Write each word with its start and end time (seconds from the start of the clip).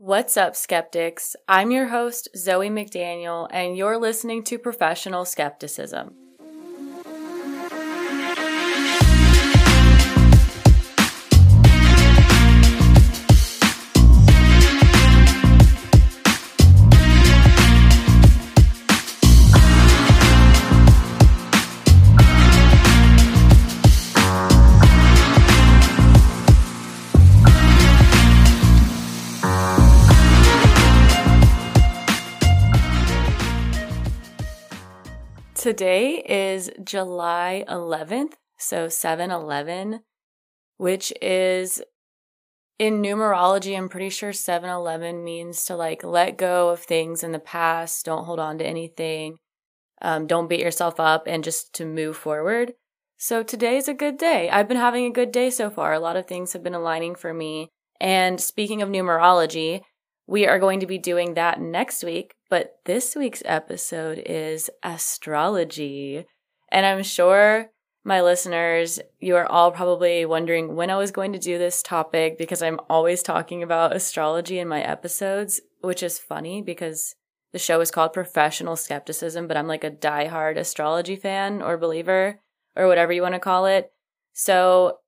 What's 0.00 0.36
up, 0.36 0.54
skeptics? 0.54 1.34
I'm 1.48 1.72
your 1.72 1.88
host, 1.88 2.28
Zoe 2.36 2.70
McDaniel, 2.70 3.48
and 3.50 3.76
you're 3.76 3.98
listening 3.98 4.44
to 4.44 4.56
Professional 4.56 5.24
Skepticism. 5.24 6.14
Today 35.78 36.24
is 36.28 36.72
July 36.82 37.64
11th, 37.68 38.32
so 38.56 38.88
7 38.88 39.30
11, 39.30 40.00
which 40.76 41.12
is 41.22 41.80
in 42.80 43.00
numerology. 43.00 43.78
I'm 43.78 43.88
pretty 43.88 44.10
sure 44.10 44.32
7 44.32 44.68
11 44.68 45.22
means 45.22 45.64
to 45.66 45.76
like 45.76 46.02
let 46.02 46.36
go 46.36 46.70
of 46.70 46.80
things 46.80 47.22
in 47.22 47.30
the 47.30 47.38
past, 47.38 48.04
don't 48.04 48.24
hold 48.24 48.40
on 48.40 48.58
to 48.58 48.66
anything, 48.66 49.36
um, 50.02 50.26
don't 50.26 50.48
beat 50.48 50.58
yourself 50.58 50.98
up, 50.98 51.28
and 51.28 51.44
just 51.44 51.72
to 51.74 51.84
move 51.84 52.16
forward. 52.16 52.72
So 53.16 53.44
today's 53.44 53.86
a 53.86 53.94
good 53.94 54.18
day. 54.18 54.50
I've 54.50 54.66
been 54.66 54.78
having 54.78 55.06
a 55.06 55.12
good 55.12 55.30
day 55.30 55.48
so 55.48 55.70
far. 55.70 55.92
A 55.92 56.00
lot 56.00 56.16
of 56.16 56.26
things 56.26 56.54
have 56.54 56.64
been 56.64 56.74
aligning 56.74 57.14
for 57.14 57.32
me. 57.32 57.68
And 58.00 58.40
speaking 58.40 58.82
of 58.82 58.88
numerology, 58.88 59.82
we 60.26 60.44
are 60.44 60.58
going 60.58 60.80
to 60.80 60.86
be 60.86 60.98
doing 60.98 61.34
that 61.34 61.60
next 61.60 62.02
week, 62.02 62.34
but 62.48 62.78
this 62.84 63.14
week's 63.14 63.42
episode 63.44 64.22
is 64.24 64.70
astrology. 64.82 66.26
And 66.70 66.86
I'm 66.86 67.02
sure 67.02 67.70
my 68.04 68.22
listeners, 68.22 69.00
you 69.20 69.36
are 69.36 69.46
all 69.46 69.70
probably 69.70 70.24
wondering 70.24 70.74
when 70.74 70.90
I 70.90 70.96
was 70.96 71.10
going 71.10 71.32
to 71.34 71.38
do 71.38 71.58
this 71.58 71.82
topic 71.82 72.38
because 72.38 72.62
I'm 72.62 72.80
always 72.88 73.22
talking 73.22 73.62
about 73.62 73.94
astrology 73.94 74.58
in 74.58 74.68
my 74.68 74.80
episodes, 74.80 75.60
which 75.80 76.02
is 76.02 76.18
funny 76.18 76.62
because 76.62 77.14
the 77.52 77.58
show 77.58 77.80
is 77.80 77.90
called 77.90 78.12
Professional 78.12 78.76
Skepticism, 78.76 79.46
but 79.46 79.56
I'm 79.56 79.66
like 79.66 79.84
a 79.84 79.90
diehard 79.90 80.56
astrology 80.56 81.16
fan 81.16 81.60
or 81.60 81.76
believer 81.76 82.40
or 82.76 82.86
whatever 82.86 83.12
you 83.12 83.22
want 83.22 83.34
to 83.34 83.40
call 83.40 83.66
it. 83.66 83.92
So 84.32 84.98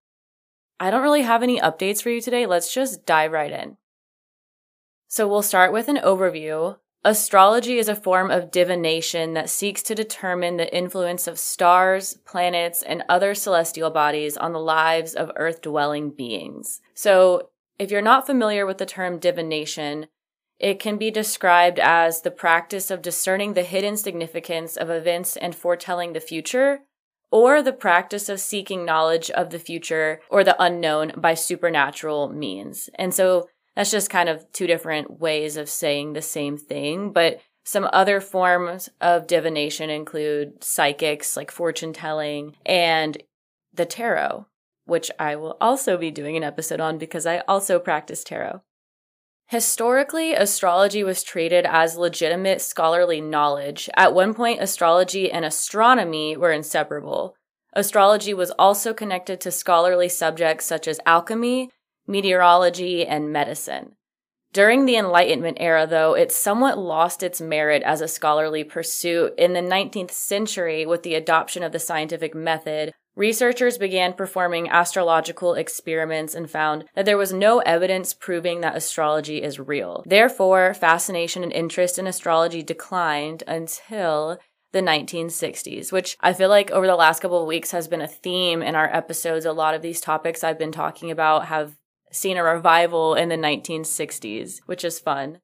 I 0.78 0.91
don't 0.91 1.02
really 1.02 1.22
have 1.22 1.42
any 1.42 1.60
updates 1.60 2.02
for 2.02 2.10
you 2.10 2.20
today. 2.20 2.47
Let's 2.47 2.72
just 2.72 3.06
dive 3.06 3.32
right 3.32 3.52
in. 3.52 3.77
So 5.06 5.28
we'll 5.28 5.42
start 5.42 5.72
with 5.72 5.88
an 5.88 5.97
overview. 5.97 6.77
Astrology 7.03 7.79
is 7.79 7.89
a 7.89 7.97
form 7.97 8.31
of 8.31 8.51
divination 8.51 9.33
that 9.33 9.48
seeks 9.48 9.83
to 9.84 9.95
determine 9.95 10.59
the 10.59 10.75
influence 10.75 11.27
of 11.27 11.39
stars, 11.39 12.15
planets, 12.27 12.83
and 12.83 13.03
other 13.09 13.34
celestial 13.34 13.89
bodies 13.89 14.37
on 14.37 14.53
the 14.53 14.61
lives 14.61 15.15
of 15.15 15.33
earth 15.37 15.62
dwelling 15.62 16.11
beings. 16.11 16.83
So 16.93 17.48
if 17.78 17.91
you're 17.91 18.03
not 18.03 18.27
familiar 18.27 18.67
with 18.67 18.77
the 18.77 18.84
term 18.84 19.19
divination, 19.19 20.09
it 20.59 20.78
can 20.78 20.98
be 20.98 21.11
described 21.11 21.78
as 21.78 22.21
the 22.21 22.31
practice 22.31 22.91
of 22.91 23.01
discerning 23.01 23.55
the 23.55 23.62
hidden 23.62 23.97
significance 23.97 24.77
of 24.77 24.91
events 24.91 25.39
and 25.39 25.55
foretelling 25.55 26.12
the 26.12 26.21
future, 26.21 26.81
or 27.31 27.62
the 27.62 27.73
practice 27.73 28.28
of 28.28 28.41
seeking 28.41 28.84
knowledge 28.84 29.31
of 29.31 29.48
the 29.48 29.59
future 29.59 30.21
or 30.28 30.45
the 30.45 30.62
unknown 30.62 31.12
by 31.17 31.33
supernatural 31.33 32.28
means. 32.28 32.91
And 32.97 33.15
so 33.15 33.48
that's 33.76 33.90
just 33.90 34.10
kind 34.10 34.28
of 34.28 34.50
two 34.52 34.66
different 34.66 35.20
ways 35.20 35.56
of 35.56 35.68
saying 35.68 36.12
the 36.12 36.22
same 36.22 36.56
thing. 36.56 37.12
But 37.12 37.40
some 37.64 37.88
other 37.92 38.20
forms 38.20 38.88
of 39.00 39.26
divination 39.26 39.90
include 39.90 40.64
psychics, 40.64 41.36
like 41.36 41.50
fortune 41.50 41.92
telling, 41.92 42.56
and 42.66 43.22
the 43.72 43.86
tarot, 43.86 44.47
which 44.86 45.10
I 45.19 45.36
will 45.36 45.56
also 45.60 45.97
be 45.97 46.10
doing 46.10 46.36
an 46.36 46.42
episode 46.42 46.80
on 46.80 46.98
because 46.98 47.26
I 47.26 47.38
also 47.47 47.78
practice 47.78 48.25
tarot. 48.25 48.62
Historically, 49.47 50.32
astrology 50.32 51.03
was 51.03 51.25
treated 51.25 51.66
as 51.66 51.97
legitimate 51.97 52.60
scholarly 52.60 53.20
knowledge. 53.20 53.91
At 53.97 54.14
one 54.14 54.32
point, 54.32 54.62
astrology 54.62 55.30
and 55.30 55.44
astronomy 55.44 56.36
were 56.36 56.53
inseparable. 56.53 57.34
Astrology 57.72 58.32
was 58.32 58.53
also 58.53 58.94
connected 58.94 59.41
to 59.41 59.50
scholarly 59.50 60.09
subjects 60.09 60.66
such 60.66 60.86
as 60.86 61.00
alchemy, 61.04 61.70
meteorology, 62.10 63.06
and 63.06 63.32
medicine. 63.32 63.94
During 64.53 64.84
the 64.84 64.97
Enlightenment 64.97 65.59
era, 65.60 65.87
though, 65.87 66.15
it 66.15 66.32
somewhat 66.32 66.76
lost 66.76 67.22
its 67.22 67.41
merit 67.41 67.84
as 67.84 68.00
a 68.00 68.09
scholarly 68.09 68.65
pursuit. 68.65 69.32
In 69.38 69.53
the 69.53 69.60
19th 69.60 70.10
century, 70.10 70.84
with 70.84 71.04
the 71.04 71.15
adoption 71.15 71.62
of 71.62 71.71
the 71.71 71.78
scientific 71.78 72.34
method, 72.34 72.93
researchers 73.15 73.78
began 73.78 74.12
performing 74.12 74.69
astrological 74.69 75.54
experiments 75.54 76.34
and 76.34 76.50
found 76.50 76.84
that 76.97 77.04
there 77.04 77.16
was 77.16 77.32
no 77.32 77.60
evidence 77.60 78.12
proving 78.12 78.60
that 78.60 78.77
astrology 78.77 79.41
is 79.41 79.60
real. 79.60 80.03
Therefore, 80.04 80.75
fascination 80.75 81.44
and 81.44 81.53
interest 81.53 81.97
in 81.97 82.09
astrology 82.09 82.65
declined 82.65 83.44
until 83.47 84.38
the 84.72 84.81
1960s, 84.81 85.92
which 85.92 86.16
I 86.21 86.32
feel 86.32 86.48
like 86.48 86.71
over 86.71 86.87
the 86.87 86.97
last 86.97 87.21
couple 87.21 87.41
of 87.41 87.47
weeks 87.47 87.71
has 87.71 87.88
been 87.88 88.00
a 88.00 88.09
theme 88.09 88.62
in 88.62 88.75
our 88.75 88.92
episodes. 88.92 89.44
A 89.44 89.53
lot 89.53 89.75
of 89.75 89.82
these 89.82 90.00
topics 90.00 90.42
I've 90.42 90.59
been 90.59 90.72
talking 90.72 91.10
about 91.10 91.47
have 91.47 91.77
seen 92.10 92.37
a 92.37 92.44
revival 92.44 93.15
in 93.15 93.28
the 93.28 93.37
1960s, 93.37 94.60
which 94.66 94.84
is 94.84 94.98
fun. 94.98 95.38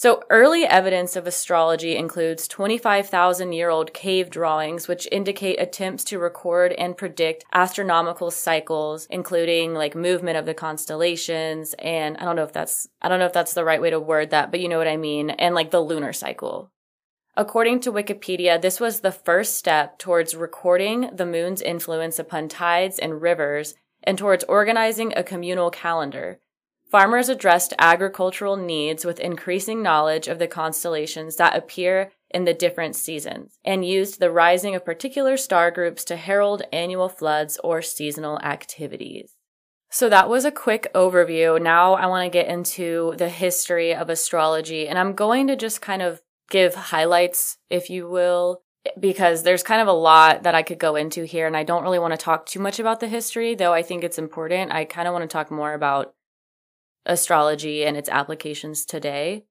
So, 0.00 0.22
early 0.30 0.64
evidence 0.64 1.16
of 1.16 1.26
astrology 1.26 1.96
includes 1.96 2.46
25,000 2.46 3.52
year 3.52 3.68
old 3.68 3.92
cave 3.92 4.30
drawings, 4.30 4.86
which 4.86 5.08
indicate 5.10 5.60
attempts 5.60 6.04
to 6.04 6.20
record 6.20 6.72
and 6.74 6.96
predict 6.96 7.44
astronomical 7.52 8.30
cycles, 8.30 9.08
including 9.10 9.74
like 9.74 9.96
movement 9.96 10.36
of 10.36 10.46
the 10.46 10.54
constellations. 10.54 11.74
And 11.80 12.16
I 12.18 12.26
don't 12.26 12.36
know 12.36 12.44
if 12.44 12.52
that's, 12.52 12.86
I 13.02 13.08
don't 13.08 13.18
know 13.18 13.26
if 13.26 13.32
that's 13.32 13.54
the 13.54 13.64
right 13.64 13.82
way 13.82 13.90
to 13.90 13.98
word 13.98 14.30
that, 14.30 14.52
but 14.52 14.60
you 14.60 14.68
know 14.68 14.78
what 14.78 14.86
I 14.86 14.96
mean. 14.96 15.30
And 15.30 15.52
like 15.56 15.72
the 15.72 15.80
lunar 15.80 16.12
cycle. 16.12 16.70
According 17.36 17.80
to 17.80 17.92
Wikipedia, 17.92 18.62
this 18.62 18.78
was 18.78 19.00
the 19.00 19.10
first 19.10 19.56
step 19.56 19.98
towards 19.98 20.36
recording 20.36 21.10
the 21.12 21.26
moon's 21.26 21.60
influence 21.60 22.20
upon 22.20 22.46
tides 22.46 23.00
and 23.00 23.20
rivers 23.20 23.74
and 24.08 24.16
towards 24.16 24.42
organizing 24.44 25.12
a 25.14 25.22
communal 25.22 25.70
calendar. 25.70 26.40
Farmers 26.90 27.28
addressed 27.28 27.74
agricultural 27.78 28.56
needs 28.56 29.04
with 29.04 29.20
increasing 29.20 29.82
knowledge 29.82 30.28
of 30.28 30.38
the 30.38 30.46
constellations 30.46 31.36
that 31.36 31.54
appear 31.54 32.10
in 32.30 32.46
the 32.46 32.54
different 32.54 32.96
seasons 32.96 33.58
and 33.66 33.84
used 33.84 34.18
the 34.18 34.30
rising 34.30 34.74
of 34.74 34.82
particular 34.82 35.36
star 35.36 35.70
groups 35.70 36.04
to 36.04 36.16
herald 36.16 36.62
annual 36.72 37.10
floods 37.10 37.60
or 37.62 37.82
seasonal 37.82 38.38
activities. 38.38 39.34
So 39.90 40.08
that 40.08 40.30
was 40.30 40.46
a 40.46 40.50
quick 40.50 40.90
overview. 40.94 41.60
Now 41.60 41.92
I 41.92 42.06
want 42.06 42.24
to 42.24 42.30
get 42.30 42.48
into 42.48 43.12
the 43.18 43.28
history 43.28 43.94
of 43.94 44.08
astrology 44.08 44.88
and 44.88 44.98
I'm 44.98 45.12
going 45.12 45.48
to 45.48 45.56
just 45.56 45.82
kind 45.82 46.00
of 46.00 46.22
give 46.48 46.74
highlights, 46.74 47.58
if 47.68 47.90
you 47.90 48.08
will, 48.08 48.62
because 48.98 49.42
there's 49.42 49.62
kind 49.62 49.80
of 49.80 49.88
a 49.88 49.92
lot 49.92 50.42
that 50.42 50.54
I 50.54 50.62
could 50.62 50.78
go 50.78 50.96
into 50.96 51.24
here, 51.24 51.46
and 51.46 51.56
I 51.56 51.64
don't 51.64 51.82
really 51.82 51.98
want 51.98 52.12
to 52.12 52.24
talk 52.24 52.46
too 52.46 52.60
much 52.60 52.78
about 52.78 53.00
the 53.00 53.08
history, 53.08 53.54
though 53.54 53.72
I 53.72 53.82
think 53.82 54.04
it's 54.04 54.18
important. 54.18 54.72
I 54.72 54.84
kind 54.84 55.08
of 55.08 55.12
want 55.12 55.22
to 55.22 55.32
talk 55.32 55.50
more 55.50 55.74
about 55.74 56.14
astrology 57.06 57.84
and 57.84 57.96
its 57.96 58.08
applications 58.08 58.84
today. 58.84 59.44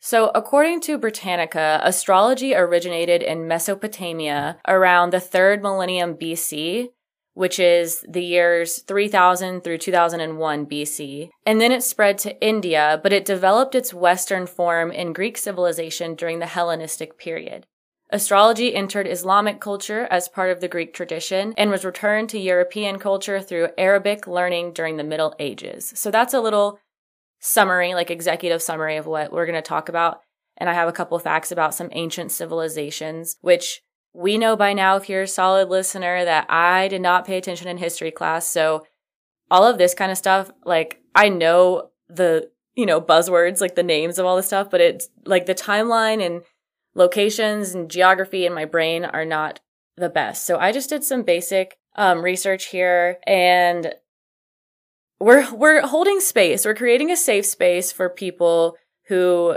So, 0.00 0.30
according 0.34 0.82
to 0.82 0.98
Britannica, 0.98 1.80
astrology 1.82 2.54
originated 2.54 3.22
in 3.22 3.48
Mesopotamia 3.48 4.58
around 4.68 5.12
the 5.12 5.20
third 5.20 5.62
millennium 5.62 6.14
BC, 6.14 6.88
which 7.34 7.58
is 7.58 8.04
the 8.08 8.22
years 8.22 8.82
3000 8.82 9.62
through 9.62 9.78
2001 9.78 10.66
BC. 10.66 11.30
And 11.44 11.60
then 11.60 11.72
it 11.72 11.82
spread 11.82 12.18
to 12.18 12.40
India, 12.40 13.00
but 13.02 13.12
it 13.12 13.24
developed 13.24 13.74
its 13.74 13.92
Western 13.92 14.46
form 14.46 14.92
in 14.92 15.12
Greek 15.12 15.36
civilization 15.36 16.14
during 16.14 16.38
the 16.38 16.46
Hellenistic 16.46 17.18
period. 17.18 17.66
Astrology 18.10 18.74
entered 18.74 19.08
Islamic 19.08 19.60
culture 19.60 20.06
as 20.10 20.28
part 20.28 20.50
of 20.50 20.60
the 20.60 20.68
Greek 20.68 20.94
tradition 20.94 21.54
and 21.56 21.70
was 21.70 21.84
returned 21.84 22.28
to 22.30 22.38
European 22.38 22.98
culture 22.98 23.40
through 23.40 23.70
Arabic 23.76 24.28
learning 24.28 24.72
during 24.72 24.96
the 24.96 25.04
Middle 25.04 25.34
Ages. 25.40 25.92
So 25.96 26.10
that's 26.10 26.34
a 26.34 26.40
little 26.40 26.78
summary, 27.40 27.94
like 27.94 28.10
executive 28.10 28.62
summary 28.62 28.96
of 28.96 29.06
what 29.06 29.32
we're 29.32 29.46
going 29.46 29.60
to 29.60 29.62
talk 29.62 29.88
about. 29.88 30.20
And 30.56 30.70
I 30.70 30.74
have 30.74 30.88
a 30.88 30.92
couple 30.92 31.18
facts 31.18 31.50
about 31.50 31.74
some 31.74 31.88
ancient 31.92 32.30
civilizations, 32.30 33.36
which 33.40 33.82
we 34.14 34.38
know 34.38 34.56
by 34.56 34.72
now, 34.72 34.96
if 34.96 35.08
you're 35.08 35.22
a 35.22 35.28
solid 35.28 35.68
listener, 35.68 36.24
that 36.24 36.46
I 36.48 36.88
did 36.88 37.02
not 37.02 37.26
pay 37.26 37.36
attention 37.36 37.68
in 37.68 37.76
history 37.76 38.10
class. 38.10 38.46
So 38.46 38.86
all 39.50 39.64
of 39.66 39.78
this 39.78 39.94
kind 39.94 40.10
of 40.10 40.16
stuff, 40.16 40.50
like 40.64 41.02
I 41.14 41.28
know 41.28 41.90
the, 42.08 42.50
you 42.74 42.86
know, 42.86 43.00
buzzwords, 43.00 43.60
like 43.60 43.74
the 43.74 43.82
names 43.82 44.18
of 44.18 44.24
all 44.24 44.36
this 44.36 44.46
stuff, 44.46 44.70
but 44.70 44.80
it's 44.80 45.08
like 45.24 45.46
the 45.46 45.54
timeline 45.54 46.24
and 46.24 46.42
locations 46.96 47.74
and 47.74 47.90
geography 47.90 48.46
in 48.46 48.54
my 48.54 48.64
brain 48.64 49.04
are 49.04 49.24
not 49.24 49.60
the 49.96 50.08
best. 50.08 50.44
So 50.44 50.58
I 50.58 50.72
just 50.72 50.88
did 50.88 51.04
some 51.04 51.22
basic 51.22 51.78
um, 51.94 52.22
research 52.22 52.66
here 52.66 53.18
and 53.26 53.94
we're 55.20 55.54
we're 55.54 55.86
holding 55.86 56.20
space. 56.20 56.64
We're 56.64 56.74
creating 56.74 57.10
a 57.10 57.16
safe 57.16 57.46
space 57.46 57.92
for 57.92 58.08
people 58.08 58.76
who 59.08 59.56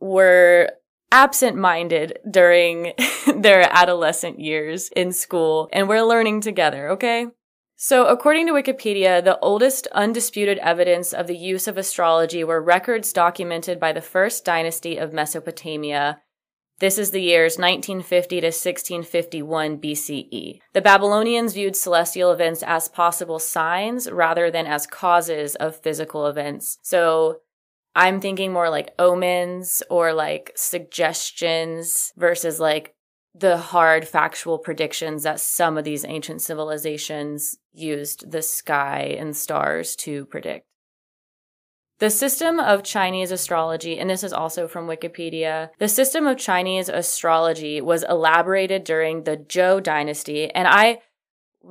were 0.00 0.70
absent-minded 1.12 2.18
during 2.28 2.94
their 3.36 3.68
adolescent 3.70 4.40
years 4.40 4.88
in 4.96 5.12
school 5.12 5.68
and 5.72 5.88
we're 5.88 6.02
learning 6.02 6.40
together, 6.40 6.90
okay? 6.90 7.26
So, 7.84 8.06
according 8.06 8.46
to 8.46 8.52
Wikipedia, 8.52 9.24
the 9.24 9.40
oldest 9.40 9.88
undisputed 9.88 10.58
evidence 10.58 11.12
of 11.12 11.26
the 11.26 11.36
use 11.36 11.66
of 11.66 11.76
astrology 11.76 12.44
were 12.44 12.62
records 12.62 13.12
documented 13.12 13.80
by 13.80 13.90
the 13.90 14.00
first 14.00 14.44
dynasty 14.44 14.98
of 14.98 15.12
Mesopotamia. 15.12 16.20
This 16.78 16.96
is 16.96 17.10
the 17.10 17.20
years 17.20 17.58
1950 17.58 18.40
to 18.42 18.46
1651 18.46 19.78
BCE. 19.78 20.60
The 20.74 20.80
Babylonians 20.80 21.54
viewed 21.54 21.74
celestial 21.74 22.30
events 22.30 22.62
as 22.62 22.86
possible 22.86 23.40
signs 23.40 24.08
rather 24.08 24.48
than 24.48 24.68
as 24.68 24.86
causes 24.86 25.56
of 25.56 25.74
physical 25.74 26.28
events. 26.28 26.78
So, 26.82 27.40
I'm 27.96 28.20
thinking 28.20 28.52
more 28.52 28.70
like 28.70 28.94
omens 28.96 29.82
or 29.90 30.12
like 30.12 30.52
suggestions 30.54 32.12
versus 32.16 32.60
like 32.60 32.94
the 33.34 33.56
hard 33.56 34.06
factual 34.06 34.58
predictions 34.58 35.22
that 35.22 35.40
some 35.40 35.78
of 35.78 35.84
these 35.84 36.04
ancient 36.04 36.42
civilizations 36.42 37.56
used 37.72 38.30
the 38.30 38.42
sky 38.42 39.16
and 39.18 39.36
stars 39.36 39.96
to 39.96 40.26
predict. 40.26 40.66
The 41.98 42.10
system 42.10 42.58
of 42.58 42.82
Chinese 42.82 43.30
astrology, 43.30 43.98
and 43.98 44.10
this 44.10 44.24
is 44.24 44.32
also 44.32 44.66
from 44.66 44.88
Wikipedia, 44.88 45.70
the 45.78 45.88
system 45.88 46.26
of 46.26 46.36
Chinese 46.36 46.88
astrology 46.88 47.80
was 47.80 48.02
elaborated 48.02 48.82
during 48.82 49.22
the 49.22 49.36
Zhou 49.36 49.80
dynasty. 49.80 50.50
And 50.50 50.66
I 50.66 50.98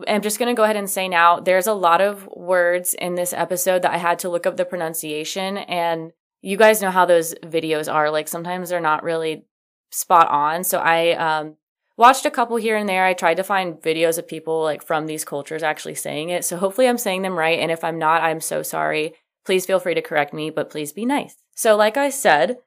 am 0.08 0.22
just 0.22 0.40
going 0.40 0.48
to 0.48 0.58
go 0.58 0.64
ahead 0.64 0.78
and 0.78 0.90
say 0.90 1.10
now 1.10 1.42
there's 1.42 1.68
a 1.68 1.74
lot 1.74 2.00
of 2.00 2.28
words 2.28 2.94
in 2.94 3.16
this 3.16 3.34
episode 3.34 3.82
that 3.82 3.94
I 3.94 3.98
had 3.98 4.20
to 4.20 4.30
look 4.30 4.48
up 4.48 4.56
the 4.56 4.64
pronunciation. 4.64 5.58
And 5.58 6.14
you 6.42 6.56
guys 6.56 6.82
know 6.82 6.92
how 6.92 7.06
those 7.06 7.36
videos 7.44 7.92
are. 7.92 8.10
Like 8.10 8.30
sometimes 8.30 8.70
they're 8.70 8.80
not 8.80 9.04
really 9.04 9.44
spot 9.92 10.28
on. 10.30 10.64
So 10.64 10.80
I 10.80 11.12
um, 11.12 11.56
watched 11.98 12.26
a 12.26 12.32
couple 12.32 12.58
here 12.58 12.76
and 12.76 12.90
there. 12.90 13.06
I 13.06 13.14
tried 13.14 13.38
to 13.38 13.44
find 13.44 13.76
videos 13.76 14.18
of 14.18 14.28
people 14.28 14.64
like 14.64 14.84
from 14.84 15.06
these 15.06 15.26
cultures 15.26 15.64
actually 15.64 15.96
saying 15.96 16.30
it. 16.30 16.44
So 16.44 16.58
hopefully 16.58 16.88
I'm 16.88 16.98
saying 16.98 17.22
them 17.22 17.38
right. 17.38 17.60
And 17.60 17.72
if 17.72 17.84
I'm 17.84 18.00
not, 18.00 18.24
I'm 18.24 18.42
so 18.42 18.64
sorry. 18.64 19.14
Please 19.46 19.66
feel 19.66 19.80
free 19.80 19.96
to 19.96 20.02
correct 20.02 20.34
me, 20.34 20.50
but 20.50 20.70
please 20.70 20.92
be 20.92 21.06
nice. 21.06 21.36
So, 21.56 21.76
like 21.76 21.98
I 21.98 22.10
said, 22.10 22.58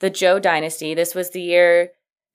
the 0.00 0.10
Zhou 0.10 0.40
dynasty, 0.40 0.94
this 0.94 1.14
was 1.14 1.30
the 1.30 1.42
year 1.42 1.92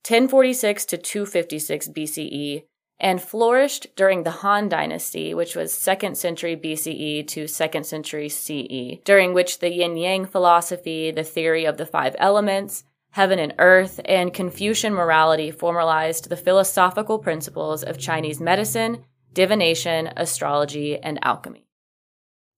1046 0.08 0.86
to 0.86 0.98
256 0.98 1.90
BCE 1.90 2.64
and 3.00 3.22
flourished 3.22 3.88
during 3.96 4.24
the 4.24 4.32
Han 4.32 4.70
dynasty, 4.70 5.34
which 5.34 5.56
was 5.56 5.72
2nd 5.72 6.18
century 6.18 6.56
BCE 6.56 7.28
to 7.28 7.46
2nd 7.46 7.86
century 7.86 8.30
CE, 8.30 9.02
during 9.06 9.34
which 9.34 9.60
the 9.60 9.72
yin 9.72 9.98
yang 9.98 10.26
philosophy, 10.26 11.10
the 11.12 11.24
theory 11.24 11.66
of 11.66 11.78
the 11.78 11.86
five 11.86 12.16
elements, 12.20 12.84
heaven 13.12 13.40
and 13.40 13.54
earth, 13.60 14.00
and 14.06 14.34
Confucian 14.34 14.94
morality 14.94 15.52
formalized 15.52 16.30
the 16.30 16.38
philosophical 16.38 17.20
principles 17.20 17.84
of 17.84 17.98
Chinese 17.98 18.40
medicine, 18.40 19.04
divination, 19.34 20.12
astrology, 20.16 20.98
and 20.98 21.20
alchemy. 21.24 21.66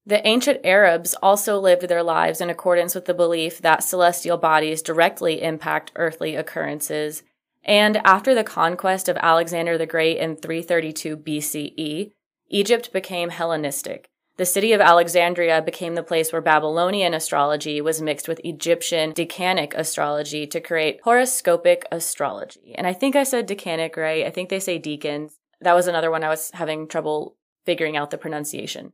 The 0.06 0.26
ancient 0.28 0.62
Arabs 0.64 1.14
also 1.22 1.60
lived 1.60 1.88
their 1.88 2.04
lives 2.04 2.42
in 2.42 2.50
accordance 2.50 2.96
with 2.96 3.06
the 3.06 3.14
belief 3.14 3.60
that 3.60 3.84
celestial 3.84 4.38
bodies 4.38 4.82
directly 4.82 5.42
impact 5.42 5.92
earthly 5.96 6.36
occurrences. 6.36 7.24
And 7.64 7.98
after 7.98 8.34
the 8.34 8.44
conquest 8.44 9.08
of 9.08 9.18
Alexander 9.18 9.78
the 9.78 9.86
Great 9.86 10.18
in 10.18 10.36
332 10.36 11.18
BCE, 11.18 12.12
Egypt 12.50 12.92
became 12.92 13.30
Hellenistic. 13.30 14.10
The 14.42 14.46
city 14.48 14.74
of 14.74 14.82
Alexandria 14.82 15.62
became 15.62 15.94
the 15.94 16.02
place 16.02 16.34
where 16.34 16.42
Babylonian 16.42 17.14
astrology 17.14 17.80
was 17.80 18.02
mixed 18.02 18.28
with 18.28 18.42
Egyptian 18.44 19.14
decanic 19.14 19.76
astrology 19.76 20.48
to 20.48 20.60
create 20.60 21.00
horoscopic 21.04 21.86
astrology. 21.92 22.74
And 22.74 22.88
I 22.88 22.94
think 22.94 23.16
I 23.16 23.22
said 23.22 23.48
decanic 23.48 23.96
right. 23.98 24.26
I 24.26 24.32
think 24.32 24.50
they 24.50 24.60
say 24.60 24.80
deacons. 24.80 25.38
That 25.60 25.76
was 25.76 25.86
another 25.86 26.10
one 26.10 26.24
I 26.24 26.30
was 26.30 26.50
having 26.56 26.88
trouble 26.88 27.38
figuring 27.68 27.96
out 27.96 28.10
the 28.10 28.18
pronunciation. 28.18 28.94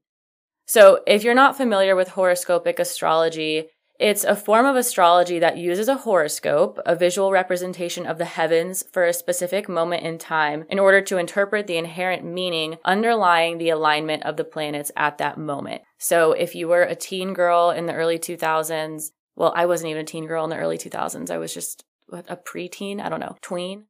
So 0.65 0.99
if 1.07 1.23
you're 1.23 1.33
not 1.33 1.55
familiar 1.55 1.95
with 1.95 2.09
horoscopic 2.09 2.77
astrology, 2.77 3.69
it's 3.99 4.23
a 4.23 4.35
form 4.35 4.65
of 4.65 4.75
astrology 4.75 5.39
that 5.39 5.57
uses 5.57 5.87
a 5.87 5.97
horoscope, 5.97 6.79
a 6.85 6.95
visual 6.95 7.31
representation 7.31 8.05
of 8.05 8.19
the 8.19 8.25
heavens 8.25 8.83
for 8.91 9.05
a 9.05 9.13
specific 9.13 9.67
moment 9.67 10.03
in 10.03 10.17
time, 10.19 10.65
in 10.69 10.77
order 10.77 11.01
to 11.01 11.17
interpret 11.17 11.65
the 11.65 11.77
inherent 11.77 12.23
meaning 12.23 12.77
underlying 12.85 13.57
the 13.57 13.69
alignment 13.69 14.23
of 14.23 14.37
the 14.37 14.43
planets 14.43 14.91
at 14.95 15.17
that 15.17 15.37
moment. 15.37 15.81
So 15.97 16.33
if 16.33 16.53
you 16.53 16.67
were 16.67 16.83
a 16.83 16.95
teen 16.95 17.33
girl 17.33 17.71
in 17.71 17.87
the 17.87 17.93
early 17.93 18.19
2000s, 18.19 19.11
well, 19.35 19.53
I 19.55 19.65
wasn't 19.65 19.89
even 19.91 20.03
a 20.03 20.05
teen 20.05 20.27
girl 20.27 20.43
in 20.43 20.49
the 20.51 20.57
early 20.57 20.77
2000s. 20.77 21.31
I 21.31 21.37
was 21.37 21.53
just 21.53 21.83
a 22.11 22.37
preteen, 22.37 23.01
I 23.01 23.09
don't 23.09 23.19
know, 23.19 23.35
tween. 23.41 23.85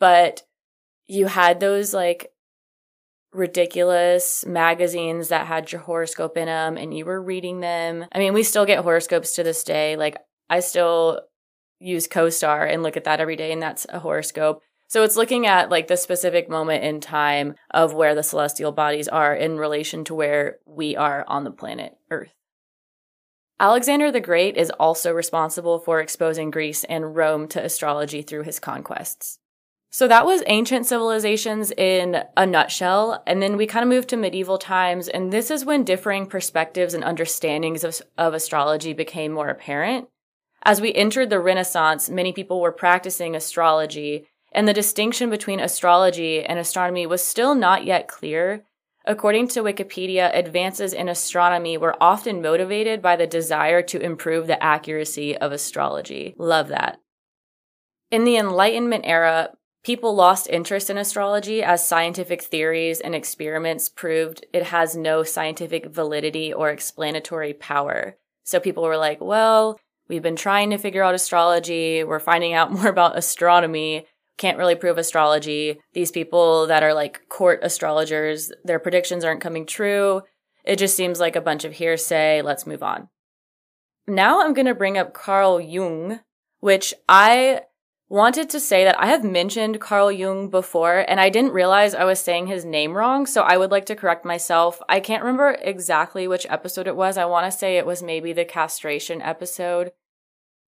But 0.00 0.42
you 1.06 1.26
had 1.26 1.60
those 1.60 1.94
like 1.94 2.30
ridiculous 3.34 4.44
magazines 4.46 5.28
that 5.28 5.46
had 5.46 5.72
your 5.72 5.80
horoscope 5.80 6.36
in 6.36 6.46
them 6.46 6.76
and 6.76 6.96
you 6.96 7.04
were 7.04 7.20
reading 7.20 7.60
them. 7.60 8.06
I 8.12 8.18
mean, 8.18 8.32
we 8.32 8.42
still 8.42 8.64
get 8.64 8.82
horoscopes 8.82 9.32
to 9.32 9.42
this 9.42 9.64
day. 9.64 9.96
Like, 9.96 10.16
I 10.48 10.60
still 10.60 11.22
use 11.80 12.08
CoStar 12.08 12.72
and 12.72 12.82
look 12.82 12.96
at 12.96 13.04
that 13.04 13.20
every 13.20 13.36
day, 13.36 13.52
and 13.52 13.62
that's 13.62 13.86
a 13.88 13.98
horoscope. 13.98 14.62
So 14.88 15.02
it's 15.02 15.16
looking 15.16 15.46
at 15.46 15.70
like 15.70 15.88
the 15.88 15.96
specific 15.96 16.48
moment 16.48 16.84
in 16.84 17.00
time 17.00 17.54
of 17.70 17.94
where 17.94 18.14
the 18.14 18.22
celestial 18.22 18.70
bodies 18.70 19.08
are 19.08 19.34
in 19.34 19.58
relation 19.58 20.04
to 20.04 20.14
where 20.14 20.58
we 20.66 20.94
are 20.94 21.24
on 21.26 21.44
the 21.44 21.50
planet 21.50 21.96
Earth. 22.10 22.32
Alexander 23.58 24.10
the 24.12 24.20
Great 24.20 24.56
is 24.56 24.70
also 24.70 25.12
responsible 25.12 25.78
for 25.78 26.00
exposing 26.00 26.50
Greece 26.50 26.84
and 26.84 27.16
Rome 27.16 27.48
to 27.48 27.64
astrology 27.64 28.22
through 28.22 28.42
his 28.42 28.60
conquests. 28.60 29.38
So 29.94 30.08
that 30.08 30.26
was 30.26 30.42
ancient 30.48 30.86
civilizations 30.86 31.70
in 31.70 32.24
a 32.36 32.44
nutshell. 32.44 33.22
And 33.28 33.40
then 33.40 33.56
we 33.56 33.68
kind 33.68 33.84
of 33.84 33.88
moved 33.88 34.08
to 34.08 34.16
medieval 34.16 34.58
times. 34.58 35.06
And 35.06 35.32
this 35.32 35.52
is 35.52 35.64
when 35.64 35.84
differing 35.84 36.26
perspectives 36.26 36.94
and 36.94 37.04
understandings 37.04 37.84
of, 37.84 38.02
of 38.18 38.34
astrology 38.34 38.92
became 38.92 39.30
more 39.30 39.50
apparent. 39.50 40.08
As 40.64 40.80
we 40.80 40.92
entered 40.92 41.30
the 41.30 41.38
Renaissance, 41.38 42.10
many 42.10 42.32
people 42.32 42.60
were 42.60 42.72
practicing 42.72 43.36
astrology, 43.36 44.26
and 44.50 44.66
the 44.66 44.74
distinction 44.74 45.30
between 45.30 45.60
astrology 45.60 46.44
and 46.44 46.58
astronomy 46.58 47.06
was 47.06 47.22
still 47.22 47.54
not 47.54 47.84
yet 47.84 48.08
clear. 48.08 48.64
According 49.04 49.46
to 49.50 49.62
Wikipedia, 49.62 50.36
advances 50.36 50.92
in 50.92 51.08
astronomy 51.08 51.78
were 51.78 51.94
often 52.02 52.42
motivated 52.42 53.00
by 53.00 53.14
the 53.14 53.28
desire 53.28 53.80
to 53.82 54.00
improve 54.00 54.48
the 54.48 54.60
accuracy 54.60 55.36
of 55.36 55.52
astrology. 55.52 56.34
Love 56.36 56.66
that. 56.66 56.98
In 58.10 58.24
the 58.24 58.36
Enlightenment 58.36 59.04
era, 59.06 59.52
People 59.84 60.14
lost 60.14 60.48
interest 60.48 60.88
in 60.88 60.96
astrology 60.96 61.62
as 61.62 61.86
scientific 61.86 62.42
theories 62.42 63.00
and 63.00 63.14
experiments 63.14 63.90
proved 63.90 64.46
it 64.50 64.64
has 64.64 64.96
no 64.96 65.22
scientific 65.22 65.86
validity 65.86 66.54
or 66.54 66.70
explanatory 66.70 67.52
power. 67.52 68.16
So 68.44 68.58
people 68.60 68.82
were 68.82 68.96
like, 68.96 69.20
well, 69.20 69.78
we've 70.08 70.22
been 70.22 70.36
trying 70.36 70.70
to 70.70 70.78
figure 70.78 71.02
out 71.02 71.14
astrology. 71.14 72.02
We're 72.02 72.18
finding 72.18 72.54
out 72.54 72.72
more 72.72 72.88
about 72.88 73.18
astronomy. 73.18 74.06
Can't 74.38 74.56
really 74.56 74.74
prove 74.74 74.96
astrology. 74.96 75.78
These 75.92 76.10
people 76.10 76.66
that 76.66 76.82
are 76.82 76.94
like 76.94 77.28
court 77.28 77.60
astrologers, 77.62 78.50
their 78.64 78.78
predictions 78.78 79.22
aren't 79.22 79.42
coming 79.42 79.66
true. 79.66 80.22
It 80.64 80.76
just 80.76 80.96
seems 80.96 81.20
like 81.20 81.36
a 81.36 81.42
bunch 81.42 81.64
of 81.66 81.74
hearsay. 81.74 82.40
Let's 82.40 82.66
move 82.66 82.82
on. 82.82 83.10
Now 84.08 84.40
I'm 84.40 84.54
going 84.54 84.66
to 84.66 84.74
bring 84.74 84.96
up 84.96 85.12
Carl 85.12 85.60
Jung, 85.60 86.20
which 86.60 86.94
I 87.06 87.60
wanted 88.14 88.48
to 88.48 88.60
say 88.60 88.84
that 88.84 88.98
I 89.00 89.06
have 89.06 89.24
mentioned 89.24 89.80
Carl 89.80 90.12
Jung 90.12 90.48
before 90.48 91.04
and 91.08 91.18
I 91.18 91.30
didn't 91.30 91.50
realize 91.50 91.96
I 91.96 92.04
was 92.04 92.20
saying 92.20 92.46
his 92.46 92.64
name 92.64 92.96
wrong, 92.96 93.26
so 93.26 93.42
I 93.42 93.56
would 93.56 93.72
like 93.72 93.86
to 93.86 93.96
correct 93.96 94.24
myself. 94.24 94.80
I 94.88 95.00
can't 95.00 95.24
remember 95.24 95.58
exactly 95.60 96.28
which 96.28 96.46
episode 96.48 96.86
it 96.86 96.94
was. 96.94 97.18
I 97.18 97.24
want 97.24 97.50
to 97.50 97.58
say 97.58 97.76
it 97.76 97.84
was 97.84 98.04
maybe 98.04 98.32
the 98.32 98.44
castration 98.44 99.20
episode. 99.20 99.90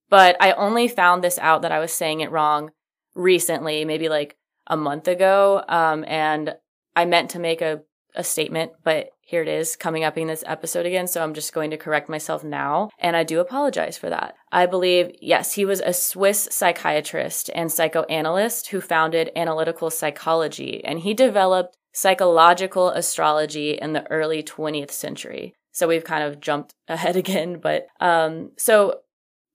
But 0.09 0.37
I 0.41 0.53
only 0.53 0.89
found 0.89 1.23
this 1.23 1.39
out 1.39 1.63
that 1.63 1.71
I 1.71 1.79
was 1.79 1.93
saying 1.93 2.19
it 2.19 2.33
wrong 2.33 2.73
recently, 3.15 3.85
maybe 3.85 4.09
like 4.09 4.37
a 4.67 4.77
month 4.77 5.07
ago. 5.07 5.63
Um, 5.69 6.05
and 6.09 6.57
I 6.97 7.05
meant 7.05 7.31
to 7.31 7.39
make 7.39 7.63
a, 7.63 7.83
a 8.17 8.25
statement, 8.25 8.73
but 8.83 9.11
here 9.27 9.43
it 9.43 9.49
is 9.49 9.75
coming 9.75 10.05
up 10.05 10.17
in 10.17 10.29
this 10.29 10.45
episode 10.47 10.87
again. 10.87 11.09
So 11.09 11.21
I'm 11.21 11.35
just 11.35 11.53
going 11.53 11.71
to 11.73 11.77
correct 11.77 12.09
myself 12.09 12.45
now. 12.45 12.91
And 13.01 13.17
I 13.17 13.25
do 13.25 13.41
apologize 13.41 13.99
for 13.99 14.09
that. 14.09 14.37
I 14.53 14.67
believe, 14.67 15.11
yes, 15.21 15.55
he 15.55 15.65
was 15.65 15.81
a 15.81 15.93
Swiss 15.93 16.47
psychiatrist 16.53 17.51
and 17.53 17.73
psychoanalyst 17.73 18.69
who 18.69 18.81
founded 18.81 19.33
analytical 19.35 19.91
psychology, 19.91 20.85
and 20.85 21.01
he 21.01 21.13
developed 21.13 21.77
psychological 21.93 22.91
astrology 22.91 23.73
in 23.73 23.95
the 23.95 24.09
early 24.13 24.45
20th 24.45 24.93
century. 24.93 25.55
So 25.73 25.89
we've 25.89 26.05
kind 26.05 26.23
of 26.23 26.41
jumped 26.41 26.75
ahead 26.87 27.17
again, 27.25 27.59
but 27.61 27.89
um, 27.99 28.53
so 28.57 29.01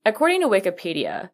according 0.04 0.42
to 0.42 0.48
Wikipedia, 0.48 1.30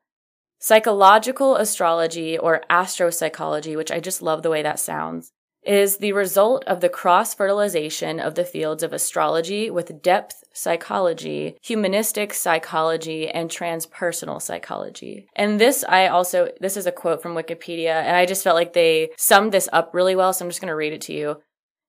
psychological 0.60 1.56
astrology 1.56 2.38
or 2.38 2.62
astropsychology, 2.70 3.76
which 3.76 3.90
I 3.90 3.98
just 3.98 4.22
love 4.22 4.44
the 4.44 4.50
way 4.50 4.62
that 4.62 4.78
sounds, 4.78 5.32
is 5.64 5.98
the 5.98 6.12
result 6.12 6.64
of 6.64 6.80
the 6.80 6.88
cross 6.88 7.34
fertilization 7.34 8.20
of 8.20 8.34
the 8.34 8.44
fields 8.44 8.82
of 8.82 8.92
astrology 8.92 9.70
with 9.70 10.02
depth 10.02 10.44
psychology, 10.52 11.56
humanistic 11.62 12.34
psychology, 12.34 13.28
and 13.28 13.50
transpersonal 13.50 14.40
psychology. 14.40 15.26
And 15.36 15.60
this, 15.60 15.84
I 15.88 16.08
also, 16.08 16.48
this 16.60 16.76
is 16.76 16.86
a 16.86 16.92
quote 16.92 17.22
from 17.22 17.34
Wikipedia, 17.34 18.02
and 18.02 18.16
I 18.16 18.26
just 18.26 18.42
felt 18.42 18.56
like 18.56 18.72
they 18.72 19.10
summed 19.16 19.52
this 19.52 19.68
up 19.72 19.94
really 19.94 20.16
well, 20.16 20.32
so 20.32 20.44
I'm 20.44 20.50
just 20.50 20.60
going 20.60 20.68
to 20.68 20.76
read 20.76 20.92
it 20.92 21.02
to 21.02 21.12
you. 21.12 21.36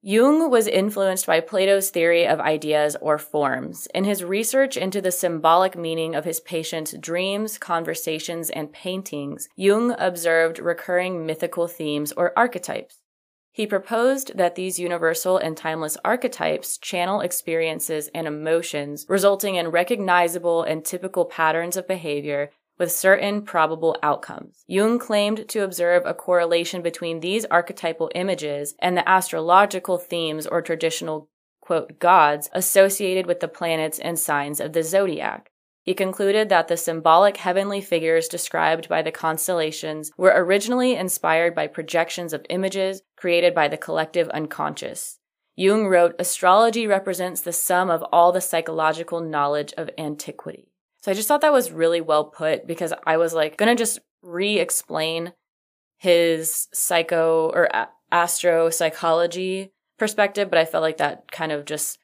Jung 0.01 0.49
was 0.49 0.67
influenced 0.67 1.25
by 1.25 1.41
Plato's 1.41 1.89
theory 1.89 2.25
of 2.25 2.39
ideas 2.39 2.95
or 3.01 3.17
forms. 3.17 3.85
In 3.93 4.05
his 4.05 4.23
research 4.23 4.77
into 4.77 5.01
the 5.01 5.11
symbolic 5.11 5.75
meaning 5.75 6.15
of 6.15 6.23
his 6.23 6.39
patients' 6.39 6.95
dreams, 6.97 7.57
conversations, 7.57 8.49
and 8.49 8.71
paintings, 8.71 9.49
Jung 9.57 9.93
observed 9.99 10.57
recurring 10.59 11.25
mythical 11.25 11.67
themes 11.67 12.13
or 12.13 12.31
archetypes. 12.37 12.98
He 13.51 13.67
proposed 13.67 14.37
that 14.37 14.55
these 14.55 14.79
universal 14.79 15.37
and 15.37 15.57
timeless 15.57 15.97
archetypes 16.05 16.77
channel 16.77 17.21
experiences 17.21 18.09
and 18.13 18.27
emotions, 18.27 19.05
resulting 19.09 19.55
in 19.55 19.69
recognizable 19.69 20.63
and 20.63 20.85
typical 20.85 21.25
patterns 21.25 21.75
of 21.75 21.87
behavior 21.87 22.51
with 22.77 22.91
certain 22.91 23.41
probable 23.41 23.97
outcomes. 24.01 24.63
Jung 24.65 24.97
claimed 24.97 25.49
to 25.49 25.63
observe 25.63 26.03
a 26.05 26.13
correlation 26.13 26.81
between 26.81 27.19
these 27.19 27.45
archetypal 27.45 28.09
images 28.15 28.73
and 28.79 28.95
the 28.95 29.07
astrological 29.07 29.97
themes 29.97 30.47
or 30.47 30.61
traditional 30.61 31.29
quote 31.59 31.99
gods 31.99 32.49
associated 32.53 33.27
with 33.27 33.41
the 33.41 33.47
planets 33.47 33.99
and 33.99 34.17
signs 34.17 34.59
of 34.59 34.73
the 34.73 34.81
zodiac. 34.81 35.48
He 35.89 35.95
concluded 35.95 36.49
that 36.49 36.67
the 36.67 36.77
symbolic 36.77 37.37
heavenly 37.37 37.81
figures 37.81 38.27
described 38.27 38.87
by 38.87 39.01
the 39.01 39.11
constellations 39.11 40.11
were 40.17 40.31
originally 40.35 40.95
inspired 40.95 41.55
by 41.55 41.65
projections 41.65 42.31
of 42.31 42.45
images 42.47 43.01
created 43.17 43.55
by 43.55 43.69
the 43.69 43.75
collective 43.75 44.29
unconscious. 44.29 45.17
Jung 45.55 45.87
wrote, 45.87 46.13
Astrology 46.19 46.85
represents 46.85 47.41
the 47.41 47.51
sum 47.51 47.89
of 47.89 48.03
all 48.11 48.31
the 48.31 48.39
psychological 48.39 49.19
knowledge 49.19 49.73
of 49.77 49.89
antiquity. 49.97 50.71
So 51.01 51.09
I 51.09 51.15
just 51.15 51.27
thought 51.27 51.41
that 51.41 51.51
was 51.51 51.71
really 51.71 52.01
well 52.01 52.25
put 52.25 52.67
because 52.67 52.93
I 53.07 53.17
was 53.17 53.33
like, 53.33 53.57
gonna 53.57 53.75
just 53.75 53.97
re 54.21 54.59
explain 54.59 55.33
his 55.97 56.67
psycho 56.71 57.49
or 57.51 57.67
astro 58.11 58.69
psychology 58.69 59.71
perspective, 59.97 60.51
but 60.51 60.59
I 60.59 60.65
felt 60.65 60.83
like 60.83 60.97
that 60.97 61.31
kind 61.31 61.51
of 61.51 61.65
just 61.65 61.97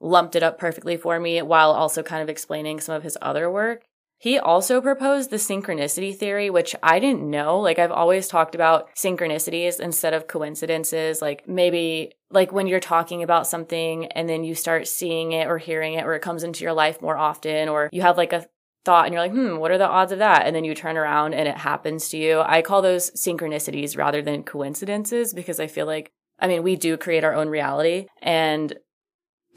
lumped 0.00 0.36
it 0.36 0.42
up 0.42 0.58
perfectly 0.58 0.96
for 0.96 1.18
me 1.18 1.40
while 1.42 1.72
also 1.72 2.02
kind 2.02 2.22
of 2.22 2.28
explaining 2.28 2.80
some 2.80 2.94
of 2.94 3.02
his 3.02 3.18
other 3.20 3.50
work. 3.50 3.82
He 4.20 4.36
also 4.36 4.80
proposed 4.80 5.30
the 5.30 5.36
synchronicity 5.36 6.14
theory, 6.14 6.50
which 6.50 6.74
I 6.82 6.98
didn't 6.98 7.30
know. 7.30 7.60
Like, 7.60 7.78
I've 7.78 7.92
always 7.92 8.26
talked 8.26 8.56
about 8.56 8.92
synchronicities 8.96 9.78
instead 9.78 10.12
of 10.12 10.26
coincidences. 10.26 11.22
Like, 11.22 11.46
maybe, 11.46 12.12
like 12.30 12.50
when 12.50 12.66
you're 12.66 12.80
talking 12.80 13.22
about 13.22 13.46
something 13.46 14.06
and 14.06 14.28
then 14.28 14.42
you 14.42 14.56
start 14.56 14.88
seeing 14.88 15.32
it 15.32 15.46
or 15.46 15.58
hearing 15.58 15.94
it 15.94 16.04
or 16.04 16.14
it 16.14 16.22
comes 16.22 16.42
into 16.42 16.64
your 16.64 16.72
life 16.72 17.00
more 17.00 17.16
often, 17.16 17.68
or 17.68 17.88
you 17.92 18.02
have 18.02 18.16
like 18.16 18.32
a 18.32 18.46
thought 18.84 19.04
and 19.04 19.12
you're 19.12 19.22
like, 19.22 19.32
hmm, 19.32 19.58
what 19.58 19.70
are 19.70 19.78
the 19.78 19.86
odds 19.86 20.10
of 20.10 20.18
that? 20.18 20.46
And 20.46 20.56
then 20.56 20.64
you 20.64 20.74
turn 20.74 20.96
around 20.96 21.34
and 21.34 21.46
it 21.46 21.56
happens 21.56 22.08
to 22.08 22.16
you. 22.16 22.40
I 22.40 22.60
call 22.62 22.82
those 22.82 23.12
synchronicities 23.12 23.96
rather 23.96 24.20
than 24.20 24.42
coincidences 24.42 25.32
because 25.32 25.60
I 25.60 25.68
feel 25.68 25.86
like, 25.86 26.10
I 26.40 26.48
mean, 26.48 26.64
we 26.64 26.74
do 26.74 26.96
create 26.96 27.22
our 27.22 27.34
own 27.34 27.48
reality. 27.48 28.06
And 28.20 28.74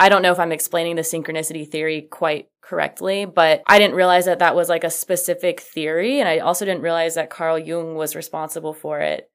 I 0.02 0.10
don't 0.10 0.24
know 0.24 0.32
if 0.32 0.40
I'm 0.40 0.52
explaining 0.52 0.96
the 0.96 1.04
synchronicity 1.04 1.70
theory 1.70 2.02
quite 2.02 2.48
correctly, 2.64 3.26
but 3.26 3.62
I 3.68 3.78
didn't 3.78 3.94
realize 3.94 4.26
that 4.26 4.40
that 4.40 4.56
was 4.56 4.68
like 4.68 4.84
a 4.84 4.90
specific 4.90 5.60
theory. 5.60 6.20
And 6.20 6.28
I 6.28 6.40
also 6.40 6.66
didn't 6.66 6.82
realize 6.82 7.14
that 7.14 7.30
Carl 7.30 7.60
Jung 7.60 7.94
was 7.94 8.16
responsible 8.16 8.74
for 8.74 9.00
it. 9.00 9.30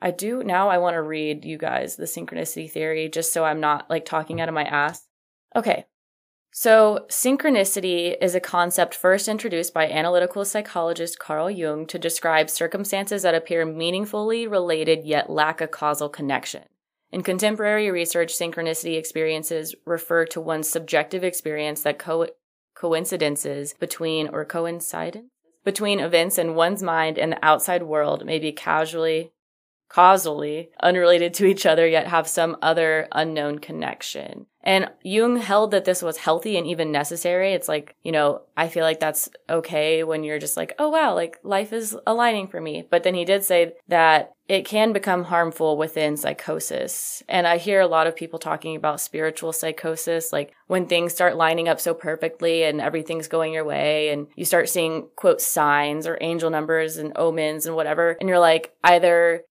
I 0.00 0.10
do 0.10 0.42
now, 0.42 0.68
I 0.68 0.78
want 0.78 0.94
to 0.94 1.02
read 1.02 1.44
you 1.44 1.56
guys 1.56 1.94
the 1.94 2.06
synchronicity 2.06 2.68
theory 2.68 3.08
just 3.08 3.32
so 3.32 3.44
I'm 3.44 3.60
not 3.60 3.88
like 3.88 4.04
talking 4.04 4.40
out 4.40 4.48
of 4.48 4.56
my 4.56 4.64
ass. 4.64 5.06
Okay. 5.54 5.84
So, 6.50 7.06
synchronicity 7.08 8.16
is 8.20 8.34
a 8.34 8.40
concept 8.40 8.96
first 8.96 9.28
introduced 9.28 9.72
by 9.72 9.88
analytical 9.88 10.44
psychologist 10.44 11.20
Carl 11.20 11.48
Jung 11.48 11.86
to 11.86 11.96
describe 11.96 12.50
circumstances 12.50 13.22
that 13.22 13.36
appear 13.36 13.64
meaningfully 13.64 14.48
related 14.48 15.04
yet 15.04 15.30
lack 15.30 15.60
a 15.60 15.68
causal 15.68 16.08
connection. 16.08 16.64
In 17.12 17.22
contemporary 17.22 17.90
research, 17.90 18.32
synchronicity 18.32 18.96
experiences 18.96 19.74
refer 19.84 20.24
to 20.26 20.40
one's 20.40 20.68
subjective 20.68 21.22
experience 21.22 21.82
that 21.82 21.98
co- 21.98 22.28
coincidences 22.74 23.74
between 23.74 24.28
or 24.28 24.46
coincidence 24.46 25.28
between 25.64 26.00
events 26.00 26.38
in 26.38 26.54
one's 26.54 26.82
mind 26.82 27.18
and 27.18 27.32
the 27.32 27.44
outside 27.44 27.82
world 27.82 28.24
may 28.24 28.38
be 28.38 28.50
casually 28.50 29.32
causally 29.88 30.70
unrelated 30.82 31.34
to 31.34 31.44
each 31.44 31.66
other 31.66 31.86
yet 31.86 32.06
have 32.06 32.26
some 32.26 32.56
other 32.62 33.06
unknown 33.12 33.58
connection. 33.58 34.46
And 34.62 34.90
Jung 35.02 35.36
held 35.38 35.72
that 35.72 35.84
this 35.84 36.02
was 36.02 36.18
healthy 36.18 36.56
and 36.56 36.66
even 36.66 36.92
necessary. 36.92 37.52
It's 37.52 37.68
like, 37.68 37.96
you 38.02 38.12
know, 38.12 38.42
I 38.56 38.68
feel 38.68 38.84
like 38.84 39.00
that's 39.00 39.28
okay 39.50 40.04
when 40.04 40.24
you're 40.24 40.38
just 40.38 40.56
like, 40.56 40.74
oh 40.78 40.88
wow, 40.88 41.14
like 41.14 41.38
life 41.42 41.72
is 41.72 41.96
aligning 42.06 42.46
for 42.48 42.60
me. 42.60 42.86
But 42.88 43.02
then 43.02 43.14
he 43.14 43.24
did 43.24 43.42
say 43.42 43.74
that 43.88 44.32
it 44.48 44.66
can 44.66 44.92
become 44.92 45.24
harmful 45.24 45.76
within 45.76 46.16
psychosis. 46.16 47.22
And 47.28 47.46
I 47.46 47.56
hear 47.56 47.80
a 47.80 47.86
lot 47.86 48.06
of 48.06 48.16
people 48.16 48.38
talking 48.38 48.76
about 48.76 49.00
spiritual 49.00 49.52
psychosis, 49.52 50.32
like 50.32 50.52
when 50.66 50.86
things 50.86 51.14
start 51.14 51.36
lining 51.36 51.68
up 51.68 51.80
so 51.80 51.94
perfectly 51.94 52.64
and 52.64 52.80
everything's 52.80 53.28
going 53.28 53.52
your 53.52 53.64
way 53.64 54.10
and 54.10 54.26
you 54.36 54.44
start 54.44 54.68
seeing 54.68 55.08
quote 55.16 55.40
signs 55.40 56.06
or 56.06 56.18
angel 56.20 56.50
numbers 56.50 56.98
and 56.98 57.16
omens 57.16 57.66
and 57.66 57.74
whatever. 57.74 58.16
And 58.20 58.28
you're 58.28 58.38
like, 58.38 58.74
either 58.84 59.42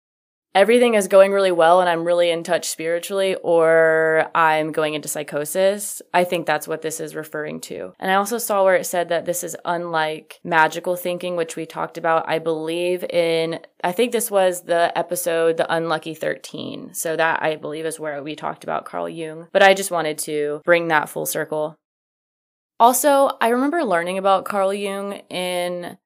everything 0.53 0.96
is 0.96 1.08
going 1.08 1.31
really 1.31 1.51
well 1.51 1.79
and 1.79 1.89
I'm 1.89 2.03
really 2.03 2.29
in 2.29 2.43
touch 2.43 2.70
spiritually 2.70 3.36
or 3.36 4.29
I'm 4.36 4.72
going 4.72 4.93
into 4.93 5.08
psychosis. 5.08 6.01
I 6.13 6.24
think 6.24 6.46
that's 6.46 6.67
what 6.67 6.81
this 6.81 7.00
is 7.00 7.15
referring 7.15 7.62
to. 7.62 7.93
And 8.00 8.12
I 8.12 8.15
also 8.15 8.38
saw 8.38 8.63
where 8.63 8.75
it 8.75 8.86
said 8.86 9.10
that 9.10 9.25
this 9.25 9.43
is 9.43 9.55
unlike 9.63 10.39
magical 10.43 10.96
thinking, 10.96 11.36
which 11.36 11.55
we 11.55 11.65
talked 11.65 11.98
about, 11.98 12.27
I 12.27 12.39
believe 12.39 13.03
in, 13.05 13.60
I 13.84 13.91
think 13.91 14.12
this 14.12 14.29
was 14.29 14.63
the 14.63 14.98
episode, 14.98 15.58
The 15.58 15.74
Unlucky 15.74 16.13
13. 16.13 16.93
So 16.93 17.15
that 17.15 17.41
I 17.41 17.55
believe 17.55 17.86
is 17.86 18.00
where 18.00 18.22
we 18.22 18.36
talked 18.36 18.63
about 18.63 18.86
Carl 18.86 19.08
Jung. 19.08 19.48
But 19.51 19.63
I 19.63 19.74
just 19.74 19.91
wanted 19.91 20.17
to 20.20 20.62
bring 20.65 20.89
that 20.89 21.10
full 21.10 21.25
circle. 21.25 21.77
Also, 22.79 23.29
I 23.39 23.50
remember 23.50 23.84
learning 23.84 24.17
about 24.17 24.46
Carl 24.46 24.74
Jung 24.74 25.13
in 25.29 25.98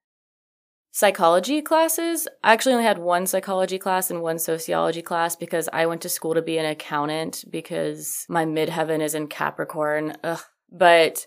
psychology 0.96 1.60
classes. 1.60 2.26
I 2.42 2.54
actually 2.54 2.72
only 2.72 2.86
had 2.86 2.96
one 2.96 3.26
psychology 3.26 3.78
class 3.78 4.10
and 4.10 4.22
one 4.22 4.38
sociology 4.38 5.02
class 5.02 5.36
because 5.36 5.68
I 5.70 5.84
went 5.84 6.00
to 6.00 6.08
school 6.08 6.32
to 6.32 6.40
be 6.40 6.56
an 6.56 6.64
accountant 6.64 7.44
because 7.50 8.24
my 8.30 8.46
midheaven 8.46 9.02
is 9.02 9.14
in 9.14 9.26
Capricorn. 9.26 10.16
Ugh. 10.24 10.40
But 10.72 11.26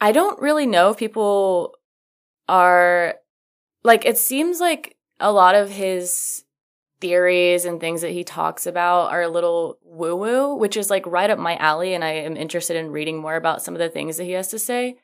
I 0.00 0.12
don't 0.12 0.40
really 0.40 0.64
know 0.64 0.88
if 0.88 0.96
people 0.96 1.74
are 2.48 3.16
like, 3.84 4.06
it 4.06 4.16
seems 4.16 4.60
like 4.60 4.96
a 5.20 5.30
lot 5.30 5.56
of 5.56 5.68
his 5.68 6.44
theories 7.02 7.66
and 7.66 7.80
things 7.80 8.00
that 8.00 8.12
he 8.12 8.24
talks 8.24 8.64
about 8.64 9.10
are 9.10 9.20
a 9.20 9.28
little 9.28 9.76
woo 9.84 10.16
woo, 10.16 10.54
which 10.54 10.78
is 10.78 10.88
like 10.88 11.06
right 11.06 11.28
up 11.28 11.38
my 11.38 11.56
alley. 11.56 11.92
And 11.92 12.02
I 12.02 12.12
am 12.12 12.38
interested 12.38 12.78
in 12.78 12.90
reading 12.90 13.18
more 13.18 13.36
about 13.36 13.62
some 13.62 13.74
of 13.74 13.78
the 13.78 13.90
things 13.90 14.16
that 14.16 14.24
he 14.24 14.32
has 14.32 14.48
to 14.48 14.58
say. 14.58 14.96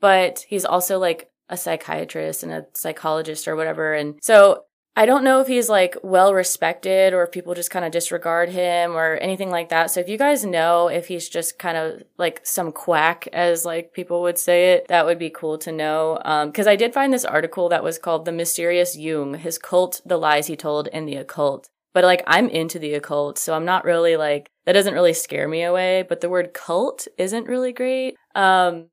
But 0.00 0.44
he's 0.48 0.64
also 0.64 1.00
like 1.00 1.30
a 1.50 1.56
psychiatrist 1.56 2.42
and 2.42 2.52
a 2.52 2.66
psychologist 2.72 3.46
or 3.46 3.56
whatever. 3.56 3.92
And 3.92 4.18
so 4.22 4.64
I 4.96 5.06
don't 5.06 5.24
know 5.24 5.40
if 5.40 5.46
he's 5.46 5.68
like 5.68 5.96
well 6.02 6.34
respected 6.34 7.12
or 7.12 7.22
if 7.22 7.30
people 7.30 7.54
just 7.54 7.70
kind 7.70 7.84
of 7.84 7.92
disregard 7.92 8.48
him 8.48 8.96
or 8.96 9.16
anything 9.16 9.50
like 9.50 9.68
that. 9.68 9.90
So 9.90 10.00
if 10.00 10.08
you 10.08 10.18
guys 10.18 10.44
know 10.44 10.88
if 10.88 11.06
he's 11.06 11.28
just 11.28 11.58
kind 11.58 11.76
of 11.76 12.02
like 12.18 12.40
some 12.44 12.72
quack, 12.72 13.28
as 13.32 13.64
like 13.64 13.92
people 13.92 14.22
would 14.22 14.38
say 14.38 14.72
it, 14.72 14.88
that 14.88 15.06
would 15.06 15.18
be 15.18 15.30
cool 15.30 15.58
to 15.58 15.72
know. 15.72 16.20
Um, 16.24 16.52
cause 16.52 16.66
I 16.66 16.76
did 16.76 16.92
find 16.92 17.12
this 17.12 17.24
article 17.24 17.68
that 17.68 17.84
was 17.84 17.98
called 17.98 18.24
The 18.24 18.32
Mysterious 18.32 18.96
Jung, 18.96 19.34
His 19.34 19.58
Cult, 19.58 20.00
The 20.04 20.16
Lies 20.16 20.48
He 20.48 20.56
Told, 20.56 20.88
and 20.88 21.06
the 21.06 21.16
Occult. 21.16 21.68
But 21.92 22.04
like 22.04 22.22
I'm 22.26 22.48
into 22.48 22.78
the 22.78 22.94
occult, 22.94 23.38
so 23.38 23.54
I'm 23.54 23.64
not 23.64 23.84
really 23.84 24.16
like, 24.16 24.48
that 24.64 24.72
doesn't 24.74 24.94
really 24.94 25.12
scare 25.12 25.48
me 25.48 25.62
away, 25.64 26.04
but 26.08 26.20
the 26.20 26.28
word 26.28 26.54
cult 26.54 27.08
isn't 27.18 27.48
really 27.48 27.72
great. 27.72 28.16
Um, 28.34 28.86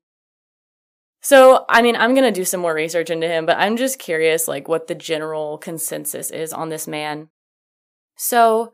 so, 1.20 1.64
I 1.68 1.82
mean, 1.82 1.96
I'm 1.96 2.14
going 2.14 2.32
to 2.32 2.40
do 2.40 2.44
some 2.44 2.60
more 2.60 2.74
research 2.74 3.10
into 3.10 3.26
him, 3.26 3.44
but 3.46 3.58
I'm 3.58 3.76
just 3.76 3.98
curious, 3.98 4.46
like, 4.46 4.68
what 4.68 4.86
the 4.86 4.94
general 4.94 5.58
consensus 5.58 6.30
is 6.30 6.52
on 6.52 6.68
this 6.68 6.86
man. 6.86 7.28
So, 8.16 8.72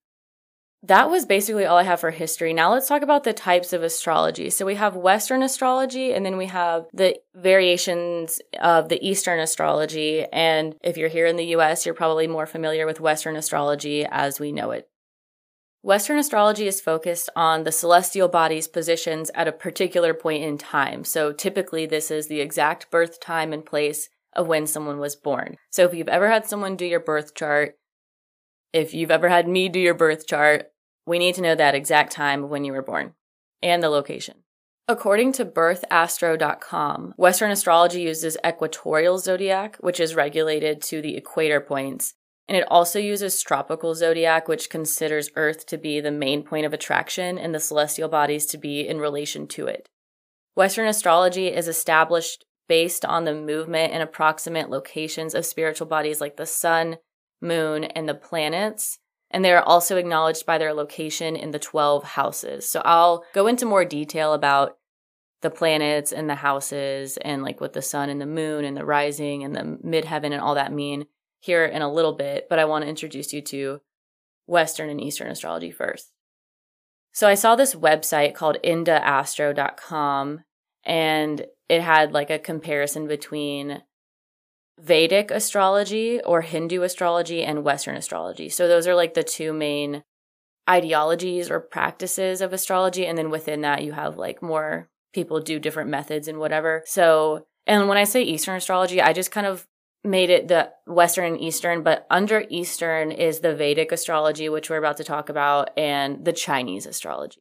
that 0.86 1.08
was 1.08 1.24
basically 1.24 1.64
all 1.64 1.78
I 1.78 1.84
have 1.84 2.00
for 2.00 2.10
history. 2.10 2.52
Now 2.52 2.72
let's 2.72 2.88
talk 2.88 3.00
about 3.00 3.24
the 3.24 3.32
types 3.32 3.72
of 3.72 3.82
astrology. 3.82 4.50
So 4.50 4.66
we 4.66 4.74
have 4.74 4.94
Western 4.94 5.42
astrology 5.42 6.12
and 6.12 6.26
then 6.26 6.36
we 6.36 6.44
have 6.46 6.84
the 6.92 7.16
variations 7.34 8.38
of 8.60 8.90
the 8.90 9.02
Eastern 9.06 9.40
astrology. 9.40 10.26
And 10.30 10.74
if 10.82 10.98
you're 10.98 11.08
here 11.08 11.26
in 11.26 11.36
the 11.36 11.56
US, 11.56 11.86
you're 11.86 11.94
probably 11.94 12.26
more 12.26 12.44
familiar 12.44 12.84
with 12.84 13.00
Western 13.00 13.34
astrology 13.34 14.04
as 14.10 14.38
we 14.38 14.52
know 14.52 14.72
it. 14.72 14.86
Western 15.84 16.18
astrology 16.18 16.66
is 16.66 16.80
focused 16.80 17.28
on 17.36 17.64
the 17.64 17.70
celestial 17.70 18.26
body's 18.26 18.66
positions 18.66 19.30
at 19.34 19.46
a 19.46 19.52
particular 19.52 20.14
point 20.14 20.42
in 20.42 20.56
time. 20.56 21.04
So 21.04 21.30
typically, 21.30 21.84
this 21.84 22.10
is 22.10 22.26
the 22.26 22.40
exact 22.40 22.90
birth 22.90 23.20
time 23.20 23.52
and 23.52 23.66
place 23.66 24.08
of 24.32 24.46
when 24.46 24.66
someone 24.66 24.98
was 24.98 25.14
born. 25.14 25.58
So 25.68 25.84
if 25.84 25.92
you've 25.92 26.08
ever 26.08 26.30
had 26.30 26.46
someone 26.46 26.76
do 26.76 26.86
your 26.86 27.00
birth 27.00 27.34
chart, 27.34 27.74
if 28.72 28.94
you've 28.94 29.10
ever 29.10 29.28
had 29.28 29.46
me 29.46 29.68
do 29.68 29.78
your 29.78 29.92
birth 29.92 30.26
chart, 30.26 30.68
we 31.04 31.18
need 31.18 31.34
to 31.34 31.42
know 31.42 31.54
that 31.54 31.74
exact 31.74 32.12
time 32.12 32.48
when 32.48 32.64
you 32.64 32.72
were 32.72 32.80
born 32.80 33.12
and 33.62 33.82
the 33.82 33.90
location. 33.90 34.36
According 34.88 35.32
to 35.32 35.44
birthastro.com, 35.44 37.12
Western 37.18 37.50
astrology 37.50 38.00
uses 38.00 38.38
equatorial 38.42 39.18
zodiac, 39.18 39.76
which 39.80 40.00
is 40.00 40.14
regulated 40.14 40.80
to 40.84 41.02
the 41.02 41.14
equator 41.14 41.60
points, 41.60 42.14
and 42.48 42.56
it 42.56 42.66
also 42.70 42.98
uses 42.98 43.40
tropical 43.42 43.94
zodiac, 43.94 44.48
which 44.48 44.68
considers 44.68 45.30
Earth 45.34 45.64
to 45.66 45.78
be 45.78 46.00
the 46.00 46.10
main 46.10 46.42
point 46.42 46.66
of 46.66 46.74
attraction 46.74 47.38
and 47.38 47.54
the 47.54 47.60
celestial 47.60 48.08
bodies 48.08 48.44
to 48.46 48.58
be 48.58 48.86
in 48.86 48.98
relation 48.98 49.46
to 49.48 49.66
it. 49.66 49.88
Western 50.54 50.86
astrology 50.86 51.48
is 51.48 51.68
established 51.68 52.44
based 52.68 53.04
on 53.04 53.24
the 53.24 53.34
movement 53.34 53.92
and 53.92 54.02
approximate 54.02 54.70
locations 54.70 55.34
of 55.34 55.46
spiritual 55.46 55.86
bodies 55.86 56.20
like 56.20 56.36
the 56.36 56.46
sun, 56.46 56.98
moon, 57.40 57.84
and 57.84 58.08
the 58.08 58.14
planets. 58.14 58.98
And 59.30 59.44
they 59.44 59.52
are 59.52 59.62
also 59.62 59.96
acknowledged 59.96 60.46
by 60.46 60.58
their 60.58 60.72
location 60.72 61.36
in 61.36 61.50
the 61.50 61.58
12 61.58 62.04
houses. 62.04 62.68
So 62.68 62.82
I'll 62.84 63.24
go 63.32 63.46
into 63.46 63.66
more 63.66 63.84
detail 63.84 64.32
about 64.32 64.76
the 65.40 65.50
planets 65.50 66.12
and 66.12 66.28
the 66.28 66.36
houses 66.36 67.18
and 67.18 67.42
like 67.42 67.60
what 67.60 67.72
the 67.72 67.82
sun 67.82 68.08
and 68.10 68.20
the 68.20 68.26
moon 68.26 68.64
and 68.64 68.76
the 68.76 68.84
rising 68.84 69.44
and 69.44 69.54
the 69.54 69.78
midheaven 69.84 70.32
and 70.32 70.40
all 70.40 70.54
that 70.54 70.72
mean 70.72 71.06
here 71.44 71.64
in 71.64 71.82
a 71.82 71.92
little 71.92 72.14
bit. 72.14 72.48
But 72.48 72.58
I 72.58 72.64
want 72.64 72.84
to 72.84 72.88
introduce 72.88 73.32
you 73.32 73.42
to 73.42 73.80
Western 74.46 74.88
and 74.88 75.00
Eastern 75.00 75.30
astrology 75.30 75.70
first. 75.70 76.10
So 77.12 77.28
I 77.28 77.34
saw 77.34 77.54
this 77.54 77.74
website 77.74 78.34
called 78.34 78.56
indaastro.com 78.64 80.40
and 80.84 81.46
it 81.68 81.80
had 81.80 82.12
like 82.12 82.30
a 82.30 82.38
comparison 82.38 83.06
between 83.06 83.82
Vedic 84.80 85.30
astrology 85.30 86.20
or 86.22 86.40
Hindu 86.40 86.82
astrology 86.82 87.44
and 87.44 87.62
Western 87.62 87.96
astrology. 87.96 88.48
So 88.48 88.66
those 88.66 88.88
are 88.88 88.94
like 88.94 89.14
the 89.14 89.22
two 89.22 89.52
main 89.52 90.02
ideologies 90.68 91.50
or 91.50 91.60
practices 91.60 92.40
of 92.40 92.52
astrology. 92.52 93.06
And 93.06 93.16
then 93.16 93.30
within 93.30 93.60
that, 93.60 93.84
you 93.84 93.92
have 93.92 94.16
like 94.16 94.42
more 94.42 94.88
people 95.12 95.40
do 95.40 95.60
different 95.60 95.90
methods 95.90 96.26
and 96.26 96.38
whatever. 96.38 96.82
So, 96.86 97.46
and 97.66 97.88
when 97.88 97.98
I 97.98 98.04
say 98.04 98.22
Eastern 98.22 98.56
astrology, 98.56 99.00
I 99.00 99.12
just 99.12 99.30
kind 99.30 99.46
of 99.46 99.66
made 100.04 100.30
it 100.30 100.48
the 100.48 100.70
Western 100.86 101.32
and 101.32 101.40
Eastern, 101.40 101.82
but 101.82 102.06
under 102.10 102.44
Eastern 102.50 103.10
is 103.10 103.40
the 103.40 103.54
Vedic 103.54 103.90
astrology, 103.90 104.48
which 104.48 104.68
we're 104.68 104.76
about 104.76 104.98
to 104.98 105.04
talk 105.04 105.28
about, 105.28 105.70
and 105.76 106.24
the 106.24 106.32
Chinese 106.32 106.86
astrology. 106.86 107.40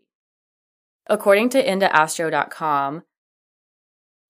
According 1.08 1.50
to 1.50 1.64
IndaAstro.com, 1.64 3.04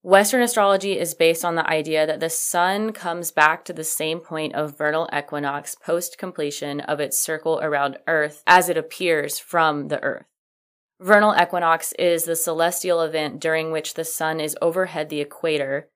Western 0.02 0.42
astrology 0.42 1.00
is 1.00 1.14
based 1.14 1.46
on 1.46 1.56
the 1.56 1.70
idea 1.70 2.06
that 2.06 2.20
the 2.20 2.30
sun 2.30 2.92
comes 2.92 3.32
back 3.32 3.64
to 3.64 3.72
the 3.72 3.86
same 3.86 4.20
point 4.20 4.54
of 4.54 4.78
vernal 4.78 5.08
equinox 5.18 5.76
post 5.76 6.18
completion 6.18 6.82
of 6.82 7.00
its 7.00 7.18
circle 7.18 7.60
around 7.62 7.98
Earth 8.06 8.44
as 8.46 8.68
it 8.68 8.76
appears 8.76 9.40
from 9.40 9.88
the 9.88 10.04
Earth. 10.04 10.26
Vernal 11.00 11.36
equinox 11.42 11.94
is 11.94 12.26
the 12.26 12.36
celestial 12.36 13.02
event 13.02 13.40
during 13.40 13.72
which 13.72 13.94
the 13.94 14.04
sun 14.04 14.42
is 14.42 14.58
overhead 14.62 15.08
the 15.08 15.22
equator 15.22 15.88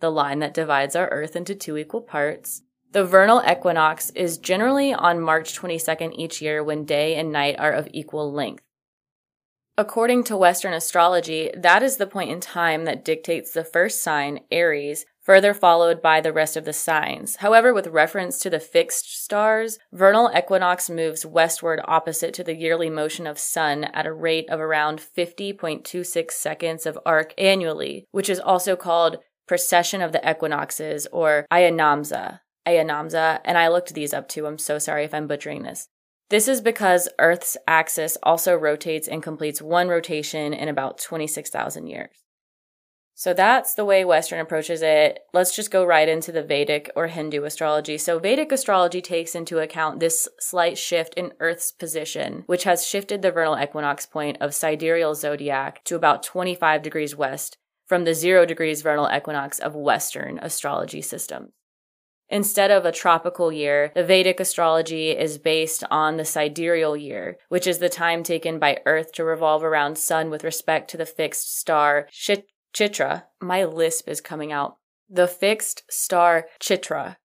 the 0.00 0.10
line 0.10 0.38
that 0.40 0.54
divides 0.54 0.96
our 0.96 1.08
Earth 1.08 1.36
into 1.36 1.54
two 1.54 1.76
equal 1.76 2.02
parts. 2.02 2.62
The 2.92 3.04
vernal 3.04 3.42
equinox 3.50 4.10
is 4.10 4.38
generally 4.38 4.94
on 4.94 5.20
March 5.20 5.58
22nd 5.58 6.14
each 6.16 6.40
year 6.40 6.62
when 6.62 6.84
day 6.84 7.16
and 7.16 7.32
night 7.32 7.56
are 7.58 7.72
of 7.72 7.88
equal 7.92 8.32
length. 8.32 8.62
According 9.76 10.22
to 10.24 10.36
Western 10.36 10.72
astrology, 10.72 11.50
that 11.56 11.82
is 11.82 11.96
the 11.96 12.06
point 12.06 12.30
in 12.30 12.38
time 12.38 12.84
that 12.84 13.04
dictates 13.04 13.52
the 13.52 13.64
first 13.64 14.04
sign, 14.04 14.40
Aries, 14.52 15.04
further 15.20 15.52
followed 15.52 16.00
by 16.00 16.20
the 16.20 16.32
rest 16.32 16.56
of 16.56 16.64
the 16.64 16.72
signs. 16.72 17.36
However, 17.36 17.74
with 17.74 17.88
reference 17.88 18.38
to 18.38 18.50
the 18.50 18.60
fixed 18.60 19.20
stars, 19.20 19.80
vernal 19.92 20.30
equinox 20.36 20.88
moves 20.88 21.26
westward 21.26 21.80
opposite 21.86 22.34
to 22.34 22.44
the 22.44 22.54
yearly 22.54 22.88
motion 22.90 23.26
of 23.26 23.38
sun 23.38 23.84
at 23.84 24.06
a 24.06 24.12
rate 24.12 24.48
of 24.48 24.60
around 24.60 25.00
50.26 25.00 26.30
seconds 26.30 26.86
of 26.86 26.98
arc 27.04 27.34
annually, 27.36 28.06
which 28.12 28.28
is 28.28 28.38
also 28.38 28.76
called 28.76 29.18
precession 29.46 30.00
of 30.02 30.12
the 30.12 30.30
equinoxes 30.30 31.06
or 31.12 31.46
Ayanamsa. 31.52 32.40
Ayanamsa, 32.66 33.40
and 33.44 33.58
I 33.58 33.68
looked 33.68 33.94
these 33.94 34.14
up 34.14 34.28
too. 34.28 34.46
I'm 34.46 34.58
so 34.58 34.78
sorry 34.78 35.04
if 35.04 35.12
I'm 35.12 35.26
butchering 35.26 35.62
this. 35.62 35.88
This 36.30 36.48
is 36.48 36.60
because 36.60 37.08
Earth's 37.18 37.56
axis 37.68 38.16
also 38.22 38.54
rotates 38.54 39.06
and 39.06 39.22
completes 39.22 39.60
one 39.60 39.88
rotation 39.88 40.54
in 40.54 40.68
about 40.68 40.98
26,000 40.98 41.86
years. 41.86 42.24
So 43.16 43.32
that's 43.32 43.74
the 43.74 43.84
way 43.84 44.04
Western 44.04 44.40
approaches 44.40 44.82
it. 44.82 45.20
Let's 45.32 45.54
just 45.54 45.70
go 45.70 45.84
right 45.84 46.08
into 46.08 46.32
the 46.32 46.42
Vedic 46.42 46.90
or 46.96 47.06
Hindu 47.06 47.44
astrology. 47.44 47.96
So 47.96 48.18
Vedic 48.18 48.50
astrology 48.50 49.00
takes 49.00 49.36
into 49.36 49.60
account 49.60 50.00
this 50.00 50.26
slight 50.40 50.76
shift 50.76 51.14
in 51.14 51.32
Earth's 51.38 51.70
position, 51.70 52.42
which 52.46 52.64
has 52.64 52.84
shifted 52.84 53.22
the 53.22 53.30
vernal 53.30 53.56
equinox 53.62 54.04
point 54.04 54.38
of 54.40 54.54
sidereal 54.54 55.14
zodiac 55.14 55.84
to 55.84 55.94
about 55.94 56.24
25 56.24 56.82
degrees 56.82 57.14
west 57.14 57.58
from 57.86 58.04
the 58.04 58.14
zero 58.14 58.46
degrees 58.46 58.82
vernal 58.82 59.10
equinox 59.14 59.58
of 59.58 59.74
Western 59.74 60.38
astrology 60.38 61.02
systems. 61.02 61.50
Instead 62.30 62.70
of 62.70 62.84
a 62.84 62.92
tropical 62.92 63.52
year, 63.52 63.92
the 63.94 64.02
Vedic 64.02 64.40
astrology 64.40 65.10
is 65.10 65.36
based 65.38 65.84
on 65.90 66.16
the 66.16 66.24
sidereal 66.24 66.96
year, 66.96 67.36
which 67.48 67.66
is 67.66 67.78
the 67.78 67.88
time 67.90 68.22
taken 68.22 68.58
by 68.58 68.80
Earth 68.86 69.12
to 69.12 69.24
revolve 69.24 69.62
around 69.62 69.98
Sun 69.98 70.30
with 70.30 70.42
respect 70.42 70.90
to 70.90 70.96
the 70.96 71.06
fixed 71.06 71.56
star 71.56 72.08
Chitra. 72.74 73.24
My 73.40 73.64
lisp 73.64 74.08
is 74.08 74.20
coming 74.20 74.52
out. 74.52 74.78
The 75.08 75.28
fixed 75.28 75.84
star 75.90 76.46
Chitra. 76.60 77.16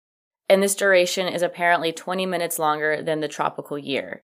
And 0.50 0.62
this 0.62 0.76
duration 0.76 1.28
is 1.28 1.42
apparently 1.42 1.94
20 1.94 2.26
minutes 2.26 2.60
longer 2.60 3.02
than 3.02 3.22
the 3.22 3.28
tropical 3.28 3.78
year. 3.78 4.24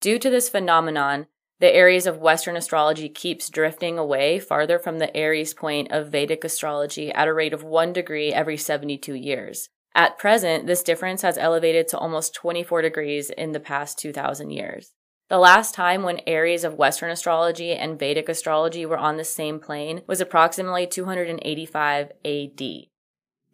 Due 0.00 0.18
to 0.18 0.30
this 0.30 0.48
phenomenon, 0.48 1.26
the 1.64 1.74
Aries 1.74 2.06
of 2.06 2.18
Western 2.18 2.58
astrology 2.58 3.08
keeps 3.08 3.48
drifting 3.48 3.98
away 3.98 4.38
farther 4.38 4.78
from 4.78 4.98
the 4.98 5.16
Aries 5.16 5.54
point 5.54 5.90
of 5.90 6.10
Vedic 6.10 6.44
astrology 6.44 7.10
at 7.10 7.26
a 7.26 7.32
rate 7.32 7.54
of 7.54 7.64
one 7.64 7.90
degree 7.90 8.34
every 8.34 8.58
72 8.58 9.14
years. 9.14 9.70
At 9.94 10.18
present, 10.18 10.66
this 10.66 10.82
difference 10.82 11.22
has 11.22 11.38
elevated 11.38 11.88
to 11.88 11.96
almost 11.96 12.34
24 12.34 12.82
degrees 12.82 13.30
in 13.30 13.52
the 13.52 13.60
past 13.60 13.98
2,000 13.98 14.50
years. 14.50 14.92
The 15.30 15.38
last 15.38 15.74
time 15.74 16.02
when 16.02 16.20
Aries 16.26 16.64
of 16.64 16.74
Western 16.74 17.10
astrology 17.10 17.72
and 17.72 17.98
Vedic 17.98 18.28
astrology 18.28 18.84
were 18.84 18.98
on 18.98 19.16
the 19.16 19.24
same 19.24 19.58
plane 19.58 20.02
was 20.06 20.20
approximately 20.20 20.86
285 20.86 22.12
AD. 22.26 22.60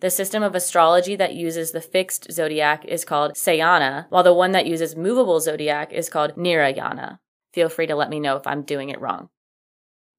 The 0.01 0.11
system 0.11 0.43
of 0.43 0.57
astrology 0.57 1.15
that 1.15 1.37
uses 1.37 1.71
the 1.71 1.81
fixed 1.81 2.33
zodiac 2.33 2.85
is 2.87 3.05
called 3.05 3.37
Sayana, 3.37 4.07
while 4.09 4.25
the 4.25 4.35
one 4.35 4.51
that 4.51 4.67
uses 4.67 4.97
movable 4.97 5.39
zodiac 5.39 5.93
is 5.93 6.09
called 6.09 6.37
Nirayana. 6.37 7.21
Feel 7.53 7.69
free 7.69 7.87
to 7.87 7.97
let 7.97 8.11
me 8.11 8.21
know 8.21 8.37
if 8.37 8.47
I'm 8.47 8.63
doing 8.63 8.91
it 8.91 9.01
wrong. 9.01 9.29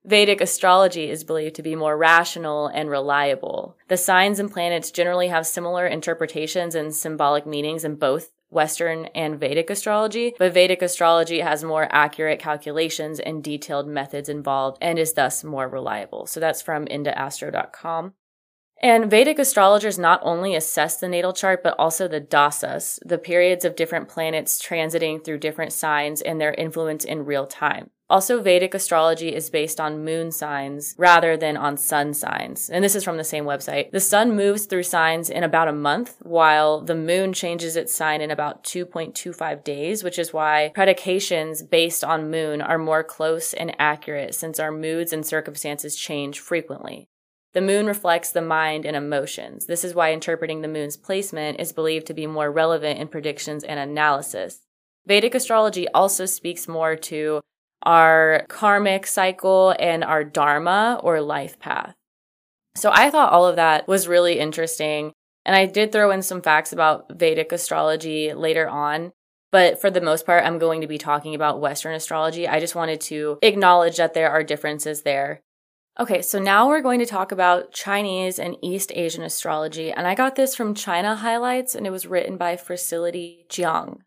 Vedic 0.04 0.42
astrology 0.42 1.10
is 1.12 1.24
believed 1.24 1.56
to 1.56 1.62
be 1.62 1.76
more 1.76 1.96
rational 1.96 2.68
and 2.68 2.90
reliable. 2.90 3.78
The 3.88 3.98
signs 3.98 4.40
and 4.40 4.52
planets 4.52 4.90
generally 4.90 5.28
have 5.28 5.46
similar 5.46 5.86
interpretations 5.86 6.74
and 6.74 6.94
symbolic 6.94 7.46
meanings 7.46 7.84
in 7.84 7.96
both 7.96 8.32
Western 8.50 9.06
and 9.16 9.40
Vedic 9.40 9.70
astrology, 9.70 10.34
but 10.38 10.54
Vedic 10.54 10.82
astrology 10.82 11.40
has 11.40 11.64
more 11.64 11.88
accurate 11.92 12.40
calculations 12.40 13.20
and 13.20 13.44
detailed 13.44 13.88
methods 13.88 14.28
involved 14.28 14.78
and 14.82 15.00
is 15.00 15.14
thus 15.14 15.44
more 15.44 15.70
reliable. 15.70 16.26
So 16.26 16.40
that's 16.40 16.62
from 16.62 16.86
IndaAstro.com. 16.86 18.14
And 18.84 19.12
Vedic 19.12 19.38
astrologers 19.38 20.00
not 20.00 20.20
only 20.24 20.56
assess 20.56 20.98
the 20.98 21.08
natal 21.08 21.34
chart, 21.34 21.62
but 21.62 21.76
also 21.78 22.08
the 22.08 22.20
dasas, 22.20 22.98
the 23.06 23.20
periods 23.20 23.64
of 23.64 23.76
different 23.76 24.10
planets 24.10 24.60
transiting 24.60 25.24
through 25.24 25.38
different 25.38 25.72
signs 25.72 26.20
and 26.20 26.42
their 26.42 26.56
influence 26.56 27.06
in 27.06 27.26
real 27.26 27.46
time. 27.46 27.92
Also, 28.10 28.42
Vedic 28.42 28.74
astrology 28.74 29.34
is 29.34 29.52
based 29.52 29.80
on 29.80 30.04
moon 30.04 30.32
signs 30.32 30.96
rather 30.98 31.38
than 31.38 31.56
on 31.56 31.78
sun 31.78 32.14
signs. 32.14 32.70
And 32.70 32.84
this 32.84 32.96
is 32.96 33.04
from 33.04 33.18
the 33.18 33.24
same 33.24 33.46
website. 33.46 33.92
The 33.92 34.02
sun 34.02 34.36
moves 34.36 34.66
through 34.66 34.84
signs 34.84 35.30
in 35.30 35.44
about 35.44 35.70
a 35.70 35.74
month, 35.74 36.18
while 36.20 36.82
the 36.82 36.96
moon 36.96 37.32
changes 37.34 37.78
its 37.78 37.94
sign 37.94 38.20
in 38.20 38.32
about 38.32 38.64
2.25 38.64 39.64
days, 39.64 40.04
which 40.04 40.20
is 40.20 40.34
why 40.34 40.72
predications 40.74 41.62
based 41.62 42.04
on 42.04 42.32
moon 42.32 42.62
are 42.62 42.80
more 42.80 43.04
close 43.04 43.54
and 43.54 43.76
accurate 43.80 44.34
since 44.34 44.60
our 44.60 44.72
moods 44.72 45.14
and 45.14 45.26
circumstances 45.26 45.96
change 45.96 46.40
frequently. 46.40 47.08
The 47.54 47.62
moon 47.62 47.86
reflects 47.86 48.32
the 48.32 48.42
mind 48.42 48.86
and 48.86 48.96
emotions. 48.96 49.66
This 49.66 49.84
is 49.84 49.94
why 49.94 50.14
interpreting 50.14 50.62
the 50.62 50.68
moon's 50.68 50.96
placement 50.96 51.60
is 51.60 51.74
believed 51.74 52.08
to 52.08 52.14
be 52.14 52.28
more 52.28 52.52
relevant 52.52 53.00
in 53.00 53.08
predictions 53.10 53.64
and 53.64 53.80
analysis. 53.80 54.62
Vedic 55.06 55.36
astrology 55.36 55.88
also 55.90 56.26
speaks 56.26 56.68
more 56.68 56.96
to 56.96 57.42
our 57.84 58.46
karmic 58.48 59.08
cycle 59.08 59.76
and 59.80 60.04
our 60.04 60.24
dharma 60.24 61.00
or 61.04 61.20
life 61.20 61.60
path. 61.60 61.96
So 62.76 62.92
I 62.94 63.10
thought 63.10 63.34
all 63.34 63.48
of 63.48 63.58
that 63.58 63.88
was 63.88 64.08
really 64.08 64.40
interesting. 64.40 65.12
And 65.46 65.56
I 65.56 65.66
did 65.66 65.92
throw 65.92 66.12
in 66.12 66.22
some 66.22 66.42
facts 66.42 66.72
about 66.72 67.12
Vedic 67.12 67.52
astrology 67.52 68.34
later 68.34 68.70
on. 68.70 69.12
But 69.52 69.82
for 69.82 69.90
the 69.92 70.00
most 70.00 70.26
part, 70.26 70.46
I'm 70.46 70.60
going 70.60 70.80
to 70.82 70.88
be 70.88 70.98
talking 70.98 71.36
about 71.36 71.60
Western 71.60 71.94
astrology. 71.94 72.48
I 72.48 72.62
just 72.62 72.76
wanted 72.76 73.02
to 73.02 73.40
acknowledge 73.42 73.98
that 73.98 74.14
there 74.14 74.30
are 74.30 74.44
differences 74.44 75.02
there. 75.02 75.42
Okay, 76.02 76.24
so 76.24 76.40
now 76.40 76.68
we're 76.68 76.82
going 76.82 76.98
to 76.98 77.06
talk 77.06 77.32
about 77.32 77.74
Chinese 77.74 78.40
and 78.40 78.58
East 78.64 78.92
Asian 78.96 79.22
astrology, 79.22 79.92
and 79.92 80.08
I 80.08 80.16
got 80.16 80.36
this 80.36 80.56
from 80.56 80.74
China 80.74 81.16
Highlights, 81.16 81.76
and 81.76 81.86
it 81.86 81.92
was 81.92 82.08
written 82.08 82.38
by 82.38 82.58
Felicity 82.58 83.46
Jiang. 83.50 84.00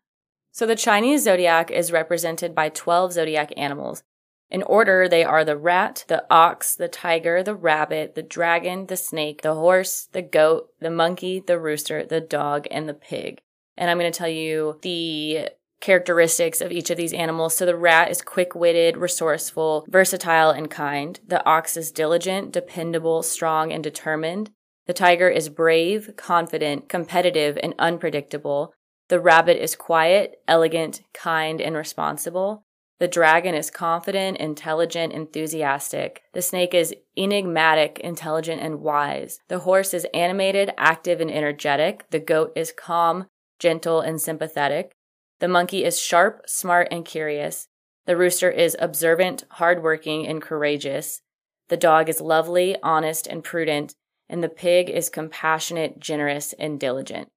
So 0.51 0.65
the 0.65 0.75
Chinese 0.75 1.23
zodiac 1.23 1.71
is 1.71 1.93
represented 1.93 2.53
by 2.53 2.67
12 2.67 3.13
zodiac 3.13 3.53
animals. 3.55 4.03
In 4.49 4.61
order, 4.63 5.07
they 5.07 5.23
are 5.23 5.45
the 5.45 5.55
rat, 5.55 6.03
the 6.09 6.25
ox, 6.29 6.75
the 6.75 6.89
tiger, 6.89 7.41
the 7.41 7.55
rabbit, 7.55 8.13
the 8.15 8.23
dragon, 8.23 8.87
the 8.87 8.97
snake, 8.97 9.41
the 9.41 9.55
horse, 9.55 10.09
the 10.11 10.21
goat, 10.21 10.71
the 10.81 10.91
monkey, 10.91 11.39
the 11.39 11.57
rooster, 11.57 12.05
the 12.05 12.19
dog, 12.19 12.67
and 12.71 12.89
the 12.89 12.93
pig. 12.93 13.39
And 13.77 13.89
I'm 13.89 13.97
going 13.97 14.11
to 14.11 14.17
tell 14.17 14.27
you 14.27 14.79
the 14.81 15.47
characteristics 15.85 16.61
of 16.61 16.71
each 16.71 16.89
of 16.89 16.97
these 16.97 17.13
animals. 17.13 17.55
So 17.55 17.63
the 17.63 17.75
rat 17.75 18.09
is 18.09 18.23
quick 18.23 18.55
witted, 18.55 18.97
resourceful, 18.97 19.85
versatile, 19.87 20.49
and 20.49 20.69
kind. 20.69 21.19
The 21.27 21.45
ox 21.45 21.77
is 21.77 21.91
diligent, 21.91 22.51
dependable, 22.51 23.21
strong, 23.21 23.71
and 23.71 23.83
determined. 23.83 24.49
The 24.87 24.93
tiger 24.93 25.29
is 25.29 25.47
brave, 25.47 26.09
confident, 26.17 26.89
competitive, 26.89 27.59
and 27.61 27.75
unpredictable. 27.77 28.73
The 29.09 29.19
rabbit 29.19 29.61
is 29.61 29.75
quiet, 29.75 30.37
elegant, 30.47 31.03
kind, 31.13 31.61
and 31.61 31.75
responsible. 31.75 32.63
The 32.97 33.07
dragon 33.07 33.53
is 33.53 33.69
confident, 33.69 34.37
intelligent, 34.37 35.13
enthusiastic. 35.13 36.23
The 36.33 36.41
snake 36.41 36.73
is 36.73 36.95
enigmatic, 37.15 37.99
intelligent, 37.99 38.59
and 38.59 38.79
wise. 38.79 39.37
The 39.49 39.59
horse 39.59 39.93
is 39.93 40.07
animated, 40.15 40.71
active, 40.79 41.21
and 41.21 41.29
energetic. 41.29 42.09
The 42.09 42.19
goat 42.19 42.53
is 42.55 42.73
calm, 42.75 43.27
gentle, 43.59 44.01
and 44.01 44.19
sympathetic. 44.19 44.94
The 45.39 45.47
monkey 45.47 45.83
is 45.83 45.99
sharp, 45.99 46.43
smart, 46.47 46.87
and 46.91 47.05
curious. 47.05 47.67
The 48.05 48.17
rooster 48.17 48.49
is 48.49 48.77
observant, 48.79 49.43
hardworking, 49.51 50.27
and 50.27 50.41
courageous. 50.41 51.21
The 51.69 51.77
dog 51.77 52.09
is 52.09 52.21
lovely, 52.21 52.77
honest, 52.81 53.27
and 53.27 53.43
prudent. 53.43 53.95
And 54.29 54.43
the 54.43 54.49
pig 54.49 54.89
is 54.89 55.09
compassionate, 55.09 55.99
generous, 55.99 56.53
and 56.53 56.79
diligent. 56.79 57.29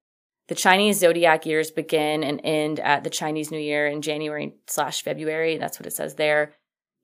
The 0.47 0.55
Chinese 0.55 0.99
zodiac 0.99 1.45
years 1.45 1.69
begin 1.69 2.23
and 2.23 2.41
end 2.43 2.79
at 2.79 3.03
the 3.03 3.09
Chinese 3.11 3.51
New 3.51 3.59
Year 3.59 3.87
in 3.87 4.01
January 4.01 4.55
slash 4.65 5.03
February. 5.03 5.57
That's 5.57 5.79
what 5.79 5.85
it 5.85 5.93
says 5.93 6.15
there. 6.15 6.55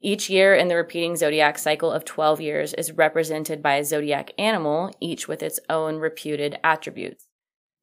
Each 0.01 0.29
year 0.29 0.55
in 0.55 0.67
the 0.67 0.75
repeating 0.75 1.15
zodiac 1.15 1.57
cycle 1.57 1.91
of 1.91 2.05
12 2.05 2.41
years 2.41 2.73
is 2.73 2.91
represented 2.91 3.61
by 3.61 3.75
a 3.75 3.85
zodiac 3.85 4.31
animal, 4.37 4.91
each 4.99 5.27
with 5.27 5.43
its 5.43 5.59
own 5.69 5.97
reputed 5.97 6.59
attributes. 6.63 7.24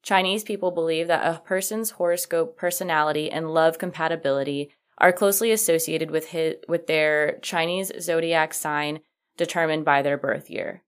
Chinese 0.03 0.43
people 0.43 0.71
believe 0.71 1.07
that 1.07 1.25
a 1.25 1.39
person's 1.39 1.91
horoscope, 1.91 2.57
personality, 2.57 3.31
and 3.31 3.53
love 3.53 3.77
compatibility 3.77 4.69
are 4.97 5.13
closely 5.13 5.51
associated 5.51 6.11
with 6.11 6.27
his, 6.27 6.55
with 6.67 6.87
their 6.87 7.39
Chinese 7.41 7.91
zodiac 7.99 8.53
sign 8.53 8.99
determined 9.37 9.85
by 9.85 10.01
their 10.01 10.17
birth 10.17 10.49
year. 10.49 10.83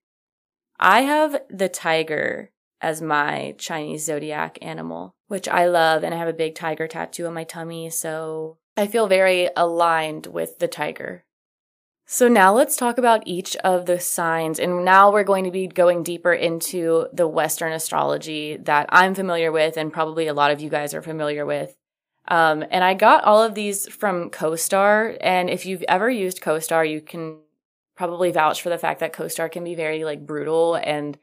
I 0.79 1.01
have 1.01 1.41
the 1.49 1.69
tiger 1.69 2.51
as 2.81 3.01
my 3.01 3.55
Chinese 3.57 4.05
zodiac 4.05 4.59
animal, 4.61 5.15
which 5.27 5.47
I 5.47 5.65
love, 5.65 6.03
and 6.03 6.13
I 6.13 6.17
have 6.17 6.27
a 6.27 6.33
big 6.33 6.53
tiger 6.53 6.87
tattoo 6.87 7.25
on 7.25 7.33
my 7.33 7.45
tummy, 7.45 7.89
so 7.89 8.57
I 8.77 8.87
feel 8.87 9.07
very 9.07 9.49
aligned 9.55 10.27
with 10.27 10.59
the 10.59 10.67
tiger. 10.67 11.24
So 12.07 12.27
now 12.27 12.53
let's 12.53 12.77
talk 12.77 12.99
about 12.99 13.23
each 13.25 13.55
of 13.57 13.87
the 13.87 13.99
signs. 13.99 14.59
And 14.59 14.85
now 14.85 15.11
we're 15.11 15.23
going 15.23 15.43
to 15.45 15.51
be 15.51 15.65
going 15.65 16.03
deeper 16.03 16.33
into 16.33 17.07
the 17.11 17.27
Western 17.27 17.73
astrology 17.73 18.57
that 18.57 18.85
I'm 18.89 19.15
familiar 19.15 19.51
with 19.51 19.75
and 19.75 19.91
probably 19.91 20.27
a 20.27 20.33
lot 20.33 20.51
of 20.51 20.61
you 20.61 20.69
guys 20.69 20.93
are 20.93 21.01
familiar 21.01 21.45
with. 21.45 21.75
Um, 22.27 22.63
and 22.69 22.83
I 22.83 22.93
got 22.93 23.23
all 23.23 23.41
of 23.41 23.55
these 23.55 23.87
from 23.87 24.29
CoStar. 24.29 25.17
And 25.19 25.49
if 25.49 25.65
you've 25.65 25.83
ever 25.87 26.09
used 26.09 26.41
CoStar, 26.41 26.89
you 26.89 27.01
can 27.01 27.39
probably 27.95 28.31
vouch 28.31 28.61
for 28.61 28.69
the 28.69 28.77
fact 28.77 28.99
that 28.99 29.13
CoStar 29.13 29.51
can 29.51 29.63
be 29.63 29.73
very 29.73 30.03
like 30.03 30.25
brutal 30.25 30.75
and 30.75 31.17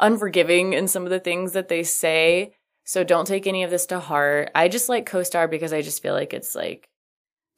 unforgiving 0.00 0.72
in 0.72 0.88
some 0.88 1.04
of 1.04 1.10
the 1.10 1.20
things 1.20 1.52
that 1.52 1.68
they 1.68 1.84
say. 1.84 2.54
So 2.84 3.04
don't 3.04 3.26
take 3.26 3.46
any 3.46 3.62
of 3.62 3.70
this 3.70 3.86
to 3.86 4.00
heart. 4.00 4.50
I 4.54 4.68
just 4.68 4.88
like 4.88 5.08
CoStar 5.08 5.48
because 5.48 5.72
I 5.72 5.80
just 5.80 6.02
feel 6.02 6.12
like 6.12 6.34
it's 6.34 6.56
like 6.56 6.88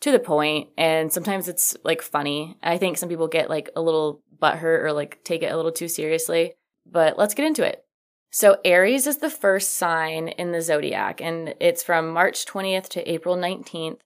to 0.00 0.10
the 0.12 0.18
point 0.18 0.68
and 0.76 1.12
sometimes 1.12 1.48
it's 1.48 1.76
like 1.84 2.02
funny. 2.02 2.56
I 2.62 2.78
think 2.78 2.98
some 2.98 3.08
people 3.08 3.28
get 3.28 3.50
like 3.50 3.70
a 3.76 3.82
little 3.82 4.22
butthurt 4.40 4.82
or 4.82 4.92
like 4.92 5.22
take 5.24 5.42
it 5.42 5.52
a 5.52 5.56
little 5.56 5.72
too 5.72 5.88
seriously. 5.88 6.54
But 6.84 7.18
let's 7.18 7.34
get 7.34 7.46
into 7.46 7.66
it. 7.66 7.84
So 8.30 8.58
Aries 8.64 9.06
is 9.06 9.18
the 9.18 9.30
first 9.30 9.74
sign 9.74 10.28
in 10.28 10.52
the 10.52 10.60
zodiac 10.60 11.20
and 11.20 11.54
it's 11.60 11.82
from 11.82 12.10
March 12.10 12.44
20th 12.44 12.88
to 12.90 13.10
April 13.10 13.36
19th. 13.36 13.98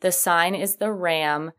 The 0.00 0.12
sign 0.12 0.54
is 0.54 0.76
the 0.76 0.92
ram 0.92 1.52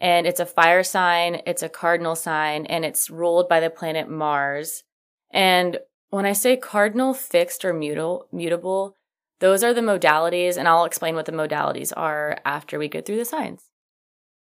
and 0.00 0.26
it's 0.26 0.40
a 0.40 0.46
fire 0.46 0.82
sign, 0.82 1.42
it's 1.46 1.62
a 1.62 1.68
cardinal 1.68 2.14
sign, 2.14 2.66
and 2.66 2.84
it's 2.84 3.08
ruled 3.08 3.48
by 3.48 3.60
the 3.60 3.70
planet 3.70 4.08
Mars. 4.08 4.84
And 5.30 5.78
when 6.10 6.26
I 6.26 6.32
say 6.32 6.56
cardinal, 6.56 7.14
fixed, 7.14 7.64
or 7.64 7.72
mutable, 7.72 8.95
those 9.40 9.62
are 9.62 9.74
the 9.74 9.80
modalities, 9.80 10.56
and 10.56 10.66
I'll 10.66 10.84
explain 10.84 11.14
what 11.14 11.26
the 11.26 11.32
modalities 11.32 11.92
are 11.96 12.38
after 12.44 12.78
we 12.78 12.88
get 12.88 13.04
through 13.04 13.18
the 13.18 13.24
signs. 13.24 13.70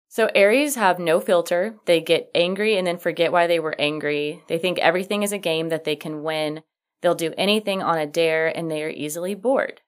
So, 0.08 0.30
Aries 0.36 0.76
have 0.76 1.00
no 1.00 1.20
filter. 1.20 1.76
They 1.86 2.02
get 2.02 2.30
angry 2.36 2.78
and 2.78 2.86
then 2.86 2.98
forget 2.98 3.32
why 3.32 3.48
they 3.48 3.60
were 3.60 3.80
angry. 3.80 4.44
They 4.48 4.58
think 4.58 4.78
everything 4.80 5.24
is 5.24 5.32
a 5.32 5.38
game 5.38 5.70
that 5.70 5.86
they 5.86 5.96
can 5.96 6.24
win. 6.24 6.63
They'll 7.02 7.15
do 7.15 7.34
anything 7.38 7.82
on 7.82 7.98
a 7.98 8.06
dare, 8.06 8.48
and 8.48 8.70
they 8.70 8.84
are 8.84 8.89
easily 8.89 9.36
bored. 9.36 9.82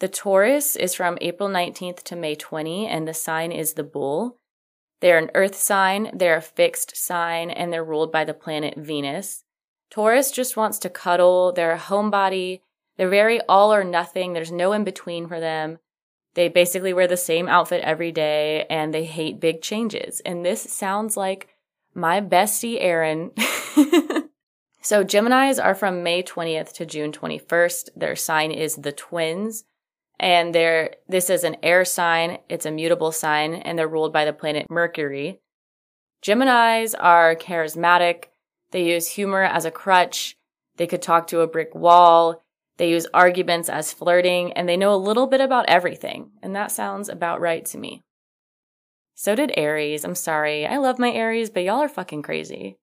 The 0.00 0.08
Taurus 0.08 0.74
is 0.74 0.94
from 0.94 1.18
April 1.20 1.48
19th 1.48 2.02
to 2.04 2.16
May 2.16 2.34
20, 2.34 2.86
and 2.86 3.06
the 3.06 3.14
sign 3.14 3.52
is 3.52 3.74
the 3.74 3.84
bull. 3.84 4.38
They're 5.00 5.18
an 5.18 5.30
earth 5.34 5.54
sign, 5.54 6.10
they're 6.12 6.36
a 6.36 6.42
fixed 6.42 6.96
sign, 6.96 7.50
and 7.50 7.72
they're 7.72 7.84
ruled 7.84 8.10
by 8.10 8.24
the 8.24 8.34
planet 8.34 8.74
Venus. 8.76 9.44
Taurus 9.90 10.30
just 10.30 10.56
wants 10.56 10.78
to 10.78 10.88
cuddle, 10.88 11.52
they're 11.52 11.72
a 11.72 11.78
homebody, 11.78 12.62
they're 12.96 13.08
very 13.08 13.40
all 13.48 13.72
or 13.72 13.84
nothing. 13.84 14.32
There's 14.32 14.52
no 14.52 14.72
in 14.72 14.84
between 14.84 15.26
for 15.26 15.40
them. 15.40 15.78
They 16.34 16.48
basically 16.48 16.92
wear 16.92 17.06
the 17.06 17.16
same 17.16 17.48
outfit 17.48 17.82
every 17.82 18.12
day 18.12 18.66
and 18.70 18.92
they 18.92 19.04
hate 19.04 19.40
big 19.40 19.60
changes. 19.62 20.20
And 20.20 20.44
this 20.44 20.62
sounds 20.62 21.16
like 21.16 21.48
my 21.94 22.20
bestie, 22.20 22.78
Erin. 22.80 23.32
so, 24.82 25.04
Geminis 25.04 25.62
are 25.62 25.74
from 25.74 26.02
May 26.02 26.22
20th 26.22 26.72
to 26.74 26.86
June 26.86 27.12
21st. 27.12 27.90
Their 27.94 28.16
sign 28.16 28.50
is 28.50 28.76
the 28.76 28.92
twins. 28.92 29.64
And 30.18 30.54
they're, 30.54 30.94
this 31.08 31.28
is 31.28 31.42
an 31.44 31.56
air 31.62 31.84
sign, 31.84 32.38
it's 32.48 32.64
a 32.64 32.70
mutable 32.70 33.10
sign, 33.10 33.54
and 33.54 33.76
they're 33.76 33.88
ruled 33.88 34.12
by 34.12 34.24
the 34.24 34.32
planet 34.32 34.70
Mercury. 34.70 35.40
Geminis 36.22 36.94
are 36.98 37.34
charismatic. 37.34 38.26
They 38.70 38.84
use 38.84 39.08
humor 39.08 39.42
as 39.42 39.64
a 39.64 39.70
crutch. 39.70 40.36
They 40.76 40.86
could 40.86 41.02
talk 41.02 41.26
to 41.28 41.40
a 41.40 41.48
brick 41.48 41.74
wall. 41.74 42.41
They 42.82 42.90
use 42.90 43.06
arguments 43.14 43.68
as 43.68 43.92
flirting, 43.92 44.54
and 44.54 44.68
they 44.68 44.76
know 44.76 44.92
a 44.92 44.96
little 44.96 45.28
bit 45.28 45.40
about 45.40 45.68
everything, 45.68 46.32
and 46.42 46.56
that 46.56 46.72
sounds 46.72 47.08
about 47.08 47.40
right 47.40 47.64
to 47.66 47.78
me. 47.78 48.02
So 49.14 49.36
did 49.36 49.52
Aries. 49.56 50.04
I'm 50.04 50.16
sorry. 50.16 50.66
I 50.66 50.78
love 50.78 50.98
my 50.98 51.12
Aries, 51.12 51.48
but 51.48 51.62
y'all 51.62 51.80
are 51.80 51.88
fucking 51.88 52.22
crazy. 52.22 52.78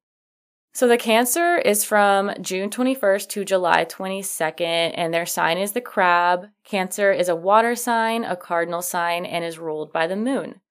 So 0.72 0.88
the 0.88 0.98
Cancer 0.98 1.58
is 1.58 1.84
from 1.84 2.32
June 2.40 2.70
21st 2.70 3.28
to 3.28 3.44
July 3.44 3.84
22nd, 3.84 4.94
and 4.96 5.14
their 5.14 5.26
sign 5.26 5.58
is 5.58 5.74
the 5.74 5.82
crab. 5.82 6.48
Cancer 6.64 7.12
is 7.12 7.28
a 7.28 7.36
water 7.36 7.76
sign, 7.76 8.24
a 8.24 8.38
cardinal 8.38 8.82
sign, 8.82 9.26
and 9.26 9.44
is 9.44 9.60
ruled 9.60 9.92
by 9.92 10.08
the 10.08 10.16
moon. 10.16 10.62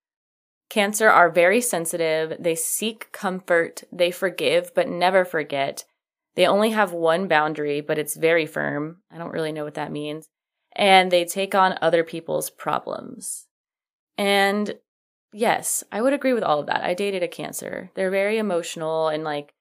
Cancer 0.71 1.07
are 1.07 1.29
very 1.29 1.61
sensitive. 1.61 2.35
They 2.39 2.55
seek 2.55 3.11
comfort. 3.11 3.83
They 3.91 4.09
forgive, 4.09 4.73
but 4.73 4.89
never 4.89 5.23
forget. 5.23 5.85
They 6.39 6.47
only 6.47 6.69
have 6.69 6.93
one 6.93 7.27
boundary, 7.27 7.81
but 7.81 7.97
it's 7.97 8.15
very 8.15 8.45
firm. 8.45 9.01
I 9.11 9.17
don't 9.17 9.33
really 9.33 9.51
know 9.51 9.65
what 9.65 9.73
that 9.73 9.91
means. 9.91 10.29
And 10.73 11.11
they 11.11 11.25
take 11.25 11.53
on 11.53 11.77
other 11.81 12.01
people's 12.01 12.49
problems. 12.49 13.47
And 14.17 14.75
yes, 15.33 15.83
I 15.91 16.01
would 16.01 16.13
agree 16.13 16.31
with 16.31 16.43
all 16.43 16.61
of 16.61 16.67
that. 16.67 16.81
I 16.81 16.93
dated 16.93 17.23
a 17.23 17.27
cancer. 17.27 17.91
They're 17.93 18.09
very 18.09 18.37
emotional 18.37 19.09
and 19.09 19.25
like 19.25 19.53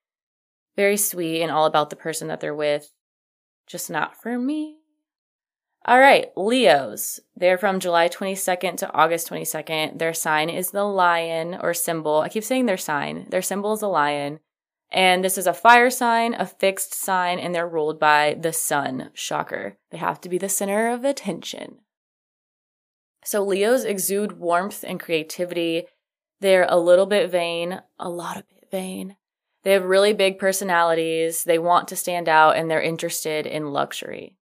very 0.77 0.97
sweet 0.97 1.43
and 1.43 1.51
all 1.51 1.67
about 1.67 1.91
the 1.91 1.97
person 1.97 2.29
that 2.29 2.39
they're 2.39 2.55
with. 2.55 2.93
Just 3.67 3.91
not 3.91 4.15
for 4.15 4.39
me. 4.39 4.77
All 5.85 5.99
right, 5.99 6.29
Leos. 6.37 7.19
They're 7.35 7.59
from 7.59 7.81
July 7.81 8.09
22nd 8.09 8.77
to 8.77 8.93
August 8.93 9.29
22nd. 9.29 9.99
Their 9.99 10.15
sign 10.15 10.49
is 10.49 10.71
the 10.71 10.85
lion 10.85 11.59
or 11.61 11.75
symbol. 11.75 12.21
I 12.21 12.29
keep 12.29 12.45
saying 12.45 12.67
their 12.67 12.77
sign. 12.77 13.27
Their 13.31 13.43
symbol 13.43 13.73
is 13.73 13.83
a 13.83 13.89
lion. 13.89 14.39
And 14.91 15.23
this 15.23 15.37
is 15.37 15.47
a 15.47 15.53
fire 15.53 15.91
sign, 15.91 16.35
a 16.35 16.47
fixed 16.47 16.95
sign, 16.95 17.39
and 17.39 17.55
they're 17.55 17.69
ruled 17.69 18.01
by 18.01 18.37
the 18.41 18.53
sun. 18.53 19.11
Shocker. 19.13 19.77
They 19.91 19.99
have 19.99 20.21
to 20.23 20.29
be 20.29 20.39
the 20.39 20.49
center 20.49 20.89
of 20.89 21.05
attention. 21.05 21.81
So 23.25 23.45
Leos 23.45 23.85
exude 23.85 24.39
warmth 24.39 24.85
and 24.87 24.99
creativity. 24.99 25.85
They're 26.41 26.67
a 26.69 26.79
little 26.79 27.07
bit 27.07 27.31
vain, 27.31 27.83
a 27.99 28.09
lot 28.09 28.39
of 28.39 28.49
bit 28.49 28.71
vain. 28.71 29.17
They 29.65 29.73
have 29.73 29.85
really 29.85 30.15
big 30.15 30.39
personalities. 30.39 31.45
They 31.45 31.59
want 31.59 31.89
to 31.89 31.97
stand 31.97 32.29
out 32.29 32.57
and 32.57 32.71
they're 32.71 32.81
interested 32.81 33.47
in 33.47 33.73
luxury. 33.73 34.37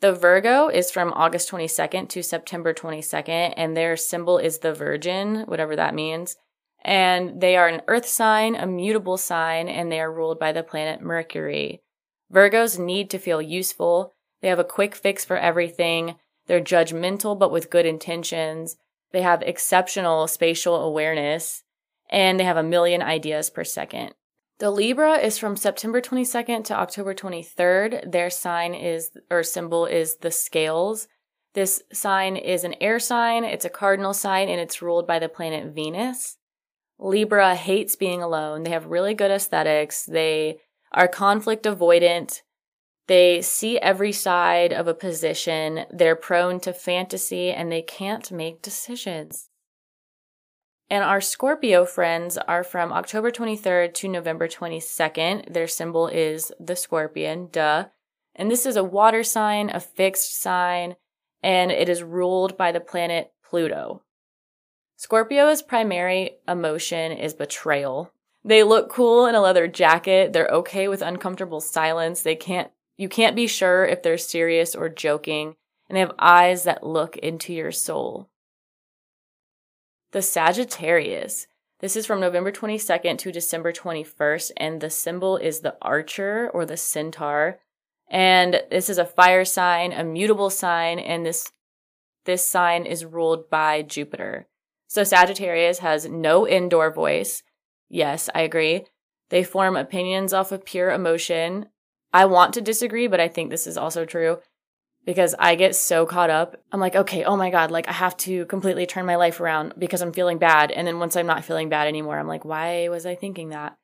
The 0.00 0.12
Virgo 0.12 0.68
is 0.68 0.90
from 0.90 1.12
August 1.12 1.50
22nd 1.50 2.08
to 2.10 2.22
September 2.22 2.72
22nd, 2.72 3.52
and 3.54 3.76
their 3.76 3.98
symbol 3.98 4.38
is 4.38 4.58
the 4.58 4.72
Virgin, 4.72 5.44
whatever 5.46 5.76
that 5.76 5.94
means. 5.94 6.36
And 6.82 7.40
they 7.40 7.56
are 7.56 7.68
an 7.68 7.82
earth 7.88 8.06
sign, 8.06 8.54
a 8.54 8.66
mutable 8.66 9.16
sign, 9.16 9.68
and 9.68 9.90
they 9.90 10.00
are 10.00 10.12
ruled 10.12 10.38
by 10.38 10.52
the 10.52 10.62
planet 10.62 11.02
Mercury. 11.02 11.82
Virgos 12.32 12.78
need 12.78 13.10
to 13.10 13.18
feel 13.18 13.42
useful. 13.42 14.14
They 14.40 14.48
have 14.48 14.58
a 14.58 14.64
quick 14.64 14.94
fix 14.94 15.24
for 15.24 15.36
everything. 15.36 16.16
They're 16.46 16.60
judgmental, 16.60 17.38
but 17.38 17.52
with 17.52 17.70
good 17.70 17.86
intentions. 17.86 18.76
They 19.12 19.22
have 19.22 19.42
exceptional 19.42 20.26
spatial 20.26 20.76
awareness 20.76 21.64
and 22.10 22.38
they 22.38 22.44
have 22.44 22.56
a 22.56 22.62
million 22.62 23.02
ideas 23.02 23.50
per 23.50 23.64
second. 23.64 24.14
The 24.58 24.70
Libra 24.70 25.14
is 25.14 25.38
from 25.38 25.56
September 25.56 26.02
22nd 26.02 26.64
to 26.64 26.74
October 26.74 27.14
23rd. 27.14 28.12
Their 28.12 28.28
sign 28.28 28.74
is, 28.74 29.10
or 29.30 29.42
symbol 29.42 29.86
is 29.86 30.16
the 30.16 30.30
scales. 30.30 31.08
This 31.54 31.82
sign 31.92 32.36
is 32.36 32.62
an 32.62 32.74
air 32.80 32.98
sign, 32.98 33.44
it's 33.44 33.64
a 33.64 33.70
cardinal 33.70 34.12
sign, 34.12 34.48
and 34.48 34.60
it's 34.60 34.82
ruled 34.82 35.06
by 35.06 35.18
the 35.18 35.28
planet 35.28 35.74
Venus. 35.74 36.36
Libra 37.00 37.54
hates 37.54 37.96
being 37.96 38.22
alone. 38.22 38.62
They 38.62 38.70
have 38.70 38.86
really 38.86 39.14
good 39.14 39.30
aesthetics. 39.30 40.04
They 40.04 40.60
are 40.92 41.08
conflict 41.08 41.64
avoidant. 41.64 42.42
They 43.06 43.42
see 43.42 43.78
every 43.78 44.12
side 44.12 44.72
of 44.72 44.86
a 44.86 44.94
position. 44.94 45.86
They're 45.90 46.14
prone 46.14 46.60
to 46.60 46.72
fantasy 46.72 47.50
and 47.50 47.72
they 47.72 47.82
can't 47.82 48.30
make 48.30 48.62
decisions. 48.62 49.48
And 50.90 51.02
our 51.02 51.20
Scorpio 51.20 51.84
friends 51.84 52.36
are 52.36 52.64
from 52.64 52.92
October 52.92 53.30
23rd 53.30 53.94
to 53.94 54.08
November 54.08 54.48
22nd. 54.48 55.52
Their 55.52 55.68
symbol 55.68 56.08
is 56.08 56.52
the 56.60 56.76
scorpion, 56.76 57.48
duh. 57.50 57.86
And 58.34 58.50
this 58.50 58.66
is 58.66 58.76
a 58.76 58.84
water 58.84 59.22
sign, 59.22 59.70
a 59.70 59.80
fixed 59.80 60.40
sign, 60.40 60.96
and 61.42 61.70
it 61.70 61.88
is 61.88 62.02
ruled 62.02 62.56
by 62.56 62.72
the 62.72 62.80
planet 62.80 63.32
Pluto. 63.48 64.02
Scorpio's 65.00 65.62
primary 65.62 66.32
emotion 66.46 67.10
is 67.10 67.32
betrayal. 67.32 68.12
They 68.44 68.62
look 68.62 68.90
cool 68.90 69.24
in 69.24 69.34
a 69.34 69.40
leather 69.40 69.66
jacket. 69.66 70.34
They're 70.34 70.48
okay 70.48 70.88
with 70.88 71.00
uncomfortable 71.00 71.62
silence. 71.62 72.20
They 72.20 72.36
can't, 72.36 72.70
you 72.98 73.08
can't 73.08 73.34
be 73.34 73.46
sure 73.46 73.86
if 73.86 74.02
they're 74.02 74.18
serious 74.18 74.74
or 74.74 74.90
joking. 74.90 75.56
And 75.88 75.96
they 75.96 76.00
have 76.00 76.12
eyes 76.18 76.64
that 76.64 76.84
look 76.84 77.16
into 77.16 77.54
your 77.54 77.72
soul. 77.72 78.28
The 80.10 80.20
Sagittarius. 80.20 81.46
This 81.78 81.96
is 81.96 82.04
from 82.04 82.20
November 82.20 82.52
22nd 82.52 83.16
to 83.16 83.32
December 83.32 83.72
21st, 83.72 84.50
and 84.58 84.82
the 84.82 84.90
symbol 84.90 85.38
is 85.38 85.60
the 85.60 85.78
archer 85.80 86.50
or 86.52 86.66
the 86.66 86.76
centaur. 86.76 87.58
And 88.06 88.64
this 88.70 88.90
is 88.90 88.98
a 88.98 89.06
fire 89.06 89.46
sign, 89.46 89.94
a 89.94 90.04
mutable 90.04 90.50
sign, 90.50 90.98
and 90.98 91.24
this 91.24 91.50
this 92.26 92.46
sign 92.46 92.84
is 92.84 93.06
ruled 93.06 93.48
by 93.48 93.80
Jupiter. 93.80 94.46
So 94.90 95.04
Sagittarius 95.04 95.78
has 95.78 96.08
no 96.08 96.48
indoor 96.48 96.92
voice. 96.92 97.44
Yes, 97.88 98.28
I 98.34 98.40
agree. 98.40 98.86
They 99.28 99.44
form 99.44 99.76
opinions 99.76 100.32
off 100.32 100.50
of 100.50 100.64
pure 100.64 100.90
emotion. 100.90 101.66
I 102.12 102.24
want 102.24 102.54
to 102.54 102.60
disagree, 102.60 103.06
but 103.06 103.20
I 103.20 103.28
think 103.28 103.50
this 103.50 103.68
is 103.68 103.76
also 103.76 104.04
true 104.04 104.40
because 105.06 105.36
I 105.38 105.54
get 105.54 105.76
so 105.76 106.06
caught 106.06 106.28
up. 106.28 106.56
I'm 106.72 106.80
like, 106.80 106.96
okay, 106.96 107.22
oh 107.22 107.36
my 107.36 107.50
God, 107.50 107.70
like 107.70 107.86
I 107.86 107.92
have 107.92 108.16
to 108.16 108.46
completely 108.46 108.84
turn 108.84 109.06
my 109.06 109.14
life 109.14 109.38
around 109.38 109.74
because 109.78 110.02
I'm 110.02 110.12
feeling 110.12 110.38
bad. 110.38 110.72
And 110.72 110.88
then 110.88 110.98
once 110.98 111.14
I'm 111.14 111.24
not 111.24 111.44
feeling 111.44 111.68
bad 111.68 111.86
anymore, 111.86 112.18
I'm 112.18 112.26
like, 112.26 112.44
why 112.44 112.88
was 112.88 113.06
I 113.06 113.14
thinking 113.14 113.50
that? 113.50 113.78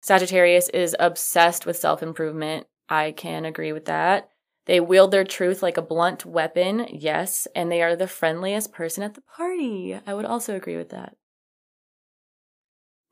Sagittarius 0.00 0.68
is 0.68 0.94
obsessed 1.00 1.66
with 1.66 1.76
self 1.76 2.04
improvement. 2.04 2.68
I 2.88 3.10
can 3.10 3.44
agree 3.44 3.72
with 3.72 3.86
that. 3.86 4.28
They 4.66 4.80
wield 4.80 5.10
their 5.10 5.24
truth 5.24 5.62
like 5.62 5.76
a 5.76 5.82
blunt 5.82 6.24
weapon, 6.24 6.86
yes, 6.90 7.46
and 7.54 7.70
they 7.70 7.82
are 7.82 7.96
the 7.96 8.08
friendliest 8.08 8.72
person 8.72 9.02
at 9.02 9.14
the 9.14 9.20
party. 9.20 9.98
I 10.06 10.14
would 10.14 10.24
also 10.24 10.54
agree 10.54 10.76
with 10.76 10.88
that. 10.90 11.16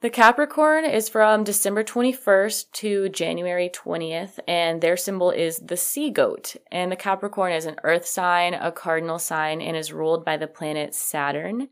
The 0.00 0.10
Capricorn 0.10 0.84
is 0.84 1.08
from 1.08 1.44
December 1.44 1.84
21st 1.84 2.72
to 2.72 3.08
January 3.10 3.70
20th, 3.72 4.40
and 4.48 4.80
their 4.80 4.96
symbol 4.96 5.30
is 5.30 5.58
the 5.58 5.76
sea 5.76 6.10
goat. 6.10 6.56
And 6.72 6.90
the 6.90 6.96
Capricorn 6.96 7.52
is 7.52 7.66
an 7.66 7.76
earth 7.84 8.04
sign, 8.04 8.54
a 8.54 8.72
cardinal 8.72 9.20
sign, 9.20 9.60
and 9.60 9.76
is 9.76 9.92
ruled 9.92 10.24
by 10.24 10.36
the 10.36 10.48
planet 10.48 10.92
Saturn. 10.92 11.68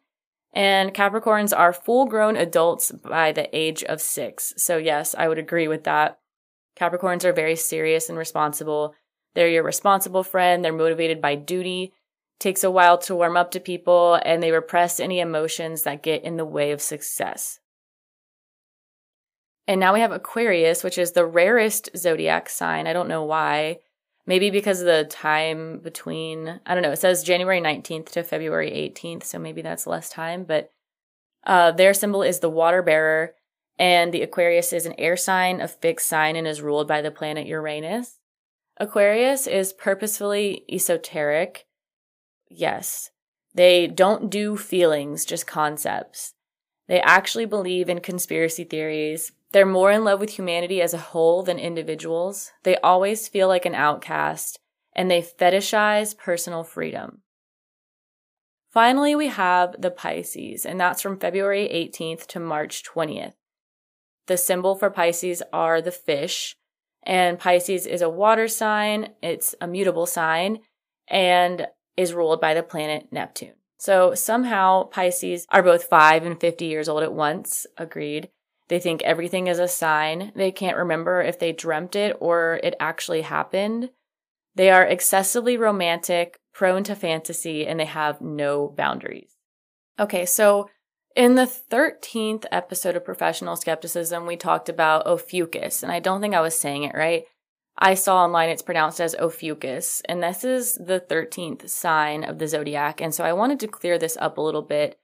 And 0.53 0.95
Capricorns 0.95 1.57
are 1.57 1.73
full 1.73 2.07
grown 2.07 2.37
adults 2.37 2.93
by 2.93 3.33
the 3.33 3.49
age 3.57 3.83
of 3.83 4.01
six. 4.01 4.55
So, 4.57 4.77
yes, 4.77 5.13
I 5.19 5.27
would 5.27 5.39
agree 5.39 5.67
with 5.67 5.83
that. 5.83 6.21
Capricorns 6.79 7.25
are 7.25 7.33
very 7.33 7.57
serious 7.57 8.09
and 8.09 8.17
responsible. 8.17 8.95
They're 9.35 9.49
your 9.49 9.63
responsible 9.63 10.23
friend. 10.23 10.65
They're 10.65 10.73
motivated 10.73 11.21
by 11.21 11.35
duty. 11.35 11.93
Takes 12.39 12.65
a 12.65 12.71
while 12.71 12.99
to 12.99 13.15
warm 13.15 13.37
up 13.37 13.51
to 13.53 13.61
people 13.61 14.19
and 14.25 14.43
they 14.43 14.51
repress 14.51 14.99
any 14.99 15.21
emotions 15.21 15.83
that 15.83 16.03
get 16.03 16.25
in 16.25 16.37
the 16.37 16.45
way 16.45 16.73
of 16.73 16.81
success. 16.81 17.61
And 19.69 19.79
now 19.79 19.93
we 19.95 20.01
have 20.01 20.11
Aquarius, 20.11 20.83
which 20.83 20.99
is 20.99 21.13
the 21.13 21.27
rarest 21.27 21.91
zodiac 21.97 22.49
sign. 22.49 22.87
I 22.87 22.93
don't 22.93 23.09
know 23.09 23.25
why. 23.25 23.79
Maybe 24.27 24.51
because 24.51 24.81
of 24.81 24.87
the 24.87 25.05
time 25.05 25.79
between, 25.79 26.61
I 26.67 26.75
don't 26.75 26.83
know, 26.83 26.93
it 26.93 26.99
says 26.99 27.23
January 27.23 27.61
19th 27.61 28.11
to 28.11 28.23
February 28.23 28.71
18th, 28.71 29.25
so 29.25 29.39
maybe 29.39 29.63
that's 29.63 29.87
less 29.87 30.11
time. 30.11 30.45
But 30.45 30.71
uh, 31.45 31.73
their 31.73 31.95
symbol 31.95 32.23
is 32.23 32.41
the 32.41 32.51
water 32.51 32.83
bearer, 32.83 33.35
and 33.79 34.13
the 34.13 34.23
Aquarius 34.23 34.73
is 34.73 34.87
an 34.87 34.95
air 34.99 35.17
sign, 35.17 35.61
a 35.61 35.69
fixed 35.69 36.09
sign, 36.09 36.37
and 36.37 36.47
is 36.47 36.63
ruled 36.63 36.87
by 36.87 37.01
the 37.01 37.11
planet 37.11 37.47
Uranus. 37.47 38.20
Aquarius 38.81 39.47
is 39.47 39.75
purposefully 39.75 40.65
esoteric. 40.73 41.67
Yes. 42.49 43.11
They 43.55 43.87
don't 43.87 44.31
do 44.31 44.57
feelings, 44.57 45.27
just 45.27 45.47
concepts. 45.47 46.33
They 46.89 47.01
actually 47.03 47.45
believe 47.45 47.91
in 47.91 48.01
conspiracy 48.01 48.65
theories. 48.65 49.33
They're 49.53 49.67
more 49.67 49.93
in 49.93 50.03
love 50.03 50.19
with 50.19 50.31
humanity 50.31 50.81
as 50.81 50.95
a 50.95 50.99
whole 50.99 51.43
than 51.43 51.59
individuals. 51.59 52.53
They 52.63 52.77
always 52.79 53.29
feel 53.29 53.49
like 53.49 53.67
an 53.67 53.75
outcast 53.75 54.59
and 54.95 55.11
they 55.11 55.21
fetishize 55.21 56.17
personal 56.17 56.65
freedom. 56.65 57.21
Finally, 58.71 59.15
we 59.15 59.29
have 59.29 59.75
the 59.81 59.91
Pisces, 59.91 60.65
and 60.65 60.81
that's 60.81 61.03
from 61.03 61.19
February 61.19 61.69
18th 61.69 62.27
to 62.29 62.41
March 62.41 62.83
20th. 62.85 63.35
The 64.27 64.37
symbol 64.37 64.75
for 64.75 64.91
Pisces 64.91 65.43
are 65.53 65.83
the 65.83 65.93
fish, 65.93 66.57
and 67.03 67.39
Pisces 67.39 67.87
is 67.87 68.03
a 68.03 68.09
water 68.09 68.49
sign, 68.49 69.11
it's 69.23 69.55
a 69.61 69.67
mutable 69.67 70.07
sign, 70.07 70.61
and 71.09 71.67
is 71.97 72.15
ruled 72.15 72.41
by 72.41 72.55
the 72.55 72.63
planet 72.63 73.09
Neptune. 73.11 73.55
So 73.79 74.15
somehow 74.15 74.85
Pisces 74.85 75.47
are 75.49 75.63
both 75.63 75.85
5 75.85 76.25
and 76.25 76.39
50 76.39 76.67
years 76.67 76.89
old 76.89 77.03
at 77.03 77.13
once, 77.13 77.67
agreed. 77.77 78.29
They 78.69 78.79
think 78.79 79.03
everything 79.03 79.49
is 79.49 79.59
a 79.59 79.67
sign. 79.67 80.33
They 80.37 80.53
can't 80.53 80.77
remember 80.77 81.21
if 81.23 81.39
they 81.39 81.53
dreamt 81.53 81.97
it 81.97 82.17
or 82.21 82.61
it 82.63 82.77
actually 82.79 83.23
happened. 83.23 83.91
They 84.55 84.71
are 84.71 84.85
excessively 84.85 85.57
romantic, 85.57 86.39
prone 86.53 86.85
to 86.85 86.95
fantasy, 86.95 87.67
and 87.67 87.81
they 87.81 87.87
have 87.87 88.21
no 88.21 88.69
boundaries. 88.69 89.35
Okay, 89.99 90.27
so 90.27 90.69
in 91.17 91.35
the 91.35 91.51
13th 91.71 92.47
episode 92.53 92.97
of 92.97 93.05
Professional 93.05 93.57
Skepticism, 93.57 94.27
we 94.27 94.37
talked 94.37 94.69
about 94.69 95.07
Ophiuchus, 95.07 95.83
and 95.83 95.91
I 95.91 96.01
don't 96.01 96.21
think 96.21 96.35
I 96.35 96.41
was 96.41 96.59
saying 96.59 96.85
it 96.85 96.95
right. 96.95 97.25
I 97.79 97.95
saw 97.95 98.23
online 98.25 98.51
it's 98.51 98.63
pronounced 98.63 99.01
as 99.01 99.15
Ophiuchus, 99.15 100.03
and 100.05 100.23
this 100.23 100.45
is 100.45 100.75
the 100.75 101.01
13th 101.01 101.69
sign 101.69 102.25
of 102.25 102.39
the 102.39 102.47
zodiac, 102.47 103.01
and 103.01 103.15
so 103.15 103.25
I 103.25 103.33
wanted 103.33 103.59
to 103.61 103.69
clear 103.69 103.99
this 103.99 104.17
up 104.21 104.39
a 104.39 104.43
little 104.43 104.63
bit. 104.63 104.99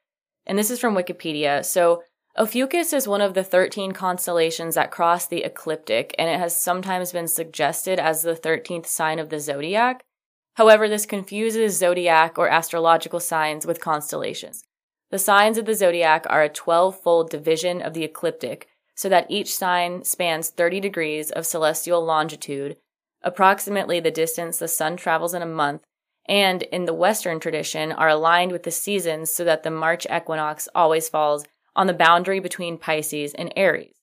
And 0.47 0.57
this 0.59 0.71
is 0.71 0.79
from 0.79 0.95
Wikipedia. 0.95 1.65
So, 1.65 2.03
Ophiuchus 2.39 2.93
is 2.93 3.09
one 3.09 3.23
of 3.23 3.33
the 3.33 3.43
13 3.43 3.93
constellations 3.93 4.75
that 4.75 4.91
cross 4.91 5.27
the 5.27 5.43
ecliptic, 5.43 6.15
and 6.19 6.29
it 6.29 6.39
has 6.39 6.61
sometimes 6.61 7.11
been 7.11 7.29
suggested 7.29 7.99
as 7.99 8.23
the 8.23 8.37
13th 8.37 8.87
sign 8.87 9.19
of 9.19 9.31
the 9.31 9.41
zodiac. 9.41 10.05
However, 10.55 10.87
this 10.87 11.07
confuses 11.07 11.79
zodiac 11.79 12.39
or 12.39 12.49
astrological 12.49 13.21
signs 13.21 13.67
with 13.67 13.81
constellations. 13.81 14.66
The 15.11 15.19
signs 15.19 15.57
of 15.57 15.67
the 15.67 15.75
zodiac 15.75 16.27
are 16.29 16.43
a 16.43 16.49
12 16.49 17.01
fold 17.01 17.31
division 17.31 17.81
of 17.81 17.95
the 17.95 18.03
ecliptic, 18.03 18.69
so 18.95 19.09
that 19.09 19.31
each 19.31 19.55
sign 19.55 20.03
spans 20.03 20.51
30 20.51 20.81
degrees 20.81 21.31
of 21.31 21.47
celestial 21.47 22.05
longitude, 22.05 22.77
approximately 23.23 24.01
the 24.01 24.11
distance 24.11 24.59
the 24.59 24.69
sun 24.69 24.97
travels 24.97 25.35
in 25.35 25.43
a 25.43 25.47
month, 25.47 25.83
and 26.29 26.63
in 26.65 26.87
the 26.87 26.95
Western 26.95 27.39
tradition 27.39 27.93
are 27.93 28.09
aligned 28.09 28.51
with 28.51 28.65
the 28.65 28.71
seasons 28.71 29.31
so 29.31 29.45
that 29.45 29.63
the 29.63 29.71
March 29.71 30.07
equinox 30.11 30.69
always 30.75 31.09
falls 31.09 31.45
on 31.77 31.87
the 31.87 31.95
boundary 31.95 32.41
between 32.41 32.79
Pisces 32.79 33.33
and 33.35 33.53
Aries. 33.55 33.95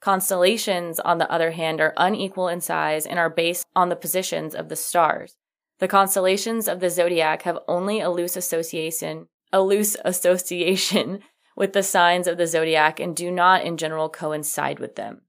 Constellations, 0.00 0.98
on 1.00 1.18
the 1.18 1.30
other 1.30 1.52
hand, 1.52 1.80
are 1.80 1.94
unequal 1.96 2.48
in 2.48 2.60
size 2.60 3.06
and 3.06 3.18
are 3.18 3.30
based 3.30 3.64
on 3.74 3.88
the 3.88 3.96
positions 3.96 4.54
of 4.54 4.68
the 4.68 4.76
stars. 4.76 5.36
The 5.78 5.88
constellations 5.88 6.68
of 6.68 6.80
the 6.80 6.90
zodiac 6.90 7.42
have 7.42 7.58
only 7.68 8.00
a 8.00 8.10
loose 8.10 8.36
association 8.36 9.28
a 9.52 9.60
loose 9.60 9.96
association 10.04 11.20
with 11.56 11.72
the 11.72 11.82
signs 11.82 12.26
of 12.26 12.38
the 12.38 12.46
zodiac 12.46 12.98
and 12.98 13.14
do 13.14 13.30
not 13.30 13.62
in 13.62 13.76
general 13.76 14.08
coincide 14.08 14.78
with 14.78 14.96
them. 14.96 15.22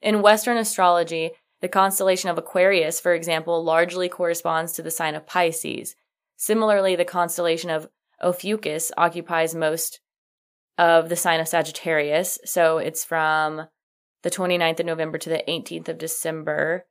In 0.00 0.22
Western 0.22 0.56
astrology, 0.56 1.32
the 1.60 1.68
constellation 1.68 2.30
of 2.30 2.38
Aquarius, 2.38 2.98
for 3.00 3.12
example, 3.12 3.62
largely 3.62 4.08
corresponds 4.08 4.72
to 4.72 4.82
the 4.82 4.90
sign 4.90 5.14
of 5.14 5.26
Pisces. 5.26 5.94
Similarly, 6.36 6.96
the 6.96 7.04
constellation 7.04 7.68
of 7.68 7.88
Ophiuchus 8.22 8.90
occupies 8.96 9.54
most 9.54 10.00
of 10.78 11.10
the 11.10 11.16
sign 11.16 11.40
of 11.40 11.48
Sagittarius. 11.48 12.38
So 12.46 12.78
it's 12.78 13.04
from 13.04 13.66
the 14.22 14.30
29th 14.30 14.80
of 14.80 14.86
November 14.86 15.18
to 15.18 15.28
the 15.28 15.44
18th 15.46 15.88
of 15.88 15.98
December. 15.98 16.86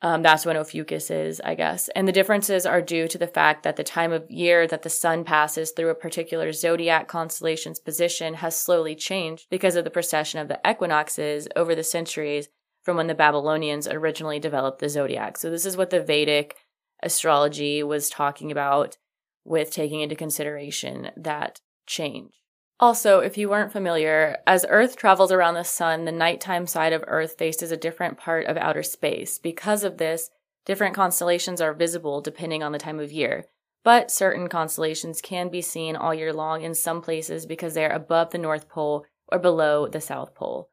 Um, 0.00 0.22
that's 0.22 0.46
when 0.46 0.56
Ophiuchus 0.56 1.10
is, 1.10 1.40
I 1.44 1.56
guess. 1.56 1.88
And 1.88 2.06
the 2.06 2.12
differences 2.12 2.64
are 2.64 2.80
due 2.80 3.08
to 3.08 3.18
the 3.18 3.26
fact 3.26 3.64
that 3.64 3.74
the 3.74 3.82
time 3.82 4.12
of 4.12 4.30
year 4.30 4.66
that 4.68 4.82
the 4.82 4.90
sun 4.90 5.24
passes 5.24 5.72
through 5.72 5.88
a 5.88 5.94
particular 5.94 6.52
zodiac 6.52 7.08
constellation's 7.08 7.80
position 7.80 8.34
has 8.34 8.58
slowly 8.58 8.94
changed 8.94 9.48
because 9.50 9.74
of 9.74 9.82
the 9.82 9.90
precession 9.90 10.38
of 10.38 10.46
the 10.46 10.60
equinoxes 10.68 11.48
over 11.56 11.74
the 11.74 11.82
centuries 11.82 12.48
from 12.84 12.96
when 12.96 13.08
the 13.08 13.14
Babylonians 13.14 13.88
originally 13.88 14.38
developed 14.38 14.78
the 14.78 14.88
zodiac. 14.88 15.36
So, 15.36 15.50
this 15.50 15.66
is 15.66 15.76
what 15.76 15.90
the 15.90 16.00
Vedic 16.00 16.54
astrology 17.02 17.82
was 17.82 18.08
talking 18.08 18.52
about 18.52 18.96
with 19.44 19.72
taking 19.72 20.00
into 20.00 20.14
consideration 20.14 21.10
that 21.16 21.60
change. 21.86 22.37
Also, 22.80 23.18
if 23.18 23.36
you 23.36 23.48
weren't 23.48 23.72
familiar, 23.72 24.38
as 24.46 24.64
Earth 24.68 24.96
travels 24.96 25.32
around 25.32 25.54
the 25.54 25.64
sun, 25.64 26.04
the 26.04 26.12
nighttime 26.12 26.66
side 26.66 26.92
of 26.92 27.02
Earth 27.08 27.36
faces 27.36 27.72
a 27.72 27.76
different 27.76 28.16
part 28.16 28.46
of 28.46 28.56
outer 28.56 28.84
space. 28.84 29.38
Because 29.38 29.82
of 29.82 29.98
this, 29.98 30.30
different 30.64 30.94
constellations 30.94 31.60
are 31.60 31.74
visible 31.74 32.20
depending 32.20 32.62
on 32.62 32.70
the 32.70 32.78
time 32.78 33.00
of 33.00 33.10
year. 33.10 33.46
But 33.82 34.12
certain 34.12 34.48
constellations 34.48 35.20
can 35.20 35.48
be 35.48 35.62
seen 35.62 35.96
all 35.96 36.14
year 36.14 36.32
long 36.32 36.62
in 36.62 36.74
some 36.74 37.00
places 37.00 37.46
because 37.46 37.74
they 37.74 37.84
are 37.84 37.92
above 37.92 38.30
the 38.30 38.38
North 38.38 38.68
Pole 38.68 39.04
or 39.26 39.38
below 39.38 39.88
the 39.88 40.00
South 40.00 40.34
Pole. 40.34 40.70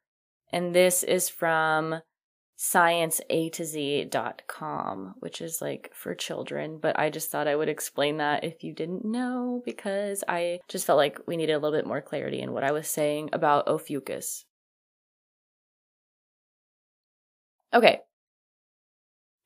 And 0.52 0.76
this 0.76 1.02
is 1.02 1.28
from 1.28 2.02
scienceA 2.58 3.52
to 3.52 3.66
Z.com, 3.66 5.16
which 5.20 5.42
is 5.42 5.62
like 5.62 5.92
for 5.94 6.16
children. 6.16 6.80
But 6.82 6.98
I 6.98 7.10
just 7.10 7.30
thought 7.30 7.48
I 7.48 7.56
would 7.56 7.70
explain 7.70 8.18
that 8.18 8.44
if 8.44 8.64
you 8.64 8.74
didn't 8.74 9.06
know, 9.06 9.62
because 9.66 10.24
I 10.28 10.60
just 10.68 10.86
felt 10.86 10.98
like 10.98 11.20
we 11.28 11.38
needed 11.38 11.54
a 11.54 11.60
little 11.60 11.78
bit 11.78 11.88
more 11.88 12.02
clarity 12.02 12.42
in 12.42 12.54
what 12.54 12.64
I 12.64 12.72
was 12.72 12.88
saying 12.88 13.30
about 13.34 13.68
Ophiuchus. 13.68 14.46
Okay. 17.74 18.00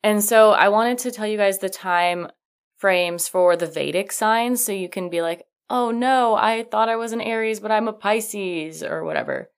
And 0.02 0.22
so 0.22 0.52
I 0.52 0.68
wanted 0.68 0.98
to 0.98 1.10
tell 1.10 1.26
you 1.26 1.36
guys 1.36 1.58
the 1.58 1.68
time 1.68 2.28
frames 2.78 3.28
for 3.28 3.56
the 3.56 3.66
Vedic 3.66 4.12
signs 4.12 4.64
so 4.64 4.72
you 4.72 4.88
can 4.88 5.10
be 5.10 5.20
like, 5.20 5.44
oh 5.68 5.90
no, 5.90 6.34
I 6.36 6.62
thought 6.62 6.88
I 6.88 6.96
was 6.96 7.12
an 7.12 7.20
Aries, 7.20 7.60
but 7.60 7.70
I'm 7.70 7.88
a 7.88 7.92
Pisces 7.92 8.82
or 8.82 9.04
whatever. 9.04 9.50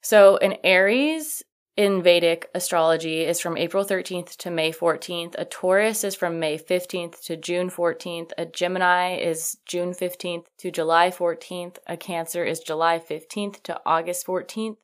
So 0.00 0.36
an 0.38 0.56
Aries 0.64 1.42
in 1.78 2.02
Vedic 2.02 2.50
astrology 2.56 3.20
is 3.20 3.38
from 3.38 3.56
April 3.56 3.84
13th 3.84 4.36
to 4.38 4.50
May 4.50 4.72
14th. 4.72 5.36
A 5.38 5.44
Taurus 5.44 6.02
is 6.02 6.16
from 6.16 6.40
May 6.40 6.58
15th 6.58 7.22
to 7.26 7.36
June 7.36 7.70
14th. 7.70 8.32
A 8.36 8.46
Gemini 8.46 9.14
is 9.14 9.58
June 9.64 9.92
15th 9.92 10.46
to 10.58 10.72
July 10.72 11.08
14th. 11.08 11.76
A 11.86 11.96
Cancer 11.96 12.44
is 12.44 12.58
July 12.58 12.98
15th 12.98 13.62
to 13.62 13.80
August 13.86 14.26
14th. 14.26 14.76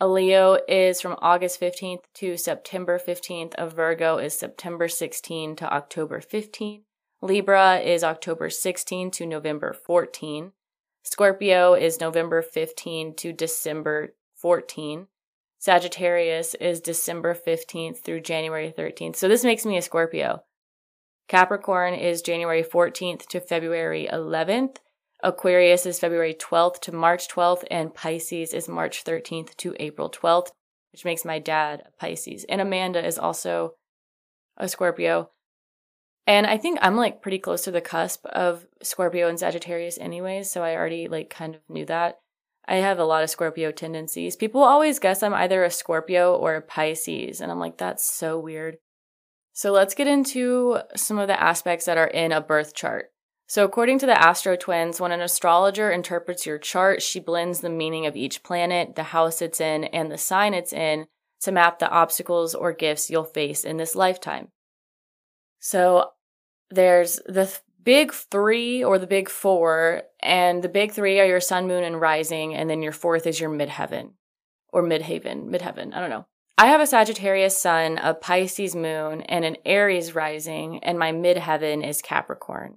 A 0.00 0.08
Leo 0.08 0.56
is 0.66 1.02
from 1.02 1.16
August 1.18 1.60
15th 1.60 2.04
to 2.14 2.38
September 2.38 2.98
15th. 2.98 3.52
A 3.58 3.68
Virgo 3.68 4.16
is 4.16 4.38
September 4.38 4.88
16th 4.88 5.58
to 5.58 5.70
October 5.70 6.18
15th. 6.18 6.80
Libra 7.20 7.76
is 7.76 8.02
October 8.02 8.48
16th 8.48 9.12
to 9.12 9.26
November 9.26 9.76
14th. 9.86 10.52
Scorpio 11.02 11.74
is 11.74 12.00
November 12.00 12.42
15th 12.42 13.18
to 13.18 13.34
December 13.34 14.14
14. 14.34 15.08
Sagittarius 15.64 16.54
is 16.56 16.82
December 16.82 17.34
15th 17.34 18.00
through 18.00 18.20
January 18.20 18.70
13th. 18.76 19.16
So 19.16 19.28
this 19.28 19.44
makes 19.44 19.64
me 19.64 19.78
a 19.78 19.80
Scorpio. 19.80 20.42
Capricorn 21.26 21.94
is 21.94 22.20
January 22.20 22.62
14th 22.62 23.26
to 23.28 23.40
February 23.40 24.06
11th. 24.12 24.76
Aquarius 25.22 25.86
is 25.86 25.98
February 25.98 26.34
12th 26.34 26.80
to 26.80 26.92
March 26.92 27.28
12th. 27.28 27.64
And 27.70 27.94
Pisces 27.94 28.52
is 28.52 28.68
March 28.68 29.04
13th 29.04 29.56
to 29.56 29.74
April 29.80 30.10
12th, 30.10 30.48
which 30.92 31.06
makes 31.06 31.24
my 31.24 31.38
dad 31.38 31.82
a 31.86 31.90
Pisces. 31.98 32.44
And 32.46 32.60
Amanda 32.60 33.02
is 33.02 33.18
also 33.18 33.72
a 34.58 34.68
Scorpio. 34.68 35.30
And 36.26 36.46
I 36.46 36.58
think 36.58 36.78
I'm 36.82 36.96
like 36.96 37.22
pretty 37.22 37.38
close 37.38 37.64
to 37.64 37.70
the 37.70 37.80
cusp 37.80 38.26
of 38.26 38.66
Scorpio 38.82 39.28
and 39.28 39.40
Sagittarius 39.40 39.96
anyways, 39.96 40.50
so 40.50 40.62
I 40.62 40.76
already 40.76 41.08
like 41.08 41.30
kind 41.30 41.54
of 41.54 41.62
knew 41.70 41.86
that. 41.86 42.18
I 42.66 42.76
have 42.76 42.98
a 42.98 43.04
lot 43.04 43.22
of 43.22 43.30
Scorpio 43.30 43.72
tendencies. 43.72 44.36
People 44.36 44.62
always 44.62 44.98
guess 44.98 45.22
I'm 45.22 45.34
either 45.34 45.64
a 45.64 45.70
Scorpio 45.70 46.34
or 46.34 46.56
a 46.56 46.62
Pisces, 46.62 47.40
and 47.40 47.50
I'm 47.52 47.58
like, 47.58 47.76
that's 47.76 48.04
so 48.04 48.38
weird. 48.38 48.78
So 49.52 49.70
let's 49.70 49.94
get 49.94 50.06
into 50.06 50.80
some 50.96 51.18
of 51.18 51.28
the 51.28 51.40
aspects 51.40 51.84
that 51.84 51.98
are 51.98 52.08
in 52.08 52.32
a 52.32 52.40
birth 52.40 52.74
chart. 52.74 53.10
So, 53.46 53.64
according 53.64 53.98
to 54.00 54.06
the 54.06 54.20
Astro 54.20 54.56
Twins, 54.56 55.00
when 55.00 55.12
an 55.12 55.20
astrologer 55.20 55.90
interprets 55.90 56.46
your 56.46 56.58
chart, 56.58 57.02
she 57.02 57.20
blends 57.20 57.60
the 57.60 57.68
meaning 57.68 58.06
of 58.06 58.16
each 58.16 58.42
planet, 58.42 58.96
the 58.96 59.04
house 59.04 59.42
it's 59.42 59.60
in, 59.60 59.84
and 59.84 60.10
the 60.10 60.18
sign 60.18 60.54
it's 60.54 60.72
in 60.72 61.06
to 61.42 61.52
map 61.52 61.78
the 61.78 61.90
obstacles 61.90 62.54
or 62.54 62.72
gifts 62.72 63.10
you'll 63.10 63.24
face 63.24 63.62
in 63.62 63.76
this 63.76 63.94
lifetime. 63.94 64.48
So, 65.60 66.12
there's 66.70 67.20
the 67.26 67.60
big 67.84 68.12
three 68.12 68.82
or 68.82 68.98
the 68.98 69.06
big 69.06 69.28
four, 69.28 70.02
and 70.20 70.62
the 70.62 70.68
big 70.68 70.92
three 70.92 71.20
are 71.20 71.26
your 71.26 71.40
sun, 71.40 71.68
moon, 71.68 71.84
and 71.84 72.00
rising, 72.00 72.54
and 72.54 72.68
then 72.68 72.82
your 72.82 72.92
fourth 72.92 73.26
is 73.26 73.38
your 73.38 73.50
midheaven 73.50 74.12
or 74.72 74.82
midhaven, 74.82 75.48
midheaven. 75.48 75.94
I 75.94 76.00
don't 76.00 76.10
know. 76.10 76.26
I 76.56 76.66
have 76.66 76.80
a 76.80 76.86
Sagittarius 76.86 77.60
sun, 77.60 77.98
a 77.98 78.14
Pisces 78.14 78.76
moon, 78.76 79.22
and 79.22 79.44
an 79.44 79.56
Aries 79.64 80.14
rising, 80.14 80.82
and 80.84 80.98
my 80.98 81.12
midheaven 81.12 81.86
is 81.86 82.00
Capricorn. 82.00 82.76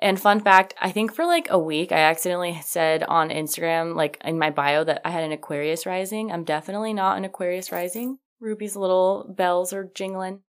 And 0.00 0.20
fun 0.20 0.40
fact, 0.40 0.74
I 0.80 0.92
think 0.92 1.12
for 1.12 1.24
like 1.24 1.48
a 1.50 1.58
week, 1.58 1.90
I 1.90 1.98
accidentally 1.98 2.60
said 2.62 3.02
on 3.04 3.30
Instagram, 3.30 3.96
like 3.96 4.18
in 4.24 4.38
my 4.38 4.50
bio, 4.50 4.84
that 4.84 5.00
I 5.04 5.10
had 5.10 5.24
an 5.24 5.32
Aquarius 5.32 5.86
rising. 5.86 6.30
I'm 6.30 6.44
definitely 6.44 6.92
not 6.92 7.16
an 7.16 7.24
Aquarius 7.24 7.72
rising. 7.72 8.18
Ruby's 8.40 8.76
little 8.76 9.32
bells 9.36 9.72
are 9.72 9.90
jingling. 9.94 10.40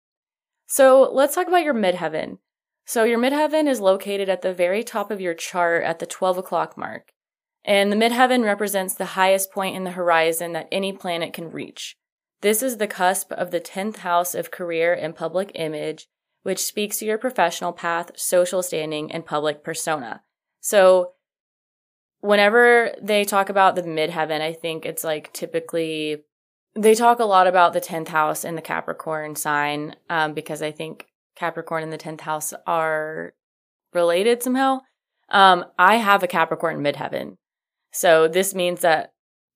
So 0.66 1.10
let's 1.12 1.34
talk 1.34 1.48
about 1.48 1.64
your 1.64 1.74
midheaven. 1.74 2.38
So 2.88 3.04
your 3.04 3.18
midheaven 3.18 3.68
is 3.68 3.82
located 3.82 4.30
at 4.30 4.40
the 4.40 4.54
very 4.54 4.82
top 4.82 5.10
of 5.10 5.20
your 5.20 5.34
chart 5.34 5.84
at 5.84 5.98
the 5.98 6.06
12 6.06 6.38
o'clock 6.38 6.78
mark. 6.78 7.12
And 7.62 7.92
the 7.92 7.96
midheaven 7.96 8.44
represents 8.44 8.94
the 8.94 9.12
highest 9.12 9.52
point 9.52 9.76
in 9.76 9.84
the 9.84 9.90
horizon 9.90 10.54
that 10.54 10.68
any 10.72 10.94
planet 10.94 11.34
can 11.34 11.50
reach. 11.50 11.98
This 12.40 12.62
is 12.62 12.78
the 12.78 12.86
cusp 12.86 13.30
of 13.32 13.50
the 13.50 13.60
10th 13.60 13.98
house 13.98 14.34
of 14.34 14.50
career 14.50 14.94
and 14.94 15.14
public 15.14 15.52
image, 15.54 16.08
which 16.44 16.60
speaks 16.60 16.96
to 17.00 17.04
your 17.04 17.18
professional 17.18 17.74
path, 17.74 18.12
social 18.16 18.62
standing, 18.62 19.12
and 19.12 19.26
public 19.26 19.62
persona. 19.62 20.22
So 20.62 21.12
whenever 22.20 22.94
they 23.02 23.26
talk 23.26 23.50
about 23.50 23.76
the 23.76 23.82
midheaven, 23.82 24.40
I 24.40 24.54
think 24.54 24.86
it's 24.86 25.04
like 25.04 25.30
typically 25.34 26.22
they 26.74 26.94
talk 26.94 27.18
a 27.18 27.26
lot 27.26 27.46
about 27.46 27.74
the 27.74 27.82
10th 27.82 28.08
house 28.08 28.44
and 28.46 28.56
the 28.56 28.62
Capricorn 28.62 29.36
sign 29.36 29.94
um, 30.08 30.32
because 30.32 30.62
I 30.62 30.70
think 30.70 31.04
Capricorn 31.38 31.82
in 31.82 31.90
the 31.90 31.98
10th 31.98 32.22
house 32.22 32.52
are 32.66 33.34
related 33.92 34.42
somehow. 34.42 34.80
Um, 35.30 35.64
I 35.78 35.96
have 35.96 36.22
a 36.22 36.26
Capricorn 36.26 36.76
in 36.76 36.82
midheaven. 36.82 37.36
So 37.92 38.28
this 38.28 38.54
means 38.54 38.80
that 38.80 39.12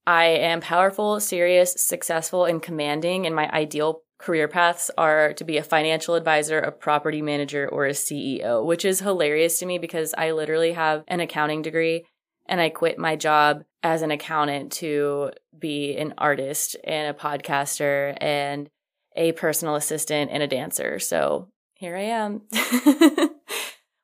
I 0.06 0.24
am 0.26 0.60
powerful, 0.60 1.20
serious, 1.20 1.74
successful, 1.76 2.44
and 2.44 2.62
commanding, 2.62 3.26
and 3.26 3.34
my 3.34 3.48
ideal 3.50 4.02
career 4.18 4.48
paths 4.48 4.90
are 4.96 5.32
to 5.34 5.44
be 5.44 5.58
a 5.58 5.62
financial 5.62 6.14
advisor, 6.14 6.58
a 6.58 6.72
property 6.72 7.22
manager, 7.22 7.68
or 7.68 7.86
a 7.86 7.90
CEO, 7.90 8.64
which 8.64 8.84
is 8.84 9.00
hilarious 9.00 9.58
to 9.58 9.66
me 9.66 9.78
because 9.78 10.14
I 10.16 10.32
literally 10.32 10.72
have 10.72 11.04
an 11.08 11.20
accounting 11.20 11.62
degree 11.62 12.04
and 12.46 12.60
I 12.60 12.68
quit 12.68 12.98
my 12.98 13.16
job 13.16 13.64
as 13.82 14.02
an 14.02 14.10
accountant 14.10 14.72
to 14.72 15.30
be 15.56 15.96
an 15.96 16.14
artist 16.18 16.76
and 16.84 17.14
a 17.14 17.18
podcaster 17.18 18.16
and 18.20 18.68
a 19.16 19.32
personal 19.32 19.74
assistant 19.74 20.30
and 20.32 20.42
a 20.42 20.48
dancer. 20.48 20.98
So 20.98 21.48
here 21.82 21.96
I 21.96 22.02
am. 22.02 22.42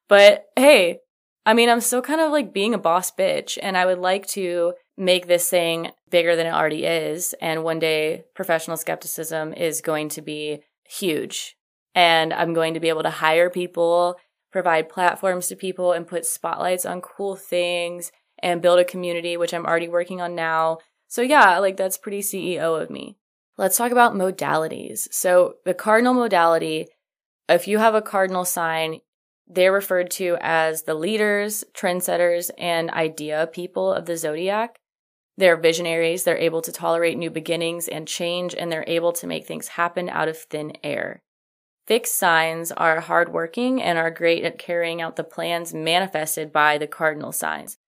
but 0.08 0.46
hey, 0.56 0.98
I 1.46 1.54
mean, 1.54 1.68
I'm 1.68 1.80
still 1.80 2.02
kind 2.02 2.20
of 2.20 2.32
like 2.32 2.52
being 2.52 2.74
a 2.74 2.78
boss 2.78 3.12
bitch, 3.12 3.56
and 3.62 3.76
I 3.76 3.86
would 3.86 4.00
like 4.00 4.26
to 4.28 4.74
make 4.96 5.28
this 5.28 5.48
thing 5.48 5.92
bigger 6.10 6.34
than 6.34 6.46
it 6.46 6.52
already 6.52 6.84
is. 6.84 7.36
And 7.40 7.62
one 7.62 7.78
day, 7.78 8.24
professional 8.34 8.76
skepticism 8.76 9.54
is 9.54 9.80
going 9.80 10.08
to 10.10 10.22
be 10.22 10.64
huge. 10.88 11.56
And 11.94 12.32
I'm 12.34 12.52
going 12.52 12.74
to 12.74 12.80
be 12.80 12.88
able 12.88 13.04
to 13.04 13.10
hire 13.10 13.48
people, 13.48 14.16
provide 14.50 14.88
platforms 14.88 15.46
to 15.46 15.54
people, 15.54 15.92
and 15.92 16.04
put 16.04 16.26
spotlights 16.26 16.84
on 16.84 17.00
cool 17.00 17.36
things 17.36 18.10
and 18.42 18.60
build 18.60 18.80
a 18.80 18.84
community, 18.84 19.36
which 19.36 19.54
I'm 19.54 19.66
already 19.66 19.88
working 19.88 20.20
on 20.20 20.34
now. 20.34 20.78
So, 21.06 21.22
yeah, 21.22 21.60
like 21.60 21.76
that's 21.76 21.96
pretty 21.96 22.22
CEO 22.22 22.82
of 22.82 22.90
me. 22.90 23.18
Let's 23.56 23.76
talk 23.76 23.92
about 23.92 24.14
modalities. 24.14 25.06
So, 25.12 25.54
the 25.64 25.74
cardinal 25.74 26.14
modality 26.14 26.88
if 27.48 27.66
you 27.66 27.78
have 27.78 27.94
a 27.94 28.02
cardinal 28.02 28.44
sign, 28.44 29.00
they're 29.46 29.72
referred 29.72 30.10
to 30.12 30.36
as 30.40 30.82
the 30.82 30.94
leaders, 30.94 31.64
trendsetters, 31.74 32.50
and 32.58 32.90
idea 32.90 33.48
people 33.50 33.92
of 33.92 34.06
the 34.06 34.16
zodiac. 34.16 34.78
They're 35.38 35.56
visionaries, 35.56 36.24
they're 36.24 36.36
able 36.36 36.60
to 36.62 36.72
tolerate 36.72 37.16
new 37.16 37.30
beginnings 37.30 37.88
and 37.88 38.06
change, 38.06 38.54
and 38.54 38.70
they're 38.70 38.84
able 38.86 39.12
to 39.12 39.26
make 39.26 39.46
things 39.46 39.68
happen 39.68 40.08
out 40.08 40.28
of 40.28 40.36
thin 40.36 40.72
air. 40.82 41.22
Fixed 41.86 42.16
signs 42.16 42.70
are 42.72 43.00
hardworking 43.00 43.80
and 43.80 43.96
are 43.96 44.10
great 44.10 44.44
at 44.44 44.58
carrying 44.58 45.00
out 45.00 45.16
the 45.16 45.24
plans 45.24 45.72
manifested 45.72 46.52
by 46.52 46.76
the 46.76 46.86
cardinal 46.86 47.32
signs. 47.32 47.78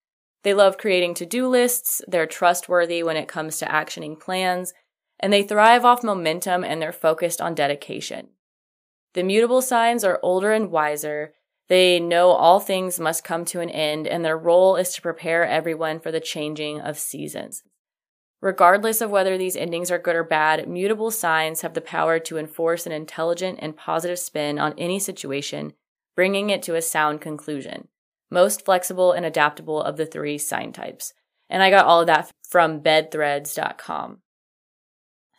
They 0.43 0.55
love 0.55 0.79
creating 0.79 1.15
to 1.15 1.27
do 1.27 1.47
lists, 1.47 2.01
they're 2.09 2.27
trustworthy 2.27 3.03
when 3.03 3.19
it 3.19 3.29
comes 3.29 3.59
to 3.59 3.67
actioning 3.67 4.19
plans, 4.19 4.73
and 5.19 5.31
they 5.31 5.43
thrive 5.43 5.85
off 5.85 6.03
momentum 6.03 6.65
and 6.65 6.81
they're 6.81 6.93
focused 6.93 7.43
on 7.43 7.55
dedication. 7.55 8.29
The 9.15 9.23
mutable 9.23 9.63
signs 9.63 10.05
are 10.05 10.21
older 10.23 10.53
and 10.53 10.71
wiser. 10.71 11.35
They 11.69 12.01
know 12.01 12.31
all 12.31 12.61
things 12.61 13.01
must 13.01 13.25
come 13.25 13.45
to 13.47 13.61
an 13.61 13.71
end, 13.71 14.07
and 14.07 14.25
their 14.25 14.39
role 14.39 14.77
is 14.77 14.93
to 14.95 15.03
prepare 15.03 15.47
everyone 15.47 16.01
for 16.01 16.11
the 16.11 16.21
changing 16.21 16.81
of 16.81 16.99
seasons. 16.99 17.63
Regardless 18.41 19.01
of 19.01 19.11
whether 19.11 19.37
these 19.37 19.57
endings 19.57 19.91
are 19.91 19.99
good 19.99 20.17
or 20.17 20.25
bad, 20.25 20.67
mutable 20.67 21.11
signs 21.11 21.61
have 21.61 21.75
the 21.75 21.81
power 21.81 22.19
to 22.21 22.39
enforce 22.39 22.87
an 22.87 22.93
intelligent 22.93 23.59
and 23.61 23.77
positive 23.77 24.19
spin 24.19 24.59
on 24.59 24.75
any 24.79 24.99
situation, 24.99 25.75
bringing 26.17 26.49
it 26.49 26.63
to 26.63 26.75
a 26.75 26.83
sound 26.83 27.21
conclusion. 27.21 27.89
Most 28.31 28.65
flexible 28.65 29.13
and 29.13 29.27
adaptable 29.27 29.83
of 29.83 29.97
the 29.97 30.07
three 30.07 30.39
sign 30.39 30.73
types. 30.73 31.13
And 31.51 31.63
I 31.63 31.71
got 31.71 31.85
all 31.85 32.01
of 32.01 32.07
that 32.07 32.31
from 32.49 32.81
bedthreads.com. 32.81 34.19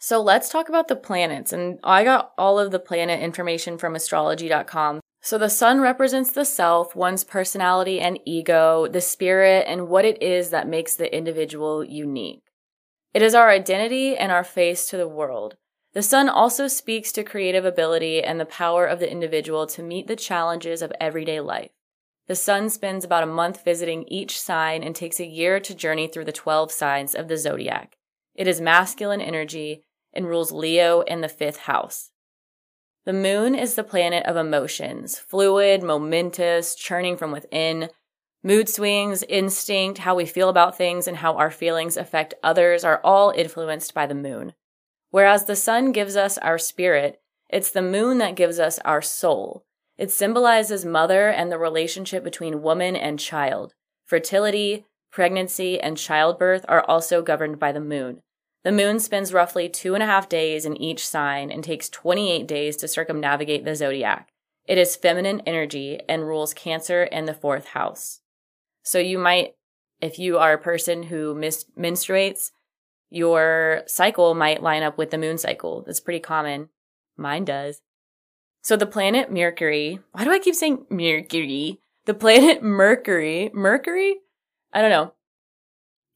So 0.03 0.19
let's 0.19 0.49
talk 0.49 0.67
about 0.67 0.87
the 0.87 0.95
planets. 0.95 1.53
And 1.53 1.77
I 1.83 2.03
got 2.03 2.31
all 2.35 2.57
of 2.57 2.71
the 2.71 2.79
planet 2.79 3.21
information 3.21 3.77
from 3.77 3.93
astrology.com. 3.93 4.99
So 5.21 5.37
the 5.37 5.47
sun 5.47 5.79
represents 5.79 6.31
the 6.31 6.43
self, 6.43 6.95
one's 6.95 7.23
personality 7.23 8.01
and 8.01 8.17
ego, 8.25 8.87
the 8.87 8.99
spirit, 8.99 9.65
and 9.67 9.87
what 9.87 10.03
it 10.03 10.19
is 10.19 10.49
that 10.49 10.67
makes 10.67 10.95
the 10.95 11.15
individual 11.15 11.83
unique. 11.83 12.41
It 13.13 13.21
is 13.21 13.35
our 13.35 13.51
identity 13.51 14.17
and 14.17 14.31
our 14.31 14.43
face 14.43 14.87
to 14.87 14.97
the 14.97 15.07
world. 15.07 15.55
The 15.93 16.01
sun 16.01 16.29
also 16.29 16.67
speaks 16.67 17.11
to 17.11 17.23
creative 17.23 17.63
ability 17.63 18.23
and 18.23 18.39
the 18.39 18.45
power 18.45 18.87
of 18.87 18.97
the 18.97 19.11
individual 19.11 19.67
to 19.67 19.83
meet 19.83 20.07
the 20.07 20.15
challenges 20.15 20.81
of 20.81 20.91
everyday 20.99 21.41
life. 21.41 21.69
The 22.25 22.35
sun 22.35 22.71
spends 22.71 23.05
about 23.05 23.21
a 23.21 23.27
month 23.27 23.63
visiting 23.63 24.05
each 24.07 24.41
sign 24.41 24.81
and 24.81 24.95
takes 24.95 25.19
a 25.19 25.27
year 25.27 25.59
to 25.59 25.75
journey 25.75 26.07
through 26.07 26.25
the 26.25 26.31
12 26.31 26.71
signs 26.71 27.13
of 27.13 27.27
the 27.27 27.37
zodiac. 27.37 27.97
It 28.33 28.47
is 28.47 28.59
masculine 28.59 29.21
energy 29.21 29.83
and 30.13 30.27
rules 30.27 30.51
Leo 30.51 31.01
in 31.01 31.21
the 31.21 31.29
fifth 31.29 31.57
house. 31.57 32.11
The 33.05 33.13
moon 33.13 33.55
is 33.55 33.75
the 33.75 33.83
planet 33.83 34.25
of 34.25 34.37
emotions, 34.37 35.17
fluid, 35.17 35.81
momentous, 35.81 36.75
churning 36.75 37.17
from 37.17 37.31
within, 37.31 37.89
Mood 38.43 38.67
swings, 38.67 39.21
instinct, 39.23 39.99
how 39.99 40.15
we 40.15 40.25
feel 40.25 40.49
about 40.49 40.75
things, 40.75 41.07
and 41.07 41.17
how 41.17 41.35
our 41.35 41.51
feelings 41.51 41.95
affect 41.95 42.33
others 42.41 42.83
are 42.83 42.99
all 43.03 43.31
influenced 43.35 43.93
by 43.93 44.07
the 44.07 44.15
moon. 44.15 44.53
Whereas 45.11 45.45
the 45.45 45.55
sun 45.55 45.91
gives 45.91 46.15
us 46.15 46.39
our 46.39 46.57
spirit, 46.57 47.21
it's 47.49 47.69
the 47.69 47.83
moon 47.83 48.17
that 48.17 48.35
gives 48.35 48.59
us 48.59 48.79
our 48.79 49.01
soul. 49.01 49.65
It 49.97 50.09
symbolizes 50.09 50.85
mother 50.85 51.29
and 51.29 51.51
the 51.51 51.59
relationship 51.59 52.23
between 52.23 52.63
woman 52.63 52.95
and 52.95 53.19
child. 53.19 53.75
Fertility, 54.05 54.85
pregnancy, 55.11 55.79
and 55.79 55.95
childbirth 55.95 56.65
are 56.67 56.83
also 56.85 57.21
governed 57.21 57.59
by 57.59 57.71
the 57.71 57.79
moon. 57.79 58.23
The 58.63 58.71
moon 58.71 58.99
spends 58.99 59.33
roughly 59.33 59.69
two 59.69 59.95
and 59.95 60.03
a 60.03 60.07
half 60.07 60.29
days 60.29 60.65
in 60.65 60.77
each 60.77 61.05
sign 61.05 61.51
and 61.51 61.63
takes 61.63 61.89
28 61.89 62.47
days 62.47 62.77
to 62.77 62.87
circumnavigate 62.87 63.65
the 63.65 63.75
zodiac. 63.75 64.31
It 64.67 64.77
is 64.77 64.95
feminine 64.95 65.41
energy 65.45 65.99
and 66.07 66.23
rules 66.27 66.53
Cancer 66.53 67.03
and 67.11 67.27
the 67.27 67.33
fourth 67.33 67.67
house. 67.67 68.21
So 68.83 68.99
you 68.99 69.17
might, 69.17 69.55
if 69.99 70.19
you 70.19 70.37
are 70.37 70.53
a 70.53 70.59
person 70.59 71.03
who 71.03 71.33
mis- 71.33 71.65
menstruates, 71.77 72.51
your 73.09 73.83
cycle 73.87 74.35
might 74.35 74.63
line 74.63 74.83
up 74.83 74.97
with 74.97 75.09
the 75.09 75.17
moon 75.17 75.37
cycle. 75.37 75.83
That's 75.85 75.99
pretty 75.99 76.19
common. 76.19 76.69
Mine 77.17 77.45
does. 77.45 77.81
So 78.61 78.77
the 78.77 78.85
planet 78.85 79.31
Mercury, 79.31 79.99
why 80.11 80.23
do 80.23 80.31
I 80.31 80.39
keep 80.39 80.55
saying 80.55 80.85
Mercury? 80.89 81.81
The 82.05 82.13
planet 82.13 82.61
Mercury, 82.61 83.49
Mercury? 83.53 84.17
I 84.71 84.81
don't 84.81 84.91
know. 84.91 85.13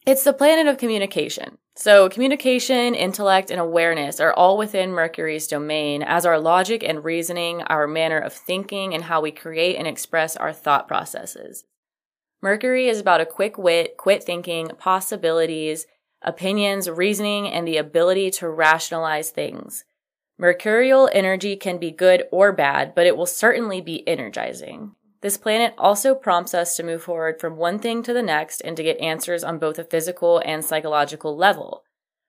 It's 0.06 0.24
the 0.24 0.34
planet 0.34 0.68
of 0.68 0.78
communication. 0.78 1.58
So 1.78 2.08
communication, 2.08 2.96
intellect, 2.96 3.52
and 3.52 3.60
awareness 3.60 4.22
are 4.22 4.34
all 4.34 4.58
within 4.58 4.92
Mercury's 4.92 5.46
domain, 5.46 6.02
as 6.04 6.26
are 6.26 6.40
logic 6.40 6.84
and 6.84 7.04
reasoning, 7.04 7.64
our 7.64 7.86
manner 7.86 8.18
of 8.18 8.32
thinking, 8.32 8.94
and 8.94 9.04
how 9.04 9.20
we 9.20 9.32
create 9.32 9.76
and 9.76 9.86
express 9.86 10.38
our 10.38 10.54
thought 10.54 10.88
processes. 10.88 11.66
Mercury 12.42 12.88
is 12.88 13.00
about 13.00 13.20
a 13.20 13.26
quick 13.26 13.58
wit, 13.58 13.98
quit 13.98 14.24
thinking, 14.24 14.70
possibilities, 14.78 15.86
opinions, 16.22 16.90
reasoning, 16.90 17.50
and 17.50 17.68
the 17.68 17.78
ability 17.78 18.32
to 18.32 18.48
rationalize 18.48 19.32
things. 19.32 19.84
Mercurial 20.38 21.10
energy 21.12 21.58
can 21.58 21.78
be 21.78 21.92
good 21.92 22.24
or 22.32 22.54
bad, 22.54 22.96
but 22.96 23.06
it 23.06 23.18
will 23.18 23.26
certainly 23.26 23.82
be 23.82 24.08
energizing. 24.08 24.96
This 25.26 25.38
planet 25.38 25.74
also 25.80 26.14
prompts 26.14 26.54
us 26.54 26.76
to 26.76 26.84
move 26.84 27.02
forward 27.02 27.42
from 27.42 27.58
one 27.58 27.80
thing 27.80 28.04
to 28.04 28.14
the 28.14 28.22
next 28.22 28.62
and 28.62 28.78
to 28.78 28.84
get 28.84 29.00
answers 29.00 29.44
on 29.44 29.58
both 29.58 29.80
a 29.80 29.84
physical 29.84 30.40
and 30.46 30.64
psychological 30.64 31.36
level. 31.36 31.82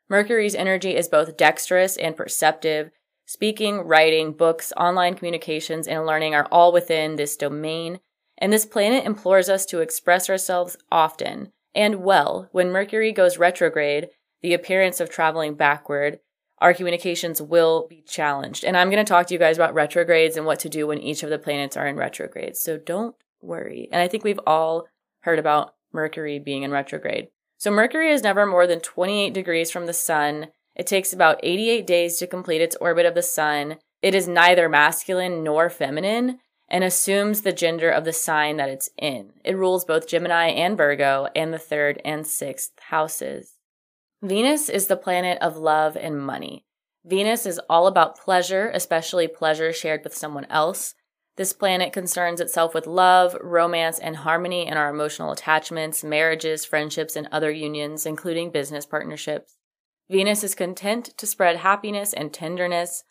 Mercury's 0.09 0.55
energy 0.55 0.97
is 0.97 1.07
both 1.07 1.37
dexterous 1.37 1.99
and 1.99 2.17
perceptive. 2.17 2.91
Speaking, 3.27 3.81
writing, 3.81 4.33
books, 4.33 4.73
online 4.79 5.15
communications, 5.15 5.87
and 5.87 6.07
learning 6.07 6.35
are 6.35 6.49
all 6.51 6.73
within 6.73 7.17
this 7.17 7.37
domain, 7.37 8.01
and 8.39 8.51
this 8.51 8.65
planet 8.65 9.05
implores 9.05 9.51
us 9.51 9.67
to 9.67 9.81
express 9.81 10.31
ourselves 10.31 10.79
often 10.91 11.53
and 11.75 11.97
well. 11.97 12.49
When 12.53 12.73
Mercury 12.73 13.13
goes 13.13 13.37
retrograde, 13.37 14.09
the 14.41 14.55
appearance 14.55 15.01
of 15.01 15.11
traveling 15.11 15.55
backward, 15.55 16.21
our 16.59 16.73
communications 16.73 17.43
will 17.43 17.87
be 17.89 18.03
challenged. 18.03 18.65
And 18.65 18.77
I'm 18.77 18.91
going 18.91 19.05
to 19.05 19.09
talk 19.09 19.27
to 19.27 19.35
you 19.35 19.39
guys 19.39 19.57
about 19.57 19.75
retrogrades 19.75 20.37
and 20.37 20.47
what 20.47 20.61
to 20.61 20.69
do 20.69 20.87
when 20.87 20.99
each 20.99 21.23
of 21.23 21.31
the 21.31 21.39
planets 21.39 21.77
are 21.77 21.87
in 21.87 21.97
retrograde. 21.97 22.57
So 22.57 22.79
don't 22.79 23.15
worry. 23.43 23.89
And 23.93 24.01
I 24.01 24.09
think 24.09 24.25
we've 24.25 24.41
all 24.47 24.87
heard 25.21 25.39
about 25.39 25.75
Mercury 25.93 26.39
being 26.39 26.63
in 26.63 26.71
retrograde. 26.71 27.29
So 27.59 27.71
Mercury 27.71 28.11
is 28.11 28.23
never 28.23 28.47
more 28.47 28.67
than 28.67 28.81
28 28.81 29.33
degrees 29.33 29.71
from 29.71 29.87
the 29.87 29.93
sun. 29.93 30.49
It 30.75 30.87
takes 30.87 31.13
about 31.13 31.41
88 31.43 31.87
days 31.87 32.19
to 32.19 32.27
complete 32.27 32.61
its 32.61 32.77
orbit 32.77 33.07
of 33.07 33.15
the 33.15 33.23
sun. 33.23 33.77
It 34.03 34.15
is 34.15 34.29
neither 34.29 34.69
masculine 34.69 35.43
nor 35.43 35.71
feminine 35.71 36.39
and 36.69 36.85
assumes 36.85 37.43
the 37.43 37.53
gender 37.53 37.91
of 37.91 38.05
the 38.05 38.13
sign 38.13 38.57
that 38.57 38.69
it's 38.69 38.91
in. 38.99 39.33
It 39.45 39.57
rules 39.57 39.85
both 39.85 40.09
Gemini 40.09 40.49
and 40.49 40.77
Virgo 40.77 41.29
and 41.35 41.53
the 41.53 41.59
third 41.59 42.01
and 42.05 42.27
sixth 42.27 42.73
houses. 42.89 43.56
Venus 44.27 44.69
is 44.69 44.89
the 44.89 44.97
planet 44.97 45.39
of 45.41 45.57
love 45.57 45.97
and 45.97 46.19
money. 46.19 46.65
Venus 47.05 47.47
is 47.47 47.61
all 47.71 47.87
about 47.87 48.19
pleasure, 48.19 48.73
especially 48.75 49.29
pleasure 49.29 49.73
shared 49.73 50.03
with 50.03 50.17
someone 50.17 50.47
else. 50.47 50.95
This 51.37 51.53
planet 51.53 51.93
concerns 51.93 52.41
itself 52.41 52.75
with 52.75 52.89
love, 52.89 53.37
romance, 53.41 54.01
and 54.01 54.17
harmony 54.17 54.67
in 54.67 54.77
our 54.77 54.91
emotional 54.91 55.31
attachments, 55.31 56.03
marriages, 56.03 56.65
friendships, 56.65 57.15
and 57.15 57.29
other 57.31 57.53
unions, 57.53 58.05
including 58.05 58.51
business 58.51 58.85
partnerships. 58.85 59.59
Venus 60.11 60.43
is 60.43 60.57
content 60.57 61.17
to 61.19 61.25
spread 61.27 61.59
happiness 61.59 62.13
and 62.13 62.33
tenderness, 62.33 63.05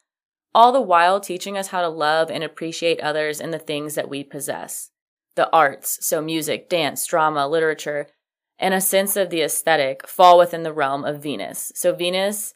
all 0.54 0.74
the 0.74 0.82
while 0.82 1.22
teaching 1.22 1.58
us 1.58 1.70
how 1.70 1.80
to 1.80 1.88
love 1.88 2.30
and 2.30 2.44
appreciate 2.44 3.00
others 3.00 3.40
and 3.40 3.54
the 3.54 3.60
things 3.60 3.96
that 3.96 4.10
we 4.10 4.22
possess. 4.22 4.92
The 5.36 5.50
arts, 5.52 6.06
so 6.06 6.22
music, 6.22 6.68
dance, 6.68 7.06
drama, 7.06 7.48
literature, 7.48 8.08
and 8.60 8.74
a 8.74 8.82
sense 8.82 9.16
of 9.16 9.30
the 9.30 9.42
aesthetic 9.42 10.08
fall 10.08 10.38
within 10.38 10.64
the 10.64 10.74
realm 10.74 11.04
of 11.04 11.22
Venus. 11.22 11.72
So 11.76 11.94
Venus 11.94 12.54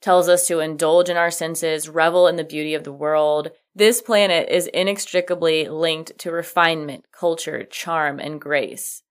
tells 0.00 0.28
us 0.28 0.46
to 0.46 0.60
indulge 0.60 1.08
in 1.08 1.16
our 1.16 1.30
senses, 1.30 1.88
revel 1.88 2.26
in 2.26 2.36
the 2.36 2.44
beauty 2.44 2.74
of 2.74 2.84
the 2.84 2.92
world. 2.92 3.50
This 3.74 4.00
planet 4.00 4.48
is 4.48 4.66
inextricably 4.68 5.68
linked 5.68 6.18
to 6.18 6.32
refinement, 6.32 7.04
culture, 7.12 7.64
charm, 7.64 8.18
and 8.18 8.40
grace. 8.40 9.02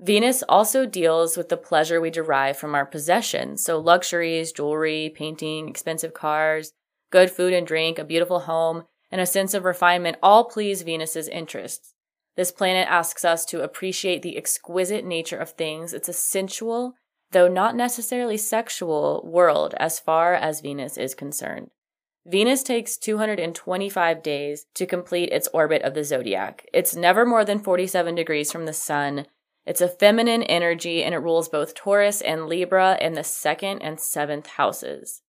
Venus 0.00 0.42
also 0.48 0.86
deals 0.86 1.36
with 1.36 1.48
the 1.48 1.56
pleasure 1.56 2.00
we 2.00 2.10
derive 2.10 2.56
from 2.56 2.74
our 2.74 2.86
possessions, 2.86 3.64
so 3.64 3.78
luxuries, 3.78 4.50
jewelry, 4.50 5.12
painting, 5.14 5.68
expensive 5.68 6.12
cars, 6.12 6.72
good 7.10 7.30
food 7.30 7.52
and 7.52 7.66
drink, 7.66 7.98
a 7.98 8.04
beautiful 8.04 8.40
home, 8.40 8.84
and 9.12 9.20
a 9.20 9.26
sense 9.26 9.54
of 9.54 9.64
refinement 9.64 10.16
all 10.22 10.44
please 10.44 10.82
Venus's 10.82 11.28
interests. 11.28 11.91
This 12.36 12.52
planet 12.52 12.88
asks 12.88 13.24
us 13.24 13.44
to 13.46 13.62
appreciate 13.62 14.22
the 14.22 14.36
exquisite 14.36 15.04
nature 15.04 15.36
of 15.36 15.50
things. 15.50 15.92
It's 15.92 16.08
a 16.08 16.14
sensual, 16.14 16.94
though 17.32 17.48
not 17.48 17.76
necessarily 17.76 18.36
sexual, 18.36 19.22
world 19.24 19.74
as 19.78 20.00
far 20.00 20.34
as 20.34 20.60
Venus 20.60 20.96
is 20.96 21.14
concerned. 21.14 21.70
Venus 22.24 22.62
takes 22.62 22.96
225 22.96 24.22
days 24.22 24.66
to 24.74 24.86
complete 24.86 25.30
its 25.30 25.48
orbit 25.52 25.82
of 25.82 25.94
the 25.94 26.04
zodiac. 26.04 26.66
It's 26.72 26.94
never 26.94 27.26
more 27.26 27.44
than 27.44 27.58
47 27.58 28.14
degrees 28.14 28.52
from 28.52 28.64
the 28.64 28.72
sun. 28.72 29.26
It's 29.66 29.80
a 29.80 29.88
feminine 29.88 30.42
energy 30.44 31.02
and 31.02 31.14
it 31.14 31.18
rules 31.18 31.48
both 31.48 31.74
Taurus 31.74 32.20
and 32.20 32.46
Libra 32.46 32.96
in 33.00 33.14
the 33.14 33.24
second 33.24 33.82
and 33.82 34.00
seventh 34.00 34.46
houses. 34.46 35.22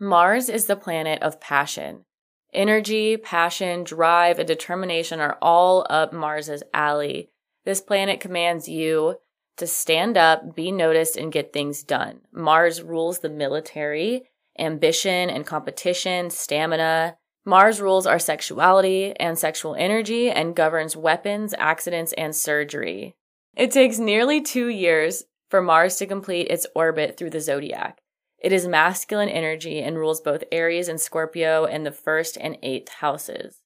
Mars 0.00 0.48
is 0.48 0.66
the 0.66 0.76
planet 0.76 1.22
of 1.22 1.40
passion. 1.40 2.04
Energy, 2.52 3.16
passion, 3.16 3.82
drive, 3.82 4.38
and 4.38 4.46
determination 4.46 5.20
are 5.20 5.38
all 5.40 5.86
up 5.88 6.12
Mars's 6.12 6.62
alley. 6.74 7.30
This 7.64 7.80
planet 7.80 8.20
commands 8.20 8.68
you 8.68 9.16
to 9.56 9.66
stand 9.66 10.18
up, 10.18 10.54
be 10.54 10.70
noticed, 10.70 11.16
and 11.16 11.32
get 11.32 11.52
things 11.52 11.82
done. 11.82 12.20
Mars 12.32 12.82
rules 12.82 13.20
the 13.20 13.30
military, 13.30 14.24
ambition 14.58 15.30
and 15.30 15.46
competition, 15.46 16.28
stamina. 16.28 17.16
Mars 17.44 17.80
rules 17.80 18.06
our 18.06 18.18
sexuality 18.18 19.14
and 19.18 19.38
sexual 19.38 19.74
energy 19.74 20.30
and 20.30 20.54
governs 20.54 20.96
weapons, 20.96 21.54
accidents, 21.58 22.12
and 22.14 22.36
surgery. 22.36 23.16
It 23.56 23.70
takes 23.70 23.98
nearly 23.98 24.40
two 24.40 24.68
years 24.68 25.24
for 25.48 25.62
Mars 25.62 25.96
to 25.96 26.06
complete 26.06 26.48
its 26.48 26.66
orbit 26.74 27.16
through 27.16 27.30
the 27.30 27.40
zodiac. 27.40 28.01
It 28.42 28.50
is 28.50 28.66
masculine 28.66 29.28
energy 29.28 29.80
and 29.80 29.96
rules 29.96 30.20
both 30.20 30.42
Aries 30.50 30.88
and 30.88 31.00
Scorpio 31.00 31.64
in 31.64 31.84
the 31.84 31.92
first 31.92 32.36
and 32.40 32.58
eighth 32.60 32.88
houses. 32.94 33.60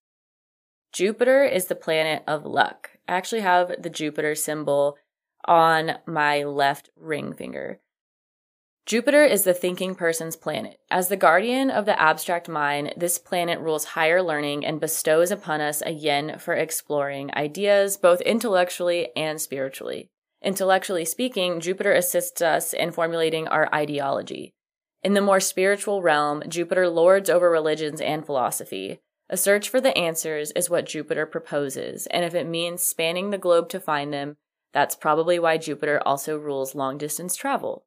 Jupiter 0.92 1.44
is 1.44 1.66
the 1.66 1.74
planet 1.74 2.22
of 2.26 2.44
luck. 2.44 2.90
I 3.08 3.14
actually 3.14 3.40
have 3.40 3.82
the 3.82 3.88
Jupiter 3.88 4.34
symbol 4.34 4.98
on 5.46 5.92
my 6.06 6.44
left 6.44 6.90
ring 6.94 7.32
finger. 7.32 7.80
Jupiter 8.84 9.24
is 9.24 9.44
the 9.44 9.54
thinking 9.54 9.94
person's 9.94 10.36
planet. 10.36 10.78
As 10.90 11.08
the 11.08 11.16
guardian 11.16 11.70
of 11.70 11.86
the 11.86 12.00
abstract 12.00 12.48
mind, 12.48 12.92
this 12.96 13.18
planet 13.18 13.58
rules 13.58 13.84
higher 13.84 14.22
learning 14.22 14.64
and 14.64 14.78
bestows 14.78 15.30
upon 15.30 15.60
us 15.60 15.82
a 15.84 15.90
yen 15.90 16.38
for 16.38 16.54
exploring 16.54 17.34
ideas, 17.34 17.96
both 17.96 18.20
intellectually 18.20 19.08
and 19.16 19.40
spiritually. 19.40 20.10
Intellectually 20.42 21.04
speaking, 21.04 21.60
Jupiter 21.60 21.92
assists 21.92 22.42
us 22.42 22.72
in 22.72 22.92
formulating 22.92 23.48
our 23.48 23.74
ideology. 23.74 24.52
In 25.06 25.14
the 25.14 25.20
more 25.20 25.38
spiritual 25.38 26.02
realm, 26.02 26.42
Jupiter 26.48 26.88
lords 26.88 27.30
over 27.30 27.48
religions 27.48 28.00
and 28.00 28.26
philosophy. 28.26 28.98
A 29.30 29.36
search 29.36 29.68
for 29.68 29.80
the 29.80 29.96
answers 29.96 30.50
is 30.56 30.68
what 30.68 30.86
Jupiter 30.86 31.26
proposes, 31.26 32.08
and 32.08 32.24
if 32.24 32.34
it 32.34 32.48
means 32.48 32.82
spanning 32.82 33.30
the 33.30 33.38
globe 33.38 33.68
to 33.68 33.78
find 33.78 34.12
them, 34.12 34.36
that's 34.72 34.96
probably 34.96 35.38
why 35.38 35.58
Jupiter 35.58 36.02
also 36.04 36.36
rules 36.36 36.74
long 36.74 36.98
distance 36.98 37.36
travel. 37.36 37.84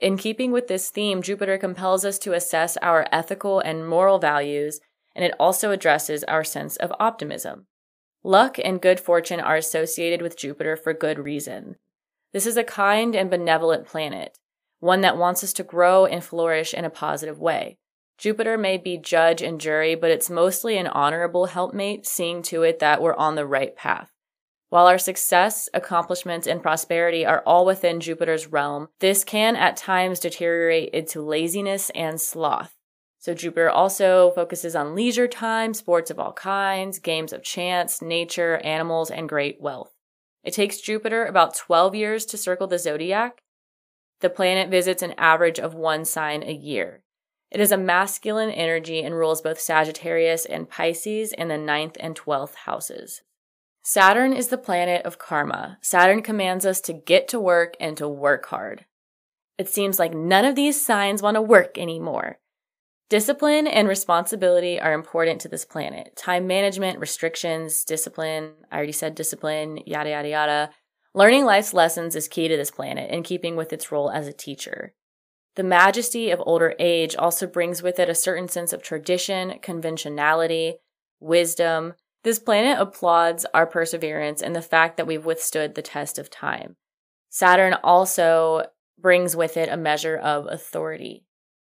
In 0.00 0.16
keeping 0.16 0.50
with 0.50 0.68
this 0.68 0.88
theme, 0.88 1.20
Jupiter 1.20 1.58
compels 1.58 2.02
us 2.02 2.18
to 2.20 2.32
assess 2.32 2.78
our 2.78 3.06
ethical 3.12 3.60
and 3.60 3.86
moral 3.86 4.18
values, 4.18 4.80
and 5.14 5.26
it 5.26 5.34
also 5.38 5.70
addresses 5.70 6.24
our 6.24 6.44
sense 6.44 6.76
of 6.76 6.94
optimism. 6.98 7.66
Luck 8.24 8.56
and 8.64 8.80
good 8.80 9.00
fortune 9.00 9.38
are 9.38 9.56
associated 9.56 10.22
with 10.22 10.38
Jupiter 10.38 10.78
for 10.78 10.94
good 10.94 11.18
reason. 11.18 11.76
This 12.32 12.46
is 12.46 12.56
a 12.56 12.64
kind 12.64 13.14
and 13.14 13.28
benevolent 13.28 13.84
planet, 13.84 14.38
one 14.80 15.00
that 15.00 15.16
wants 15.16 15.42
us 15.42 15.52
to 15.54 15.62
grow 15.62 16.06
and 16.06 16.22
flourish 16.22 16.72
in 16.74 16.84
a 16.84 16.90
positive 16.90 17.38
way. 17.38 17.78
Jupiter 18.18 18.58
may 18.58 18.76
be 18.76 18.96
judge 18.96 19.42
and 19.42 19.60
jury, 19.60 19.94
but 19.94 20.10
it's 20.10 20.28
mostly 20.28 20.76
an 20.76 20.88
honorable 20.88 21.46
helpmate, 21.46 22.06
seeing 22.06 22.42
to 22.42 22.64
it 22.64 22.80
that 22.80 23.00
we're 23.00 23.14
on 23.14 23.36
the 23.36 23.46
right 23.46 23.76
path. 23.76 24.10
While 24.70 24.86
our 24.86 24.98
success, 24.98 25.68
accomplishments, 25.72 26.46
and 26.46 26.62
prosperity 26.62 27.24
are 27.24 27.42
all 27.46 27.64
within 27.64 28.00
Jupiter's 28.00 28.48
realm, 28.48 28.88
this 29.00 29.24
can 29.24 29.56
at 29.56 29.76
times 29.76 30.20
deteriorate 30.20 30.90
into 30.90 31.22
laziness 31.22 31.90
and 31.94 32.20
sloth. 32.20 32.74
So 33.18 33.34
Jupiter 33.34 33.70
also 33.70 34.30
focuses 34.32 34.76
on 34.76 34.94
leisure 34.94 35.26
time, 35.26 35.72
sports 35.72 36.10
of 36.10 36.18
all 36.18 36.32
kinds, 36.32 36.98
games 36.98 37.32
of 37.32 37.42
chance, 37.42 38.02
nature, 38.02 38.58
animals, 38.58 39.10
and 39.10 39.28
great 39.28 39.60
wealth. 39.60 39.94
It 40.44 40.52
takes 40.52 40.80
Jupiter 40.80 41.24
about 41.24 41.54
12 41.54 41.94
years 41.94 42.26
to 42.26 42.36
circle 42.36 42.66
the 42.66 42.78
zodiac. 42.78 43.42
The 44.20 44.30
planet 44.30 44.68
visits 44.68 45.02
an 45.02 45.14
average 45.16 45.58
of 45.58 45.74
one 45.74 46.04
sign 46.04 46.42
a 46.42 46.52
year. 46.52 47.02
It 47.50 47.60
is 47.60 47.72
a 47.72 47.78
masculine 47.78 48.50
energy 48.50 49.02
and 49.02 49.14
rules 49.14 49.40
both 49.40 49.60
Sagittarius 49.60 50.44
and 50.44 50.68
Pisces 50.68 51.32
in 51.32 51.48
the 51.48 51.56
ninth 51.56 51.96
and 52.00 52.14
12th 52.14 52.54
houses. 52.54 53.22
Saturn 53.82 54.34
is 54.34 54.48
the 54.48 54.58
planet 54.58 55.06
of 55.06 55.18
karma. 55.18 55.78
Saturn 55.80 56.22
commands 56.22 56.66
us 56.66 56.80
to 56.82 56.92
get 56.92 57.26
to 57.28 57.40
work 57.40 57.74
and 57.80 57.96
to 57.96 58.08
work 58.08 58.46
hard. 58.46 58.84
It 59.56 59.68
seems 59.68 59.98
like 59.98 60.12
none 60.12 60.44
of 60.44 60.56
these 60.56 60.84
signs 60.84 61.22
want 61.22 61.36
to 61.36 61.42
work 61.42 61.78
anymore. 61.78 62.38
Discipline 63.08 63.66
and 63.66 63.88
responsibility 63.88 64.78
are 64.78 64.92
important 64.92 65.40
to 65.40 65.48
this 65.48 65.64
planet. 65.64 66.14
Time 66.14 66.46
management, 66.46 66.98
restrictions, 66.98 67.82
discipline. 67.84 68.52
I 68.70 68.76
already 68.76 68.92
said 68.92 69.14
discipline, 69.14 69.78
yada, 69.86 70.10
yada, 70.10 70.28
yada. 70.28 70.70
Learning 71.14 71.44
life's 71.44 71.74
lessons 71.74 72.14
is 72.14 72.28
key 72.28 72.48
to 72.48 72.56
this 72.56 72.70
planet 72.70 73.10
in 73.10 73.22
keeping 73.22 73.56
with 73.56 73.72
its 73.72 73.90
role 73.90 74.10
as 74.10 74.26
a 74.26 74.32
teacher. 74.32 74.94
The 75.56 75.62
majesty 75.64 76.30
of 76.30 76.42
older 76.44 76.74
age 76.78 77.16
also 77.16 77.46
brings 77.46 77.82
with 77.82 77.98
it 77.98 78.08
a 78.08 78.14
certain 78.14 78.48
sense 78.48 78.72
of 78.72 78.82
tradition, 78.82 79.58
conventionality, 79.60 80.76
wisdom, 81.20 81.94
this 82.24 82.38
planet 82.38 82.78
applauds 82.78 83.46
our 83.54 83.66
perseverance 83.66 84.42
and 84.42 84.54
the 84.54 84.62
fact 84.62 84.96
that 84.96 85.06
we've 85.06 85.24
withstood 85.24 85.74
the 85.74 85.82
test 85.82 86.18
of 86.18 86.30
time. 86.30 86.76
Saturn 87.30 87.74
also 87.84 88.66
brings 88.98 89.36
with 89.36 89.56
it 89.56 89.68
a 89.68 89.76
measure 89.76 90.16
of 90.16 90.46
authority. 90.46 91.24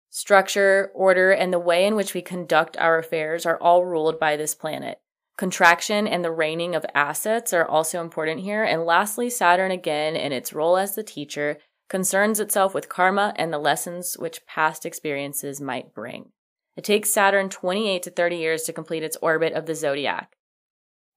Structure, 0.08 0.92
order, 0.94 1.32
and 1.32 1.52
the 1.52 1.58
way 1.58 1.84
in 1.84 1.96
which 1.96 2.14
we 2.14 2.22
conduct 2.22 2.76
our 2.78 2.98
affairs 2.98 3.44
are 3.44 3.60
all 3.60 3.84
ruled 3.84 4.20
by 4.20 4.36
this 4.36 4.54
planet. 4.54 5.00
Contraction 5.36 6.06
and 6.06 6.24
the 6.24 6.30
reigning 6.30 6.74
of 6.74 6.86
assets 6.94 7.52
are 7.52 7.66
also 7.66 8.00
important 8.00 8.40
here. 8.40 8.64
And 8.64 8.84
lastly, 8.84 9.28
Saturn, 9.28 9.70
again, 9.70 10.16
in 10.16 10.32
its 10.32 10.52
role 10.52 10.76
as 10.78 10.94
the 10.94 11.02
teacher, 11.02 11.58
concerns 11.88 12.40
itself 12.40 12.74
with 12.74 12.88
karma 12.88 13.34
and 13.36 13.52
the 13.52 13.58
lessons 13.58 14.16
which 14.18 14.46
past 14.46 14.86
experiences 14.86 15.60
might 15.60 15.94
bring. 15.94 16.30
It 16.76 16.84
takes 16.84 17.10
Saturn 17.10 17.48
28 17.48 18.02
to 18.02 18.10
30 18.10 18.36
years 18.36 18.62
to 18.62 18.72
complete 18.72 19.02
its 19.02 19.16
orbit 19.22 19.52
of 19.52 19.66
the 19.66 19.74
zodiac. 19.74 20.36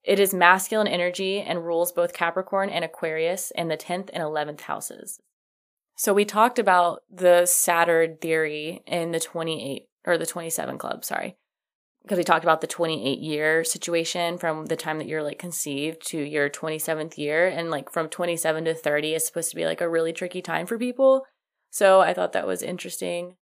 It 0.02 0.18
is 0.18 0.32
masculine 0.32 0.86
energy 0.86 1.40
and 1.40 1.64
rules 1.64 1.92
both 1.92 2.14
Capricorn 2.14 2.70
and 2.70 2.84
Aquarius 2.84 3.52
in 3.54 3.68
the 3.68 3.76
10th 3.76 4.10
and 4.12 4.22
11th 4.22 4.62
houses. 4.62 5.20
So 5.96 6.14
we 6.14 6.24
talked 6.24 6.58
about 6.58 7.00
the 7.10 7.44
Saturn 7.44 8.16
theory 8.20 8.82
in 8.86 9.12
the 9.12 9.20
28 9.20 9.82
or 10.06 10.16
the 10.16 10.24
27 10.24 10.78
club, 10.78 11.04
sorry. 11.04 11.36
Because 12.02 12.18
we 12.18 12.24
talked 12.24 12.44
about 12.44 12.60
the 12.60 12.66
28 12.66 13.18
year 13.18 13.62
situation 13.62 14.38
from 14.38 14.66
the 14.66 14.76
time 14.76 14.98
that 14.98 15.06
you're 15.06 15.22
like 15.22 15.38
conceived 15.38 16.04
to 16.08 16.18
your 16.18 16.48
27th 16.48 17.18
year. 17.18 17.46
And 17.46 17.70
like 17.70 17.90
from 17.90 18.08
27 18.08 18.64
to 18.64 18.74
30 18.74 19.14
is 19.14 19.26
supposed 19.26 19.50
to 19.50 19.56
be 19.56 19.66
like 19.66 19.80
a 19.80 19.88
really 19.88 20.12
tricky 20.12 20.40
time 20.42 20.66
for 20.66 20.78
people. 20.78 21.26
So 21.70 22.00
I 22.00 22.14
thought 22.14 22.32
that 22.32 22.46
was 22.46 22.62
interesting. 22.62 23.36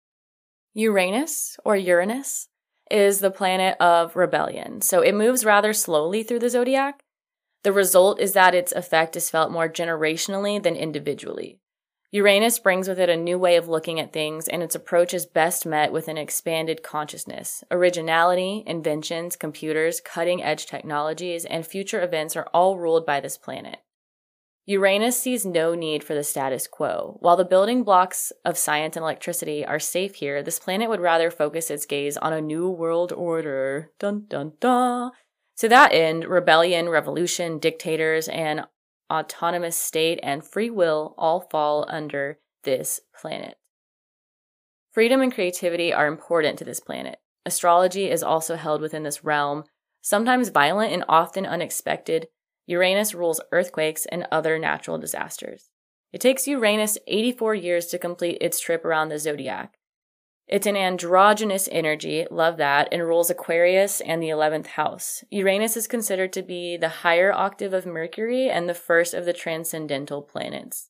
Uranus 0.74 1.58
or 1.64 1.76
Uranus 1.76 2.50
is 2.90 3.20
the 3.20 3.32
planet 3.32 3.78
of 3.80 4.16
rebellion. 4.16 4.82
So 4.82 5.02
it 5.02 5.16
moves 5.16 5.46
rather 5.46 5.74
slowly 5.74 6.24
through 6.24 6.40
the 6.40 6.50
zodiac. 6.50 7.04
The 7.64 7.72
result 7.72 8.20
is 8.20 8.34
that 8.34 8.56
its 8.56 8.72
effect 8.72 9.16
is 9.16 9.30
felt 9.30 9.52
more 9.52 9.68
generationally 9.68 10.62
than 10.62 10.76
individually. 10.76 11.60
Uranus 12.12 12.58
brings 12.58 12.88
with 12.88 13.00
it 13.00 13.10
a 13.10 13.18
new 13.18 13.38
way 13.38 13.58
of 13.58 13.68
looking 13.68 14.00
at 14.00 14.14
things, 14.14 14.48
and 14.48 14.64
its 14.64 14.76
approach 14.76 15.14
is 15.14 15.26
best 15.26 15.66
met 15.66 15.92
with 15.92 16.08
an 16.08 16.18
expanded 16.18 16.82
consciousness. 16.82 17.66
Originality, 17.70 18.64
inventions, 18.66 19.36
computers, 19.36 20.00
cutting 20.00 20.42
edge 20.42 20.68
technologies, 20.68 21.44
and 21.44 21.68
future 21.68 22.02
events 22.02 22.38
are 22.38 22.48
all 22.54 22.78
ruled 22.78 23.06
by 23.06 23.20
this 23.20 23.38
planet. 23.38 23.80
Uranus 24.66 25.20
sees 25.20 25.46
no 25.46 25.76
need 25.76 26.02
for 26.04 26.14
the 26.14 26.24
status 26.24 26.66
quo. 26.68 27.18
While 27.20 27.36
the 27.36 27.46
building 27.46 27.84
blocks 27.84 28.32
of 28.46 28.58
science 28.58 28.96
and 28.96 29.04
electricity 29.04 29.66
are 29.66 29.80
safe 29.80 30.16
here, 30.16 30.42
this 30.44 30.60
planet 30.60 30.90
would 30.90 31.00
rather 31.02 31.30
focus 31.30 31.70
its 31.70 31.86
gaze 31.86 32.18
on 32.18 32.34
a 32.34 32.42
new 32.42 32.70
world 32.70 33.12
order. 33.12 33.92
Dun 34.00 34.26
dun 34.28 34.54
dun. 34.60 35.12
To 35.58 35.70
that 35.70 35.94
end, 35.94 36.26
rebellion, 36.26 36.88
revolution, 36.90 37.60
dictators, 37.60 38.28
and 38.28 38.66
autonomous 39.12 39.80
state 39.80 40.20
and 40.24 40.44
free 40.44 40.70
will 40.70 41.16
all 41.18 41.42
fall 41.42 41.86
under 41.88 42.40
this 42.64 43.00
planet. 43.20 43.58
Freedom 44.92 45.22
and 45.22 45.34
creativity 45.34 45.94
are 45.94 46.08
important 46.08 46.58
to 46.60 46.66
this 46.66 46.80
planet. 46.80 47.20
Astrology 47.46 48.10
is 48.10 48.24
also 48.24 48.56
held 48.56 48.82
within 48.82 49.04
this 49.04 49.24
realm, 49.24 49.64
sometimes 50.02 50.50
violent 50.50 50.92
and 50.92 51.06
often 51.08 51.46
unexpected, 51.46 52.28
Uranus 52.66 53.14
rules 53.14 53.40
earthquakes 53.52 54.06
and 54.08 54.28
other 54.32 54.60
natural 54.60 54.98
disasters. 54.98 55.70
It 56.12 56.20
takes 56.20 56.48
Uranus 56.48 56.98
84 57.08 57.56
years 57.56 57.86
to 57.88 57.98
complete 57.98 58.38
its 58.42 58.60
trip 58.60 58.84
around 58.84 59.10
the 59.10 59.20
zodiac. 59.20 59.78
It's 60.48 60.66
an 60.66 60.78
androgynous 60.78 61.68
energy, 61.74 62.26
love 62.32 62.56
that, 62.58 62.88
and 62.92 63.04
rules 63.04 63.30
Aquarius 63.30 64.00
and 64.00 64.24
the 64.24 64.30
11th 64.30 64.68
house. 64.68 65.24
Uranus 65.30 65.76
is 65.76 65.88
considered 65.88 66.32
to 66.34 66.42
be 66.42 66.78
the 66.78 66.88
higher 66.88 67.34
octave 67.34 67.74
of 67.74 67.86
Mercury 67.86 68.50
and 68.50 68.70
the 68.70 68.74
first 68.74 69.14
of 69.14 69.26
the 69.26 69.34
transcendental 69.34 70.22
planets. 70.22 70.90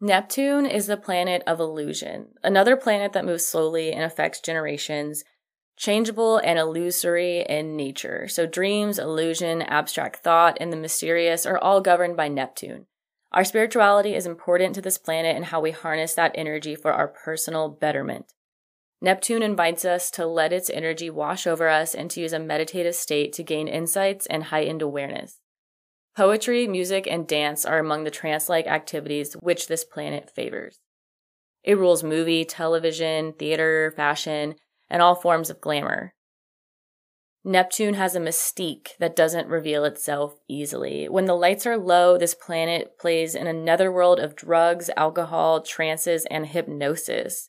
Neptune 0.00 0.66
is 0.66 0.86
the 0.86 0.96
planet 0.96 1.42
of 1.48 1.58
illusion, 1.58 2.28
another 2.44 2.76
planet 2.76 3.12
that 3.14 3.24
moves 3.24 3.44
slowly 3.44 3.92
and 3.92 4.04
affects 4.04 4.40
generations, 4.40 5.24
changeable 5.76 6.38
and 6.38 6.58
illusory 6.58 7.40
in 7.40 7.74
nature. 7.74 8.28
So, 8.28 8.46
dreams, 8.46 9.00
illusion, 9.00 9.62
abstract 9.62 10.22
thought, 10.22 10.58
and 10.60 10.72
the 10.72 10.76
mysterious 10.76 11.44
are 11.44 11.58
all 11.58 11.80
governed 11.80 12.16
by 12.16 12.28
Neptune. 12.28 12.86
Our 13.32 13.44
spirituality 13.44 14.14
is 14.14 14.26
important 14.26 14.74
to 14.74 14.80
this 14.80 14.98
planet 14.98 15.36
and 15.36 15.46
how 15.46 15.60
we 15.60 15.70
harness 15.70 16.14
that 16.14 16.32
energy 16.34 16.74
for 16.74 16.92
our 16.92 17.08
personal 17.08 17.68
betterment. 17.68 18.32
Neptune 19.00 19.42
invites 19.42 19.84
us 19.84 20.10
to 20.12 20.26
let 20.26 20.52
its 20.52 20.70
energy 20.70 21.08
wash 21.10 21.46
over 21.46 21.68
us 21.68 21.94
and 21.94 22.10
to 22.10 22.20
use 22.20 22.32
a 22.32 22.38
meditative 22.38 22.94
state 22.94 23.32
to 23.34 23.44
gain 23.44 23.68
insights 23.68 24.26
and 24.26 24.44
heightened 24.44 24.82
awareness. 24.82 25.40
Poetry, 26.16 26.66
music, 26.66 27.06
and 27.08 27.28
dance 27.28 27.64
are 27.64 27.78
among 27.78 28.02
the 28.02 28.10
trance 28.10 28.48
like 28.48 28.66
activities 28.66 29.34
which 29.34 29.68
this 29.68 29.84
planet 29.84 30.30
favors. 30.34 30.80
It 31.62 31.78
rules 31.78 32.02
movie, 32.02 32.44
television, 32.44 33.34
theater, 33.34 33.92
fashion, 33.94 34.56
and 34.90 35.00
all 35.00 35.14
forms 35.14 35.50
of 35.50 35.60
glamour. 35.60 36.14
Neptune 37.48 37.94
has 37.94 38.14
a 38.14 38.20
mystique 38.20 38.88
that 38.98 39.16
doesn't 39.16 39.48
reveal 39.48 39.86
itself 39.86 40.34
easily. 40.48 41.08
When 41.08 41.24
the 41.24 41.34
lights 41.34 41.64
are 41.64 41.78
low, 41.78 42.18
this 42.18 42.34
planet 42.34 42.98
plays 42.98 43.34
in 43.34 43.46
another 43.46 43.90
world 43.90 44.20
of 44.20 44.36
drugs, 44.36 44.90
alcohol, 44.98 45.62
trances, 45.62 46.26
and 46.30 46.46
hypnosis. 46.46 47.48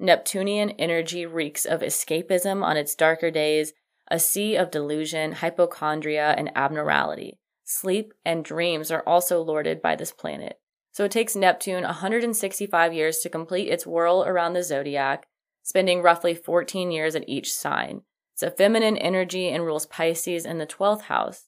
Neptunian 0.00 0.70
energy 0.70 1.26
reeks 1.26 1.64
of 1.64 1.80
escapism 1.80 2.64
on 2.64 2.76
its 2.76 2.96
darker 2.96 3.30
days, 3.30 3.72
a 4.10 4.18
sea 4.18 4.56
of 4.56 4.72
delusion, 4.72 5.30
hypochondria, 5.30 6.34
and 6.36 6.50
abnormality. 6.56 7.38
Sleep 7.62 8.14
and 8.24 8.44
dreams 8.44 8.90
are 8.90 9.04
also 9.06 9.40
lorded 9.40 9.80
by 9.80 9.94
this 9.94 10.10
planet. 10.10 10.58
So 10.90 11.04
it 11.04 11.12
takes 11.12 11.36
Neptune 11.36 11.84
165 11.84 12.92
years 12.92 13.18
to 13.18 13.28
complete 13.28 13.68
its 13.68 13.86
whirl 13.86 14.24
around 14.24 14.54
the 14.54 14.64
zodiac, 14.64 15.28
spending 15.62 16.02
roughly 16.02 16.34
14 16.34 16.90
years 16.90 17.14
at 17.14 17.28
each 17.28 17.52
sign. 17.52 18.00
A 18.42 18.50
feminine 18.50 18.98
energy 18.98 19.48
and 19.48 19.64
rules 19.64 19.86
Pisces 19.86 20.44
in 20.44 20.58
the 20.58 20.66
12th 20.66 21.02
house. 21.02 21.44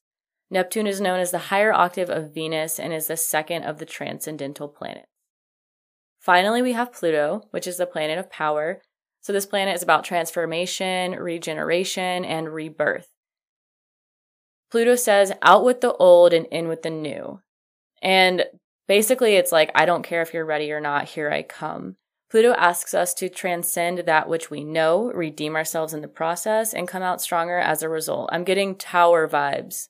Neptune 0.50 0.86
is 0.86 1.00
known 1.00 1.20
as 1.20 1.30
the 1.30 1.38
higher 1.38 1.72
octave 1.72 2.08
of 2.08 2.32
Venus 2.34 2.80
and 2.80 2.92
is 2.92 3.08
the 3.08 3.16
second 3.16 3.64
of 3.64 3.78
the 3.78 3.84
transcendental 3.84 4.68
planets. 4.68 5.08
Finally, 6.18 6.62
we 6.62 6.72
have 6.72 6.92
Pluto, 6.92 7.42
which 7.50 7.66
is 7.66 7.76
the 7.76 7.86
planet 7.86 8.18
of 8.18 8.30
power. 8.30 8.80
So, 9.20 9.32
this 9.32 9.46
planet 9.46 9.74
is 9.74 9.82
about 9.82 10.04
transformation, 10.04 11.12
regeneration, 11.12 12.24
and 12.24 12.48
rebirth. 12.48 13.08
Pluto 14.70 14.96
says, 14.96 15.32
out 15.42 15.64
with 15.64 15.80
the 15.80 15.92
old 15.94 16.32
and 16.32 16.46
in 16.46 16.68
with 16.68 16.82
the 16.82 16.90
new. 16.90 17.40
And 18.02 18.44
basically, 18.86 19.36
it's 19.36 19.52
like, 19.52 19.70
I 19.74 19.86
don't 19.86 20.02
care 20.02 20.22
if 20.22 20.32
you're 20.34 20.44
ready 20.44 20.72
or 20.72 20.80
not, 20.80 21.04
here 21.04 21.30
I 21.30 21.42
come. 21.42 21.96
Pluto 22.30 22.52
asks 22.58 22.92
us 22.92 23.14
to 23.14 23.30
transcend 23.30 24.00
that 24.00 24.28
which 24.28 24.50
we 24.50 24.62
know, 24.62 25.10
redeem 25.12 25.56
ourselves 25.56 25.94
in 25.94 26.02
the 26.02 26.08
process, 26.08 26.74
and 26.74 26.86
come 26.86 27.02
out 27.02 27.22
stronger 27.22 27.58
as 27.58 27.82
a 27.82 27.88
result. 27.88 28.28
I'm 28.30 28.44
getting 28.44 28.74
tower 28.74 29.26
vibes. 29.26 29.88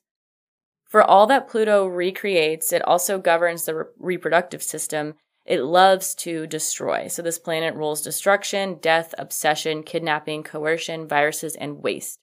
For 0.87 1.03
all 1.03 1.27
that 1.27 1.49
Pluto 1.49 1.85
recreates, 1.85 2.71
it 2.71 2.81
also 2.83 3.19
governs 3.19 3.65
the 3.65 3.75
re- 3.75 3.85
reproductive 3.99 4.63
system. 4.63 5.15
It 5.45 5.61
loves 5.61 6.15
to 6.15 6.47
destroy. 6.47 7.07
So 7.07 7.21
this 7.21 7.37
planet 7.37 7.75
rules 7.75 8.01
destruction, 8.01 8.75
death, 8.81 9.13
obsession, 9.17 9.83
kidnapping, 9.83 10.43
coercion, 10.43 11.07
viruses, 11.07 11.55
and 11.55 11.83
waste. 11.83 12.19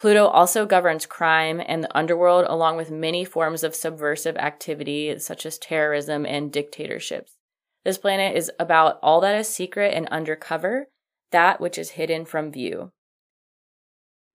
Pluto 0.00 0.26
also 0.26 0.66
governs 0.66 1.06
crime 1.06 1.62
and 1.64 1.84
the 1.84 1.96
underworld, 1.96 2.46
along 2.48 2.76
with 2.76 2.90
many 2.90 3.24
forms 3.24 3.62
of 3.62 3.74
subversive 3.74 4.36
activity, 4.36 5.16
such 5.18 5.46
as 5.46 5.58
terrorism 5.58 6.26
and 6.26 6.50
dictatorships. 6.50 7.36
This 7.84 7.98
planet 7.98 8.36
is 8.36 8.50
about 8.58 8.98
all 9.02 9.20
that 9.20 9.38
is 9.38 9.48
secret 9.48 9.94
and 9.94 10.08
undercover, 10.08 10.88
that 11.30 11.60
which 11.60 11.78
is 11.78 11.90
hidden 11.90 12.24
from 12.24 12.52
view. 12.52 12.92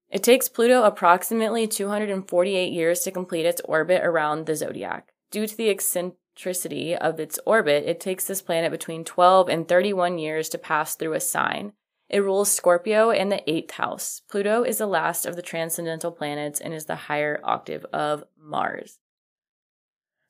It 0.09 0.23
takes 0.23 0.49
Pluto 0.49 0.83
approximately 0.83 1.67
248 1.67 2.71
years 2.71 3.01
to 3.01 3.11
complete 3.11 3.45
its 3.45 3.61
orbit 3.65 4.01
around 4.03 4.45
the 4.45 4.55
zodiac. 4.55 5.11
Due 5.31 5.47
to 5.47 5.57
the 5.57 5.69
eccentricity 5.69 6.95
of 6.95 7.19
its 7.19 7.39
orbit, 7.45 7.83
it 7.85 7.99
takes 7.99 8.25
this 8.25 8.41
planet 8.41 8.71
between 8.71 9.03
12 9.03 9.49
and 9.49 9.67
31 9.67 10.17
years 10.17 10.49
to 10.49 10.57
pass 10.57 10.95
through 10.95 11.13
a 11.13 11.19
sign. 11.19 11.73
It 12.07 12.19
rules 12.19 12.51
Scorpio 12.51 13.09
in 13.09 13.29
the 13.29 13.47
eighth 13.49 13.71
house. 13.71 14.21
Pluto 14.29 14.63
is 14.63 14.77
the 14.77 14.85
last 14.85 15.25
of 15.25 15.35
the 15.35 15.41
transcendental 15.41 16.11
planets 16.11 16.61
and 16.61 16.73
is 16.73 16.85
the 16.85 16.95
higher 16.95 17.39
octave 17.43 17.85
of 17.91 18.23
Mars. 18.39 18.99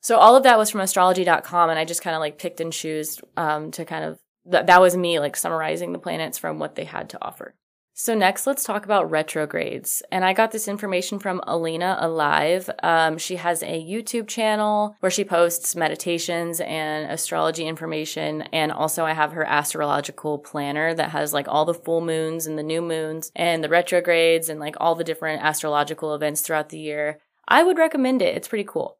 So 0.06 0.18
all 0.18 0.36
of 0.36 0.44
that 0.44 0.56
was 0.56 0.70
from 0.70 0.82
astrology.com, 0.82 1.68
and 1.68 1.80
I 1.80 1.84
just 1.84 2.00
kind 2.00 2.14
of 2.14 2.20
like 2.20 2.38
picked 2.38 2.60
and 2.60 2.72
chose 2.72 3.20
um, 3.36 3.72
to 3.72 3.84
kind 3.84 4.04
of 4.04 4.20
th- 4.48 4.66
that 4.66 4.80
was 4.80 4.96
me 4.96 5.18
like 5.18 5.34
summarizing 5.34 5.92
the 5.92 5.98
planets 5.98 6.38
from 6.38 6.60
what 6.60 6.76
they 6.76 6.84
had 6.84 7.10
to 7.10 7.18
offer. 7.20 7.56
So 7.92 8.14
next, 8.14 8.46
let's 8.46 8.62
talk 8.62 8.84
about 8.84 9.10
retrogrades. 9.10 10.04
And 10.12 10.24
I 10.24 10.32
got 10.32 10.52
this 10.52 10.68
information 10.68 11.18
from 11.18 11.40
Alina 11.44 11.96
Alive. 11.98 12.70
Um, 12.84 13.18
she 13.18 13.34
has 13.34 13.64
a 13.64 13.84
YouTube 13.84 14.28
channel 14.28 14.94
where 15.00 15.10
she 15.10 15.24
posts 15.24 15.74
meditations 15.74 16.60
and 16.60 17.10
astrology 17.10 17.66
information. 17.66 18.42
And 18.52 18.70
also 18.70 19.04
I 19.04 19.12
have 19.12 19.32
her 19.32 19.44
astrological 19.44 20.38
planner 20.38 20.94
that 20.94 21.10
has 21.10 21.32
like 21.32 21.48
all 21.48 21.64
the 21.64 21.74
full 21.74 22.00
moons 22.00 22.46
and 22.46 22.56
the 22.56 22.62
new 22.62 22.80
moons 22.80 23.32
and 23.34 23.64
the 23.64 23.68
retrogrades 23.68 24.48
and 24.48 24.60
like 24.60 24.76
all 24.78 24.94
the 24.94 25.02
different 25.02 25.42
astrological 25.42 26.14
events 26.14 26.42
throughout 26.42 26.68
the 26.68 26.78
year. 26.78 27.18
I 27.48 27.64
would 27.64 27.76
recommend 27.76 28.22
it. 28.22 28.36
It's 28.36 28.46
pretty 28.46 28.68
cool. 28.68 28.98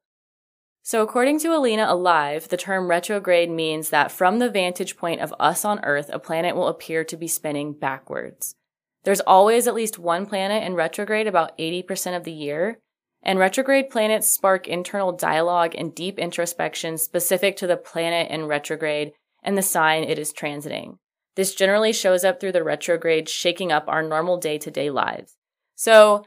So, 0.86 1.02
according 1.02 1.40
to 1.40 1.52
Alina 1.52 1.86
Alive, 1.88 2.46
the 2.46 2.56
term 2.56 2.86
retrograde 2.86 3.50
means 3.50 3.90
that 3.90 4.12
from 4.12 4.38
the 4.38 4.48
vantage 4.48 4.96
point 4.96 5.20
of 5.20 5.34
us 5.40 5.64
on 5.64 5.84
Earth, 5.84 6.08
a 6.12 6.20
planet 6.20 6.54
will 6.54 6.68
appear 6.68 7.02
to 7.02 7.16
be 7.16 7.26
spinning 7.26 7.72
backwards. 7.72 8.54
There's 9.02 9.20
always 9.22 9.66
at 9.66 9.74
least 9.74 9.98
one 9.98 10.26
planet 10.26 10.62
in 10.62 10.76
retrograde 10.76 11.26
about 11.26 11.58
80% 11.58 12.16
of 12.16 12.22
the 12.22 12.30
year, 12.30 12.78
and 13.20 13.36
retrograde 13.36 13.90
planets 13.90 14.28
spark 14.28 14.68
internal 14.68 15.10
dialogue 15.10 15.74
and 15.76 15.92
deep 15.92 16.20
introspection 16.20 16.98
specific 16.98 17.56
to 17.56 17.66
the 17.66 17.76
planet 17.76 18.30
in 18.30 18.46
retrograde 18.46 19.10
and 19.42 19.58
the 19.58 19.62
sign 19.62 20.04
it 20.04 20.20
is 20.20 20.32
transiting. 20.32 20.98
This 21.34 21.56
generally 21.56 21.92
shows 21.92 22.22
up 22.22 22.38
through 22.38 22.52
the 22.52 22.62
retrograde 22.62 23.28
shaking 23.28 23.72
up 23.72 23.86
our 23.88 24.04
normal 24.04 24.36
day 24.36 24.56
to 24.58 24.70
day 24.70 24.90
lives. 24.90 25.34
So, 25.74 26.26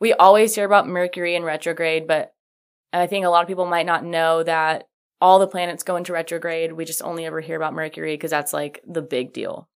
we 0.00 0.12
always 0.14 0.56
hear 0.56 0.64
about 0.64 0.88
Mercury 0.88 1.36
in 1.36 1.44
retrograde, 1.44 2.08
but 2.08 2.32
I 2.92 3.06
think 3.06 3.24
a 3.24 3.28
lot 3.28 3.42
of 3.42 3.48
people 3.48 3.66
might 3.66 3.86
not 3.86 4.04
know 4.04 4.42
that 4.42 4.86
all 5.20 5.38
the 5.38 5.46
planets 5.46 5.82
go 5.82 5.96
into 5.96 6.12
retrograde. 6.12 6.72
We 6.72 6.84
just 6.84 7.02
only 7.02 7.26
ever 7.26 7.40
hear 7.40 7.56
about 7.56 7.74
Mercury 7.74 8.14
because 8.14 8.30
that's 8.30 8.52
like 8.52 8.80
the 8.86 9.02
big 9.02 9.32
deal. 9.32 9.68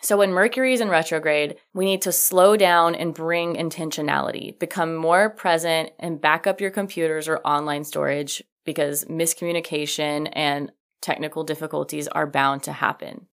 So 0.00 0.18
when 0.18 0.32
Mercury 0.32 0.74
is 0.74 0.80
in 0.80 0.90
retrograde, 0.90 1.56
we 1.72 1.86
need 1.86 2.02
to 2.02 2.12
slow 2.12 2.56
down 2.56 2.94
and 2.94 3.14
bring 3.14 3.54
intentionality, 3.54 4.58
become 4.58 4.94
more 4.94 5.30
present 5.30 5.90
and 5.98 6.20
back 6.20 6.46
up 6.46 6.60
your 6.60 6.70
computers 6.70 7.26
or 7.26 7.38
online 7.38 7.84
storage 7.84 8.42
because 8.66 9.06
miscommunication 9.06 10.28
and 10.32 10.72
technical 11.00 11.42
difficulties 11.42 12.06
are 12.08 12.26
bound 12.26 12.62
to 12.64 12.72
happen. 12.72 13.28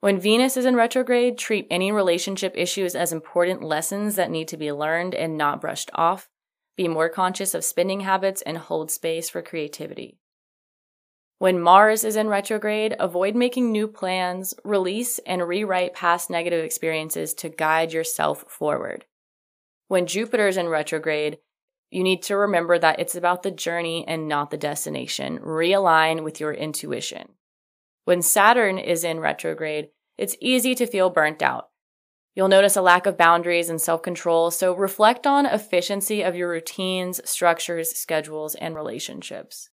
When 0.00 0.20
Venus 0.20 0.56
is 0.56 0.64
in 0.64 0.76
retrograde, 0.76 1.36
treat 1.38 1.66
any 1.70 1.90
relationship 1.92 2.54
issues 2.56 2.94
as 2.94 3.12
important 3.12 3.62
lessons 3.62 4.16
that 4.16 4.30
need 4.30 4.48
to 4.48 4.56
be 4.56 4.72
learned 4.72 5.14
and 5.14 5.36
not 5.36 5.60
brushed 5.60 5.90
off. 5.94 6.28
Be 6.76 6.88
more 6.88 7.08
conscious 7.08 7.54
of 7.54 7.64
spending 7.64 8.00
habits 8.00 8.42
and 8.42 8.58
hold 8.58 8.90
space 8.90 9.30
for 9.30 9.40
creativity. 9.42 10.18
When 11.38 11.60
Mars 11.60 12.04
is 12.04 12.16
in 12.16 12.28
retrograde, 12.28 12.96
avoid 12.98 13.34
making 13.36 13.70
new 13.70 13.88
plans, 13.88 14.54
release 14.64 15.18
and 15.26 15.46
rewrite 15.46 15.94
past 15.94 16.30
negative 16.30 16.64
experiences 16.64 17.34
to 17.34 17.50
guide 17.50 17.92
yourself 17.92 18.44
forward. 18.48 19.04
When 19.88 20.06
Jupiter 20.06 20.48
is 20.48 20.56
in 20.56 20.68
retrograde, 20.68 21.38
you 21.90 22.02
need 22.02 22.22
to 22.24 22.36
remember 22.36 22.78
that 22.78 22.98
it's 22.98 23.14
about 23.14 23.42
the 23.42 23.50
journey 23.50 24.04
and 24.08 24.28
not 24.28 24.50
the 24.50 24.56
destination. 24.56 25.38
Realign 25.38 26.24
with 26.24 26.40
your 26.40 26.52
intuition. 26.52 27.28
When 28.04 28.22
Saturn 28.22 28.78
is 28.78 29.04
in 29.04 29.20
retrograde, 29.20 29.90
it's 30.16 30.36
easy 30.40 30.74
to 30.74 30.86
feel 30.86 31.10
burnt 31.10 31.42
out. 31.42 31.68
You'll 32.36 32.48
notice 32.48 32.76
a 32.76 32.82
lack 32.82 33.06
of 33.06 33.16
boundaries 33.16 33.70
and 33.70 33.80
self 33.80 34.02
control, 34.02 34.50
so 34.50 34.74
reflect 34.74 35.26
on 35.26 35.46
efficiency 35.46 36.20
of 36.20 36.36
your 36.36 36.50
routines, 36.50 37.18
structures, 37.28 37.96
schedules, 37.96 38.54
and 38.54 38.76
relationships. 38.76 39.70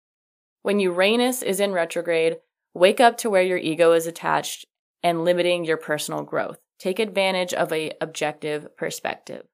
When 0.61 0.79
Uranus 0.79 1.41
is 1.41 1.59
in 1.59 1.73
retrograde, 1.73 2.37
wake 2.75 2.99
up 2.99 3.17
to 3.17 3.31
where 3.31 3.41
your 3.41 3.57
ego 3.57 3.93
is 3.93 4.05
attached 4.05 4.67
and 5.01 5.25
limiting 5.25 5.65
your 5.65 5.77
personal 5.77 6.21
growth. 6.21 6.59
Take 6.77 6.99
advantage 6.99 7.51
of 7.51 7.73
a 7.73 7.93
objective 7.99 8.77
perspective. 8.77 9.47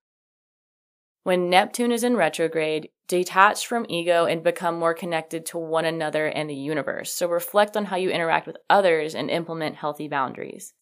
When 1.24 1.50
Neptune 1.50 1.94
is 1.94 2.04
in 2.04 2.18
retrograde, 2.18 2.90
detach 3.08 3.66
from 3.66 3.86
ego 3.88 4.26
and 4.26 4.44
become 4.44 4.78
more 4.78 4.94
connected 4.94 5.46
to 5.48 5.58
one 5.58 5.86
another 5.86 6.28
and 6.28 6.50
the 6.50 6.56
universe. 6.56 7.14
So 7.14 7.28
reflect 7.30 7.78
on 7.78 7.86
how 7.86 7.96
you 7.96 8.10
interact 8.10 8.48
with 8.48 8.58
others 8.70 9.16
and 9.16 9.30
implement 9.30 9.78
healthy 9.78 10.10
boundaries. 10.10 10.74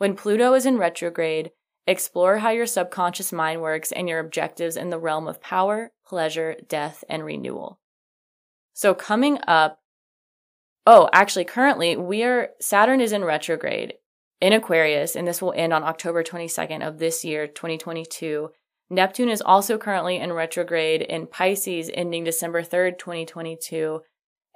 When 0.00 0.16
Pluto 0.16 0.54
is 0.54 0.64
in 0.64 0.78
retrograde, 0.78 1.50
explore 1.86 2.38
how 2.38 2.48
your 2.48 2.64
subconscious 2.64 3.32
mind 3.32 3.60
works 3.60 3.92
and 3.92 4.08
your 4.08 4.18
objectives 4.18 4.74
in 4.74 4.88
the 4.88 4.98
realm 4.98 5.28
of 5.28 5.42
power, 5.42 5.92
pleasure, 6.06 6.56
death, 6.66 7.04
and 7.10 7.22
renewal. 7.22 7.78
So 8.72 8.94
coming 8.94 9.40
up, 9.46 9.82
oh, 10.86 11.10
actually, 11.12 11.44
currently 11.44 11.98
we 11.98 12.22
are, 12.22 12.48
Saturn 12.62 13.02
is 13.02 13.12
in 13.12 13.26
retrograde 13.26 13.92
in 14.40 14.54
Aquarius, 14.54 15.16
and 15.16 15.28
this 15.28 15.42
will 15.42 15.52
end 15.54 15.74
on 15.74 15.84
October 15.84 16.24
22nd 16.24 16.82
of 16.82 16.98
this 16.98 17.22
year, 17.22 17.46
2022. 17.46 18.48
Neptune 18.88 19.28
is 19.28 19.42
also 19.42 19.76
currently 19.76 20.16
in 20.16 20.32
retrograde 20.32 21.02
in 21.02 21.26
Pisces, 21.26 21.90
ending 21.92 22.24
December 22.24 22.62
3rd, 22.62 22.96
2022. 22.98 24.00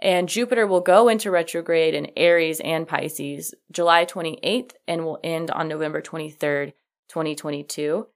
And 0.00 0.28
Jupiter 0.28 0.66
will 0.66 0.80
go 0.80 1.08
into 1.08 1.30
retrograde 1.30 1.94
in 1.94 2.10
Aries 2.16 2.60
and 2.60 2.86
Pisces 2.86 3.54
July 3.70 4.04
28th 4.04 4.72
and 4.86 5.04
will 5.04 5.18
end 5.24 5.50
on 5.50 5.68
November 5.68 6.02
23rd, 6.02 6.72
2022. 7.08 8.06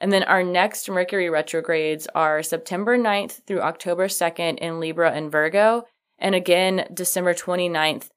And 0.00 0.12
then 0.12 0.22
our 0.24 0.42
next 0.42 0.88
Mercury 0.88 1.28
retrogrades 1.28 2.06
are 2.14 2.42
September 2.42 2.96
9th 2.96 3.44
through 3.46 3.60
October 3.60 4.06
2nd 4.06 4.58
in 4.58 4.80
Libra 4.80 5.12
and 5.12 5.30
Virgo, 5.30 5.84
and 6.18 6.34
again 6.34 6.86
December 6.92 7.34
29th 7.34 8.08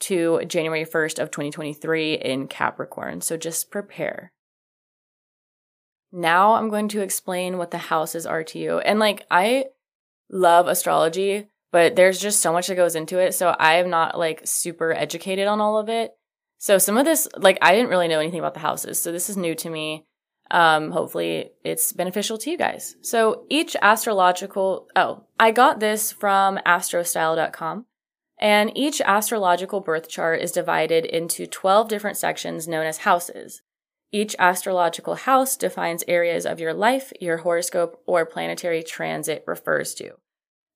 to 0.00 0.44
January 0.46 0.84
1st 0.84 1.18
of 1.18 1.30
2023 1.30 2.14
in 2.14 2.48
Capricorn. 2.48 3.20
So 3.20 3.36
just 3.36 3.70
prepare. 3.70 4.32
Now 6.12 6.54
I'm 6.54 6.70
going 6.70 6.88
to 6.88 7.02
explain 7.02 7.58
what 7.58 7.70
the 7.70 7.78
houses 7.78 8.26
are 8.26 8.42
to 8.44 8.58
you. 8.58 8.78
And 8.78 8.98
like 8.98 9.26
I 9.30 9.66
love 10.30 10.68
astrology, 10.68 11.48
but 11.72 11.96
there's 11.96 12.20
just 12.20 12.40
so 12.40 12.52
much 12.52 12.66
that 12.66 12.76
goes 12.76 12.96
into 12.96 13.18
it, 13.18 13.34
so 13.34 13.48
I 13.58 13.74
am 13.74 13.90
not 13.90 14.18
like 14.18 14.42
super 14.44 14.92
educated 14.92 15.46
on 15.46 15.60
all 15.60 15.78
of 15.78 15.88
it. 15.88 16.12
So 16.58 16.76
some 16.76 16.98
of 16.98 17.06
this, 17.06 17.26
like, 17.38 17.58
I 17.62 17.74
didn't 17.74 17.88
really 17.88 18.08
know 18.08 18.20
anything 18.20 18.38
about 18.38 18.54
the 18.54 18.60
houses. 18.60 19.00
So 19.00 19.12
this 19.12 19.30
is 19.30 19.36
new 19.36 19.54
to 19.56 19.70
me. 19.70 20.04
Um, 20.50 20.90
hopefully 20.90 21.52
it's 21.64 21.92
beneficial 21.92 22.36
to 22.38 22.50
you 22.50 22.58
guys. 22.58 22.96
So 23.00 23.46
each 23.48 23.76
astrological, 23.80 24.88
oh, 24.94 25.24
I 25.38 25.52
got 25.52 25.80
this 25.80 26.12
from 26.12 26.58
astrostyle.com. 26.66 27.86
And 28.38 28.76
each 28.76 29.00
astrological 29.02 29.80
birth 29.80 30.08
chart 30.08 30.40
is 30.40 30.52
divided 30.52 31.04
into 31.04 31.46
12 31.46 31.88
different 31.88 32.16
sections 32.16 32.66
known 32.66 32.86
as 32.86 32.98
houses. 32.98 33.62
Each 34.12 34.34
astrological 34.38 35.14
house 35.14 35.56
defines 35.56 36.04
areas 36.08 36.44
of 36.44 36.58
your 36.58 36.74
life 36.74 37.12
your 37.20 37.38
horoscope 37.38 38.02
or 38.06 38.26
planetary 38.26 38.82
transit 38.82 39.44
refers 39.46 39.94
to. 39.94 40.14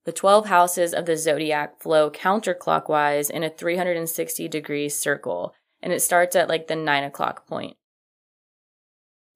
The 0.04 0.12
12 0.12 0.46
houses 0.46 0.92
of 0.92 1.06
the 1.06 1.16
zodiac 1.16 1.80
flow 1.80 2.10
counterclockwise 2.10 3.30
in 3.30 3.42
a 3.42 3.50
360 3.50 4.48
degree 4.48 4.88
circle, 4.88 5.54
and 5.82 5.92
it 5.92 6.00
starts 6.00 6.36
at 6.36 6.48
like 6.48 6.66
the 6.66 6.76
9 6.76 7.04
o'clock 7.04 7.46
point. 7.46 7.76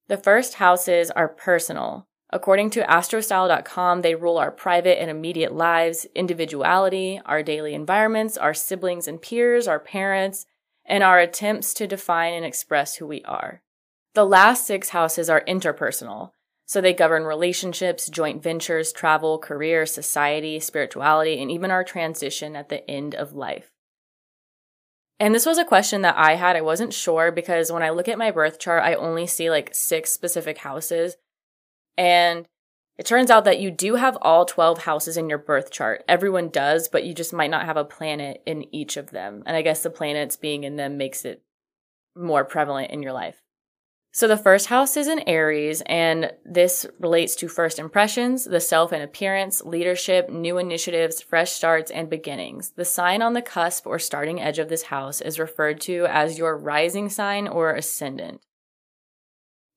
The 0.09 0.19
first 0.19 0.55
houses 0.55 1.11
are 1.11 1.29
personal. 1.29 2.07
According 2.31 2.71
to 2.71 2.83
astrostyle.com, 2.83 4.03
they 4.03 4.15
rule 4.15 4.37
our 4.37 4.51
private 4.51 5.01
and 5.01 5.11
immediate 5.11 5.55
lives, 5.55 6.07
individuality, 6.15 7.21
our 7.25 7.43
daily 7.43 7.73
environments, 7.73 8.37
our 8.37 8.53
siblings 8.53 9.09
and 9.09 9.21
peers, 9.21 9.67
our 9.67 9.81
parents, 9.81 10.45
and 10.85 11.03
our 11.03 11.19
attempts 11.19 11.73
to 11.75 11.87
define 11.87 12.35
and 12.35 12.45
express 12.45 12.97
who 12.97 13.07
we 13.07 13.23
are. 13.25 13.63
The 14.15 14.25
last 14.25 14.67
six 14.67 14.91
houses 14.91 15.31
are 15.31 15.45
interpersonal, 15.49 16.33
so 16.69 16.83
they 16.83 16.93
govern 16.93 17.25
relationships, 17.25 18.11
joint 18.11 18.43
ventures, 18.43 18.93
travel, 18.93 19.39
career, 19.39 19.87
society, 19.87 20.61
spirituality, 20.61 21.41
and 21.41 21.51
even 21.51 21.71
our 21.71 21.83
transition 21.83 22.55
at 22.55 22.69
the 22.69 22.89
end 22.89 23.15
of 23.15 23.33
life. 23.33 23.71
And 25.19 25.35
this 25.35 25.47
was 25.47 25.57
a 25.57 25.65
question 25.65 26.03
that 26.03 26.17
I 26.19 26.35
had. 26.35 26.57
I 26.57 26.61
wasn't 26.61 26.93
sure 26.93 27.33
because 27.33 27.73
when 27.73 27.83
I 27.83 27.89
look 27.89 28.07
at 28.07 28.19
my 28.19 28.31
birth 28.31 28.59
chart, 28.59 28.85
I 28.85 28.95
only 28.95 29.27
see 29.27 29.49
like 29.49 29.75
six 29.75 30.11
specific 30.11 30.59
houses. 30.59 31.17
And 31.97 32.47
it 32.99 33.07
turns 33.07 33.31
out 33.31 33.45
that 33.45 33.61
you 33.61 33.71
do 33.71 33.95
have 33.95 34.19
all 34.21 34.45
12 34.45 34.83
houses 34.83 35.17
in 35.17 35.31
your 35.31 35.39
birth 35.39 35.71
chart. 35.71 36.05
Everyone 36.07 36.51
does, 36.51 36.89
but 36.89 37.03
you 37.03 37.15
just 37.15 37.33
might 37.33 37.51
not 37.51 37.65
have 37.65 37.79
a 37.79 37.85
planet 37.85 38.43
in 38.45 38.73
each 38.75 38.99
of 38.99 39.11
them. 39.11 39.43
And 39.47 39.57
I 39.57 39.63
guess 39.63 39.83
the 39.83 39.89
planets 39.91 40.37
being 40.37 40.65
in 40.65 40.77
them 40.77 40.99
makes 40.99 41.25
it 41.25 41.43
more 42.15 42.45
prevalent 42.45 42.91
in 42.91 43.03
your 43.03 43.15
life. 43.15 43.43
So 44.19 44.27
the 44.27 44.37
first 44.37 44.67
house 44.67 44.97
is 44.97 45.07
in 45.07 45.21
Aries, 45.29 45.81
and 45.87 46.33
this 46.45 46.85
relates 46.99 47.37
to 47.37 47.47
first 47.47 47.79
impressions, 47.79 48.47
the 48.47 48.59
self 48.59 48.91
and 48.91 49.01
appearance, 49.01 49.63
leadership, 49.65 50.29
new 50.29 50.59
initiatives, 50.59 51.23
fresh 51.23 51.53
starts, 51.53 51.93
and 51.93 52.11
beginnings. 52.11 52.71
The 52.71 52.85
sign 52.85 53.23
on 53.23 53.35
the 53.35 53.43
cusp 53.43 53.87
or 53.87 54.01
starting 54.01 54.41
edge 54.41 54.59
of 54.59 54.69
this 54.69 54.83
house 54.83 55.21
is 55.21 55.39
referred 55.39 55.81
to 55.83 56.07
as 56.07 56.37
your 56.37 56.59
rising 56.59 57.09
sign 57.09 57.47
or 57.47 57.73
ascendant. 57.73 58.41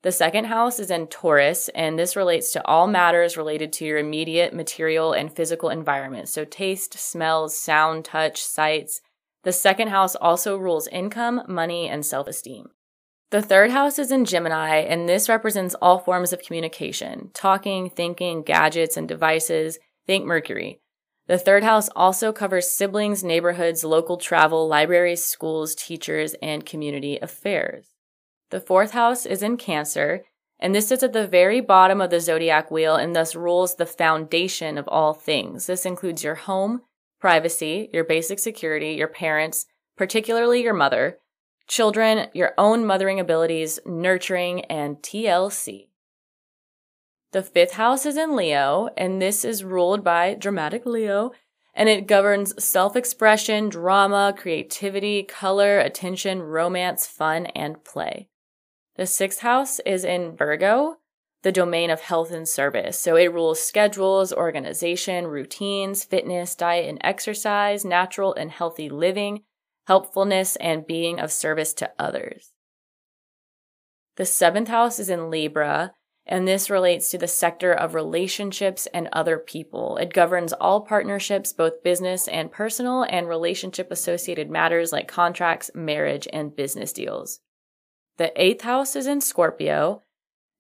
The 0.02 0.12
second 0.12 0.46
house 0.46 0.80
is 0.80 0.90
in 0.90 1.06
Taurus, 1.06 1.70
and 1.76 2.00
this 2.00 2.16
relates 2.16 2.52
to 2.54 2.66
all 2.66 2.88
matters 2.88 3.38
related 3.38 3.72
to 3.74 3.86
your 3.86 4.00
immediate 4.00 4.56
material 4.56 5.14
and 5.14 5.32
physical 5.32 5.70
environment. 5.70 6.30
So, 6.30 6.46
taste, 6.46 6.98
smells, 6.98 7.56
sound, 7.56 8.06
touch, 8.06 8.42
sights. 8.44 9.02
The 9.44 9.54
second 9.54 9.90
house 9.90 10.16
also 10.16 10.58
rules 10.58 10.88
income, 10.88 11.44
money, 11.48 11.88
and 11.88 12.04
self 12.04 12.28
esteem. 12.28 12.70
The 13.32 13.42
third 13.42 13.72
house 13.72 13.98
is 13.98 14.12
in 14.12 14.26
Gemini, 14.26 14.80
and 14.80 15.08
this 15.08 15.30
represents 15.30 15.74
all 15.82 16.00
forms 16.00 16.34
of 16.34 16.42
communication 16.42 17.32
talking, 17.34 17.90
thinking, 17.90 18.44
gadgets, 18.44 18.98
and 18.98 19.08
devices. 19.08 19.80
Think 20.06 20.26
Mercury. 20.26 20.82
The 21.28 21.38
third 21.38 21.64
house 21.64 21.88
also 21.96 22.34
covers 22.34 22.70
siblings, 22.70 23.24
neighborhoods, 23.24 23.86
local 23.86 24.18
travel, 24.18 24.68
libraries, 24.68 25.24
schools, 25.24 25.76
teachers, 25.76 26.36
and 26.42 26.66
community 26.66 27.20
affairs. 27.22 27.86
The 28.50 28.60
fourth 28.60 28.92
house 28.92 29.26
is 29.26 29.42
in 29.42 29.56
Cancer, 29.56 30.26
and 30.60 30.76
this 30.76 30.90
sits 30.90 31.04
at 31.04 31.14
the 31.14 31.26
very 31.26 31.62
bottom 31.62 32.02
of 32.02 32.10
the 32.10 32.20
zodiac 32.20 32.70
wheel 32.70 32.96
and 32.96 33.16
thus 33.16 33.34
rules 33.34 33.76
the 33.76 33.86
foundation 33.86 34.78
of 34.78 34.90
all 34.90 35.14
things. 35.14 35.68
This 35.68 35.86
includes 35.86 36.22
your 36.22 36.36
home, 36.36 36.82
privacy, 37.22 37.90
your 37.94 38.04
basic 38.04 38.40
security, 38.40 38.92
your 38.92 39.08
parents, 39.08 39.68
particularly 39.96 40.62
your 40.62 40.74
mother, 40.74 41.18
children, 41.72 42.28
your 42.34 42.54
own 42.58 42.86
mothering 42.86 43.18
abilities, 43.18 43.80
nurturing, 43.86 44.66
and 44.66 44.98
TLC. 44.98 45.88
The 47.32 47.42
fifth 47.42 47.76
house 47.76 48.06
is 48.06 48.18
in 48.18 48.36
Leo, 48.36 48.90
and 48.98 49.22
this 49.22 49.46
is 49.46 49.64
ruled 49.64 50.04
by 50.04 50.34
dramatic 50.34 50.86
Leo, 50.86 51.32
and 51.74 51.88
it 51.88 52.08
governs 52.08 52.62
self 52.62 52.98
expression, 52.98 53.70
drama, 53.70 54.36
creativity, 54.38 55.24
color, 55.24 55.80
attention, 55.80 56.42
romance, 56.42 57.08
fun, 57.08 57.46
and 57.48 57.82
play. 57.86 58.28
The 58.98 59.08
sixth 59.08 59.40
house 59.40 59.80
is 59.86 60.04
in 60.04 60.36
Virgo, 60.36 60.98
the 61.42 61.54
domain 61.54 61.90
of 61.90 62.02
health 62.02 62.32
and 62.32 62.50
service. 62.50 63.00
So 63.00 63.16
it 63.16 63.32
rules 63.32 63.62
schedules, 63.64 64.34
organization, 64.34 65.26
routines, 65.26 66.04
fitness, 66.04 66.54
diet 66.54 66.90
and 66.90 67.00
exercise, 67.00 67.86
natural 67.86 68.34
and 68.34 68.52
healthy 68.52 68.90
living, 68.90 69.44
helpfulness, 69.92 70.56
and 70.56 70.88
being 70.88 71.20
of 71.20 71.30
service 71.34 71.74
to 71.74 71.92
others. 72.00 72.52
The 74.16 74.26
seventh 74.26 74.70
house 74.70 75.00
is 75.00 75.10
in 75.10 75.30
Libra, 75.30 75.92
and 76.26 76.48
this 76.48 76.70
relates 76.70 77.10
to 77.10 77.18
the 77.18 77.28
sector 77.28 77.74
of 77.74 77.94
relationships 77.94 78.88
and 78.94 79.10
other 79.12 79.38
people. 79.38 79.98
It 79.98 80.14
governs 80.14 80.54
all 80.54 80.80
partnerships, 80.80 81.52
both 81.52 81.84
business 81.84 82.30
and 82.30 82.54
personal, 82.54 83.04
and 83.04 83.28
relationship 83.28 83.92
associated 83.92 84.50
matters 84.50 84.94
like 84.94 85.10
contracts, 85.10 85.70
marriage, 85.76 86.26
and 86.32 86.56
business 86.56 86.94
deals. 86.94 87.42
The 88.16 88.32
eighth 88.42 88.62
house 88.62 88.96
is 88.96 89.08
in 89.08 89.20
Scorpio, 89.20 90.04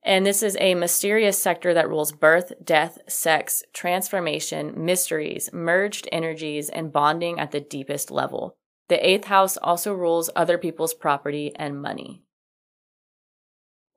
and 0.03 0.25
this 0.25 0.43
is 0.43 0.57
a 0.59 0.75
mysterious 0.75 1.41
sector 1.41 1.73
that 1.73 1.87
rules 1.87 2.11
birth, 2.11 2.51
death, 2.61 2.97
sex, 3.07 3.63
transformation, 3.71 4.73
mysteries, 4.83 5.49
merged 5.53 6.09
energies, 6.11 6.67
and 6.67 6.91
bonding 6.91 7.39
at 7.39 7.51
the 7.51 7.61
deepest 7.61 8.11
level. 8.11 8.57
The 8.91 9.09
eighth 9.09 9.27
house 9.27 9.55
also 9.55 9.93
rules 9.93 10.29
other 10.35 10.57
people's 10.57 10.93
property 10.93 11.53
and 11.55 11.81
money. 11.81 12.23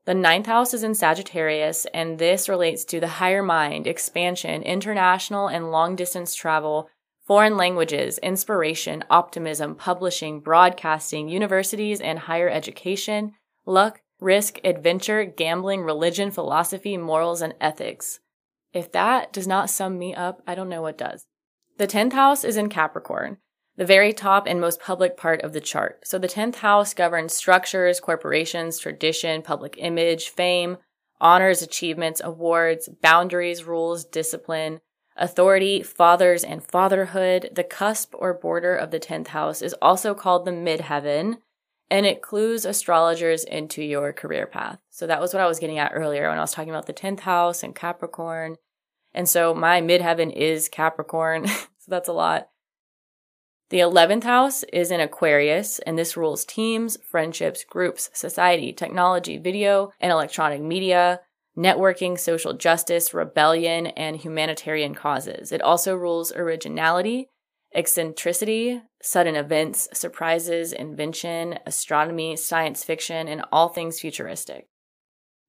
The 0.05 0.15
ninth 0.15 0.47
house 0.47 0.73
is 0.73 0.85
in 0.85 0.95
Sagittarius, 0.95 1.85
and 1.93 2.21
this 2.21 2.49
relates 2.49 2.85
to 2.85 3.01
the 3.01 3.19
higher 3.19 3.43
mind, 3.43 3.89
expansion, 3.89 4.63
international 4.63 5.49
and 5.49 5.73
long 5.73 5.97
distance 5.97 6.33
travel, 6.37 6.89
foreign 7.27 7.57
languages, 7.57 8.19
inspiration, 8.19 9.03
optimism, 9.11 9.75
publishing, 9.75 10.39
broadcasting, 10.39 11.29
universities 11.29 12.01
and 12.01 12.21
higher 12.21 12.49
education, 12.49 13.33
luck, 13.67 14.01
risk, 14.21 14.61
adventure, 14.63 15.25
gambling, 15.25 15.83
religion, 15.83 16.31
philosophy, 16.31 16.97
morals, 16.97 17.43
and 17.43 17.55
ethics. 17.61 18.21
If 18.73 18.93
that 18.93 19.33
does 19.33 19.49
not 19.49 19.71
sum 19.71 19.99
me 19.99 20.15
up, 20.15 20.41
I 20.47 20.55
don't 20.55 20.69
know 20.69 20.83
what 20.83 20.97
does. 20.97 21.27
The 21.79 21.89
10th 21.89 22.13
house 22.13 22.45
is 22.45 22.57
in 22.57 22.69
Capricorn 22.69 23.39
the 23.77 23.85
very 23.85 24.12
top 24.12 24.47
and 24.47 24.61
most 24.61 24.81
public 24.81 25.16
part 25.16 25.43
of 25.43 25.53
the 25.53 25.61
chart. 25.61 26.07
So 26.07 26.18
the 26.18 26.29
10th 26.29 26.57
house 26.57 26.95
governs 26.95 27.35
structures, 27.35 28.01
corporations, 28.01 28.79
tradition, 28.79 29.43
public 29.43 29.77
image, 29.79 30.29
fame, 30.29 30.79
honors, 31.20 31.62
achievements, 31.62 32.20
awards, 32.22 32.89
boundaries, 33.03 33.64
rules, 33.64 34.05
discipline, 34.05 34.81
authority, 35.16 35.83
fathers, 35.83 36.45
and 36.45 36.62
fatherhood. 36.62 37.51
The 37.53 37.64
cusp 37.64 38.14
or 38.16 38.35
border 38.35 38.77
of 38.77 38.91
the 38.91 39.01
10th 39.01 39.29
house 39.29 39.62
is 39.62 39.75
also 39.83 40.14
called 40.14 40.45
the 40.45 40.51
midheaven, 40.53 41.39
and 41.91 42.07
it 42.07 42.22
clues 42.22 42.64
astrologers 42.64 43.45
into 43.45 43.83
your 43.83 44.12
career 44.12 44.47
path. 44.47 44.79
So 44.91 45.07
that 45.07 45.20
was 45.20 45.33
what 45.33 45.43
I 45.43 45.47
was 45.47 45.59
getting 45.59 45.79
at 45.79 45.93
earlier 45.95 46.29
when 46.29 46.39
I 46.39 46.43
was 46.43 46.53
talking 46.53 46.70
about 46.70 46.87
the 46.87 46.93
10th 46.93 47.20
house 47.20 47.62
and 47.62 47.75
Capricorn. 47.75 48.57
And 49.12 49.29
so 49.29 49.55
my 49.55 49.81
midheaven 49.81 50.33
is 50.33 50.68
Capricorn. 50.68 51.47
so 51.47 51.66
that's 51.89 52.09
a 52.09 52.12
lot. 52.12 52.49
The 53.71 53.79
11th 53.79 54.25
house 54.25 54.62
is 54.65 54.91
in 54.91 55.01
Aquarius, 55.01 55.79
and 55.81 55.99
this 55.99 56.17
rules 56.17 56.45
teams, 56.45 56.99
friendships, 57.11 57.65
groups, 57.65 58.11
society, 58.12 58.73
technology, 58.73 59.39
video 59.39 59.91
and 60.01 60.12
electronic 60.12 60.61
media, 60.61 61.21
networking, 61.57 62.19
social 62.19 62.53
justice, 62.53 63.15
rebellion, 63.15 63.87
and 63.87 64.17
humanitarian 64.17 64.95
causes. 64.95 65.51
It 65.51 65.62
also 65.62 65.95
rules 65.95 66.31
originality, 66.33 67.29
eccentricity, 67.75 68.83
sudden 69.03 69.35
events, 69.35 69.89
surprises, 69.95 70.73
invention, 70.73 71.59
astronomy, 71.65 72.37
science 72.37 72.85
fiction, 72.85 73.29
and 73.29 73.45
all 73.51 73.69
things 73.69 73.99
futuristic. 73.99 74.69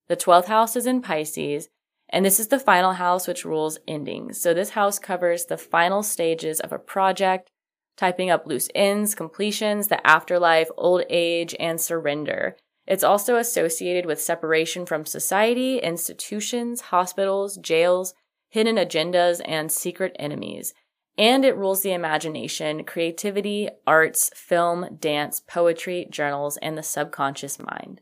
The 0.08 0.16
12th 0.16 0.46
house 0.46 0.76
is 0.76 0.86
in 0.86 1.02
Pisces, 1.02 1.68
and 2.10 2.26
this 2.26 2.40
is 2.40 2.48
the 2.48 2.60
final 2.60 2.94
house 2.94 3.28
which 3.28 3.44
rules 3.44 3.80
endings. 3.88 4.40
So 4.40 4.54
this 4.54 4.72
house 4.72 5.00
covers 5.00 5.46
the 5.46 5.58
final 5.58 6.04
stages 6.04 6.60
of 6.60 6.72
a 6.72 6.80
project, 6.80 7.50
typing 7.98 8.30
up 8.30 8.46
loose 8.46 8.70
ends, 8.76 9.16
completions, 9.16 9.88
the 9.88 10.06
afterlife, 10.06 10.70
old 10.78 11.04
age, 11.10 11.56
and 11.60 11.80
surrender. 11.80 12.56
It's 12.88 13.04
also 13.04 13.38
associated 13.38 14.06
with 14.06 14.22
separation 14.22 14.86
from 14.86 15.06
society, 15.06 15.80
institutions, 15.80 16.82
hospitals, 16.82 17.58
jails, 17.58 18.14
hidden 18.50 18.76
agendas, 18.76 19.42
and 19.46 19.72
secret 19.72 20.16
enemies. 20.20 20.74
and 21.18 21.46
it 21.46 21.56
rules 21.56 21.82
the 21.82 21.94
imagination, 21.94 22.84
creativity, 22.84 23.70
arts, 23.88 24.30
film, 24.36 24.98
dance, 25.00 25.40
poetry, 25.40 26.08
journals, 26.10 26.58
and 26.58 26.78
the 26.78 26.84
subconscious 26.84 27.58
mind. 27.58 28.02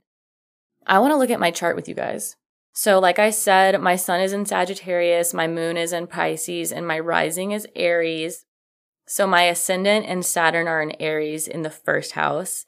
I 0.88 1.00
want 1.00 1.12
to 1.12 1.18
look 1.18 1.30
at 1.30 1.40
my 1.40 1.52
chart 1.52 1.76
with 1.76 1.88
you 1.88 1.94
guys. 1.94 2.36
So, 2.74 2.98
like 2.98 3.20
I 3.20 3.30
said, 3.30 3.80
my 3.80 3.96
sun 3.96 4.20
is 4.20 4.34
in 4.34 4.48
Sagittarius, 4.48 5.32
my 5.34 5.48
moon 5.48 5.78
is 5.78 5.94
in 5.94 6.08
Pisces, 6.08 6.72
and 6.72 6.88
my 6.88 7.00
rising 7.00 7.52
is 7.52 7.68
Aries. 7.76 8.46
So, 9.06 9.28
my 9.28 9.44
ascendant 9.44 10.06
and 10.08 10.26
Saturn 10.26 10.68
are 10.68 10.82
in 10.82 11.00
Aries 11.00 11.48
in 11.48 11.64
the 11.64 11.70
first 11.70 12.14
house. 12.14 12.66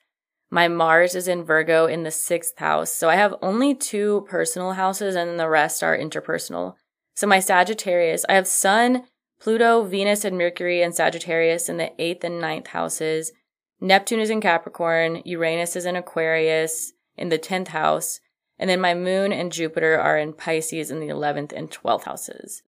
My 0.50 0.68
Mars 0.68 1.16
is 1.16 1.28
in 1.28 1.44
Virgo 1.44 1.86
in 1.86 2.04
the 2.04 2.12
sixth 2.12 2.60
house. 2.60 2.92
So, 2.92 3.10
I 3.10 3.16
have 3.16 3.36
only 3.42 3.74
two 3.74 4.26
personal 4.30 4.74
houses, 4.74 5.16
and 5.16 5.40
the 5.40 5.50
rest 5.50 5.82
are 5.82 5.98
interpersonal. 5.98 6.76
So, 7.16 7.26
my 7.28 7.40
Sagittarius, 7.40 8.26
I 8.28 8.34
have 8.34 8.48
Sun, 8.48 9.04
Pluto, 9.40 9.84
Venus, 9.84 10.26
and 10.26 10.38
Mercury 10.38 10.82
and 10.82 10.94
Sagittarius 10.94 11.70
in 11.70 11.78
the 11.78 11.92
eighth 12.02 12.24
and 12.24 12.40
ninth 12.40 12.68
houses. 12.68 13.32
Neptune 13.80 14.20
is 14.20 14.30
in 14.30 14.42
Capricorn. 14.42 15.22
Uranus 15.26 15.76
is 15.76 15.86
in 15.86 15.96
Aquarius 15.96 16.94
in 17.18 17.30
the 17.30 17.40
10th 17.40 17.70
house. 17.70 18.20
And 18.58 18.70
then 18.70 18.80
my 18.80 18.94
moon 18.94 19.34
and 19.34 19.52
Jupiter 19.52 20.00
are 20.00 20.18
in 20.18 20.34
Pisces 20.34 20.90
in 20.90 21.00
the 21.00 21.10
11th 21.10 21.52
and 21.52 21.70
12th 21.70 22.04
houses. 22.04 22.64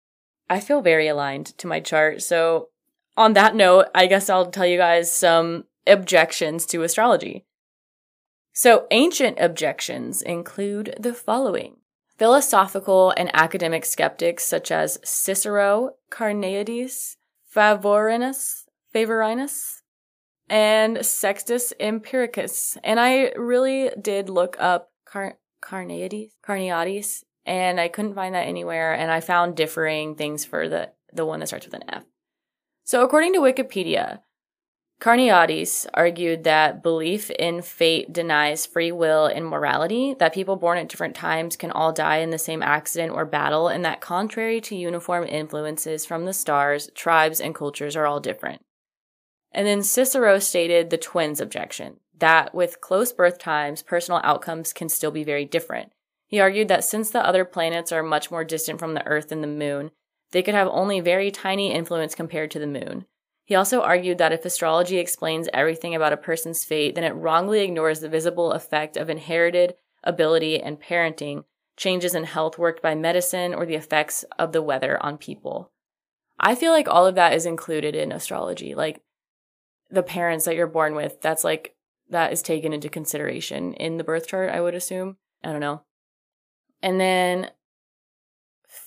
I 0.50 0.60
feel 0.60 0.80
very 0.80 1.08
aligned 1.08 1.46
to 1.58 1.66
my 1.66 1.80
chart. 1.80 2.22
So, 2.22 2.68
on 3.16 3.32
that 3.32 3.54
note, 3.54 3.86
I 3.94 4.06
guess 4.06 4.28
I'll 4.28 4.50
tell 4.50 4.66
you 4.66 4.76
guys 4.76 5.10
some 5.10 5.64
objections 5.86 6.66
to 6.66 6.82
astrology. 6.82 7.44
So, 8.52 8.86
ancient 8.90 9.38
objections 9.38 10.22
include 10.22 10.96
the 10.98 11.14
following 11.14 11.76
philosophical 12.16 13.12
and 13.16 13.30
academic 13.34 13.84
skeptics 13.84 14.44
such 14.44 14.70
as 14.70 14.98
Cicero, 15.04 15.90
Carneades, 16.10 17.16
Favorinus, 17.54 18.64
Favorinus, 18.94 19.82
and 20.48 21.04
Sextus 21.04 21.72
Empiricus. 21.80 22.76
And 22.82 22.98
I 22.98 23.32
really 23.36 23.90
did 24.00 24.28
look 24.28 24.56
up 24.58 24.90
Car- 25.04 25.38
Carneades, 25.62 26.30
Carneades, 26.42 27.24
and 27.44 27.80
I 27.80 27.88
couldn't 27.88 28.14
find 28.14 28.34
that 28.34 28.46
anywhere. 28.46 28.94
And 28.94 29.10
I 29.10 29.20
found 29.20 29.56
differing 29.56 30.14
things 30.14 30.44
for 30.44 30.68
the, 30.68 30.90
the 31.12 31.26
one 31.26 31.40
that 31.40 31.48
starts 31.48 31.66
with 31.66 31.74
an 31.74 31.84
F. 31.88 32.04
So 32.86 33.02
according 33.02 33.32
to 33.32 33.40
Wikipedia, 33.40 34.20
Carneades 35.00 35.86
argued 35.92 36.44
that 36.44 36.84
belief 36.84 37.30
in 37.30 37.60
fate 37.60 38.12
denies 38.12 38.64
free 38.64 38.92
will 38.92 39.26
and 39.26 39.44
morality, 39.44 40.14
that 40.20 40.32
people 40.32 40.54
born 40.54 40.78
at 40.78 40.88
different 40.88 41.16
times 41.16 41.56
can 41.56 41.72
all 41.72 41.92
die 41.92 42.18
in 42.18 42.30
the 42.30 42.38
same 42.38 42.62
accident 42.62 43.12
or 43.12 43.24
battle, 43.26 43.66
and 43.66 43.84
that 43.84 44.00
contrary 44.00 44.60
to 44.60 44.76
uniform 44.76 45.24
influences 45.24 46.06
from 46.06 46.26
the 46.26 46.32
stars, 46.32 46.88
tribes 46.94 47.40
and 47.40 47.56
cultures 47.56 47.96
are 47.96 48.06
all 48.06 48.20
different. 48.20 48.64
And 49.50 49.66
then 49.66 49.82
Cicero 49.82 50.38
stated 50.38 50.90
the 50.90 50.96
twins 50.96 51.40
objection 51.40 51.96
that 52.16 52.54
with 52.54 52.80
close 52.80 53.12
birth 53.12 53.40
times, 53.40 53.82
personal 53.82 54.20
outcomes 54.22 54.72
can 54.72 54.88
still 54.88 55.10
be 55.10 55.24
very 55.24 55.44
different. 55.44 55.90
He 56.28 56.38
argued 56.38 56.68
that 56.68 56.84
since 56.84 57.10
the 57.10 57.26
other 57.26 57.44
planets 57.44 57.90
are 57.90 58.04
much 58.04 58.30
more 58.30 58.44
distant 58.44 58.78
from 58.78 58.94
the 58.94 59.04
Earth 59.06 59.32
and 59.32 59.42
the 59.42 59.48
Moon, 59.48 59.90
they 60.32 60.42
could 60.42 60.54
have 60.54 60.68
only 60.68 61.00
very 61.00 61.30
tiny 61.30 61.72
influence 61.72 62.14
compared 62.14 62.50
to 62.52 62.58
the 62.58 62.66
Moon. 62.66 63.06
He 63.44 63.54
also 63.54 63.80
argued 63.80 64.18
that 64.18 64.32
if 64.32 64.44
astrology 64.44 64.98
explains 64.98 65.48
everything 65.54 65.94
about 65.94 66.12
a 66.12 66.16
person's 66.16 66.64
fate, 66.64 66.96
then 66.96 67.04
it 67.04 67.14
wrongly 67.14 67.60
ignores 67.60 68.00
the 68.00 68.08
visible 68.08 68.52
effect 68.52 68.96
of 68.96 69.08
inherited 69.08 69.74
ability 70.02 70.60
and 70.60 70.80
parenting, 70.80 71.44
changes 71.76 72.14
in 72.14 72.24
health 72.24 72.58
worked 72.58 72.82
by 72.82 72.94
medicine, 72.94 73.54
or 73.54 73.64
the 73.64 73.74
effects 73.74 74.24
of 74.38 74.52
the 74.52 74.62
weather 74.62 75.00
on 75.02 75.16
people. 75.16 75.70
I 76.40 76.54
feel 76.54 76.72
like 76.72 76.88
all 76.88 77.06
of 77.06 77.14
that 77.14 77.34
is 77.34 77.46
included 77.46 77.94
in 77.94 78.12
astrology. 78.12 78.74
Like 78.74 79.02
the 79.90 80.02
parents 80.02 80.44
that 80.44 80.56
you're 80.56 80.66
born 80.66 80.94
with, 80.94 81.20
that's 81.20 81.44
like, 81.44 81.74
that 82.10 82.32
is 82.32 82.42
taken 82.42 82.72
into 82.72 82.88
consideration 82.88 83.74
in 83.74 83.96
the 83.96 84.04
birth 84.04 84.26
chart, 84.26 84.50
I 84.50 84.60
would 84.60 84.74
assume. 84.74 85.16
I 85.42 85.52
don't 85.52 85.60
know. 85.60 85.82
And 86.82 87.00
then 87.00 87.50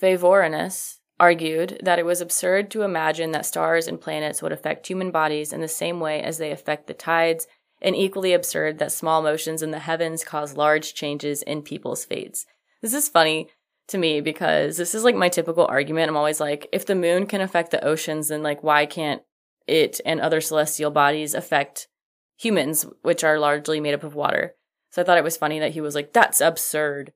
Favorinus 0.01 0.98
argued 1.19 1.79
that 1.83 1.99
it 1.99 2.05
was 2.05 2.21
absurd 2.21 2.71
to 2.71 2.83
imagine 2.83 3.31
that 3.31 3.45
stars 3.45 3.87
and 3.87 3.99
planets 3.99 4.41
would 4.41 4.51
affect 4.51 4.87
human 4.87 5.11
bodies 5.11 5.51
in 5.51 5.61
the 5.61 5.67
same 5.67 5.99
way 5.99 6.21
as 6.21 6.37
they 6.37 6.51
affect 6.51 6.87
the 6.87 6.93
tides, 6.93 7.47
and 7.81 7.95
equally 7.95 8.33
absurd 8.33 8.79
that 8.79 8.91
small 8.91 9.21
motions 9.21 9.61
in 9.61 9.71
the 9.71 9.79
heavens 9.79 10.23
cause 10.23 10.57
large 10.57 10.93
changes 10.93 11.41
in 11.43 11.61
people's 11.61 12.05
fates. 12.05 12.45
This 12.81 12.93
is 12.93 13.09
funny 13.09 13.49
to 13.87 13.97
me 13.97 14.21
because 14.21 14.77
this 14.77 14.93
is 14.93 15.03
like 15.03 15.15
my 15.15 15.29
typical 15.29 15.65
argument. 15.65 16.09
I'm 16.09 16.17
always 16.17 16.39
like, 16.39 16.67
if 16.71 16.85
the 16.85 16.95
moon 16.95 17.25
can 17.25 17.41
affect 17.41 17.71
the 17.71 17.83
oceans, 17.83 18.27
then 18.27 18.43
like, 18.43 18.63
why 18.63 18.85
can't 18.85 19.21
it 19.69 20.01
and 20.05 20.19
other 20.19 20.41
celestial 20.41 20.91
bodies 20.91 21.33
affect 21.33 21.87
humans, 22.37 22.85
which 23.01 23.23
are 23.23 23.39
largely 23.39 23.79
made 23.79 23.93
up 23.93 24.03
of 24.03 24.15
water. 24.15 24.55
So 24.91 25.01
I 25.01 25.05
thought 25.05 25.17
it 25.17 25.23
was 25.23 25.37
funny 25.37 25.59
that 25.59 25.71
he 25.71 25.81
was 25.81 25.95
like, 25.95 26.13
that's 26.13 26.41
absurd. 26.41 27.13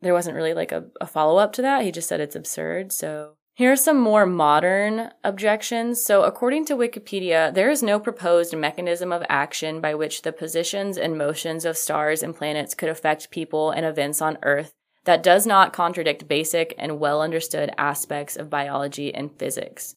There 0.00 0.12
wasn't 0.12 0.36
really 0.36 0.54
like 0.54 0.72
a, 0.72 0.84
a 1.00 1.06
follow 1.06 1.38
up 1.38 1.52
to 1.54 1.62
that. 1.62 1.82
He 1.82 1.90
just 1.90 2.08
said 2.08 2.20
it's 2.20 2.36
absurd. 2.36 2.92
So 2.92 3.36
here 3.56 3.72
are 3.72 3.76
some 3.76 3.98
more 3.98 4.26
modern 4.26 5.12
objections. 5.24 6.04
So, 6.04 6.24
according 6.24 6.66
to 6.66 6.76
Wikipedia, 6.76 7.54
there 7.54 7.70
is 7.70 7.82
no 7.82 7.98
proposed 7.98 8.54
mechanism 8.54 9.12
of 9.12 9.24
action 9.30 9.80
by 9.80 9.94
which 9.94 10.20
the 10.20 10.32
positions 10.32 10.98
and 10.98 11.16
motions 11.16 11.64
of 11.64 11.78
stars 11.78 12.22
and 12.22 12.36
planets 12.36 12.74
could 12.74 12.90
affect 12.90 13.30
people 13.30 13.70
and 13.70 13.86
events 13.86 14.20
on 14.20 14.36
Earth 14.42 14.74
that 15.04 15.22
does 15.22 15.46
not 15.46 15.72
contradict 15.72 16.28
basic 16.28 16.74
and 16.76 17.00
well 17.00 17.22
understood 17.22 17.72
aspects 17.78 18.36
of 18.36 18.50
biology 18.50 19.14
and 19.14 19.32
physics. 19.38 19.94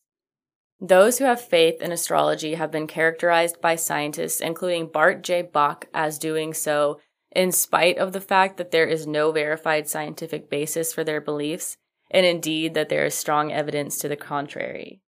Those 0.79 1.17
who 1.17 1.25
have 1.25 1.41
faith 1.41 1.81
in 1.81 1.91
astrology 1.91 2.53
have 2.53 2.71
been 2.71 2.87
characterized 2.87 3.59
by 3.59 3.75
scientists, 3.75 4.39
including 4.39 4.87
Bart 4.87 5.21
J. 5.21 5.41
Bok, 5.41 5.87
as 5.93 6.17
doing 6.17 6.53
so 6.53 7.01
in 7.33 7.51
spite 7.51 7.97
of 7.97 8.13
the 8.13 8.21
fact 8.21 8.55
that 8.55 8.71
there 8.71 8.87
is 8.87 9.05
no 9.05 9.33
verified 9.33 9.89
scientific 9.89 10.49
basis 10.49 10.93
for 10.93 11.03
their 11.03 11.19
beliefs, 11.19 11.75
and 12.11 12.25
indeed 12.25 12.73
that 12.73 12.89
there 12.89 13.05
is 13.05 13.15
strong 13.15 13.51
evidence 13.51 13.97
to 13.99 14.07
the 14.07 14.15
contrary. 14.15 15.01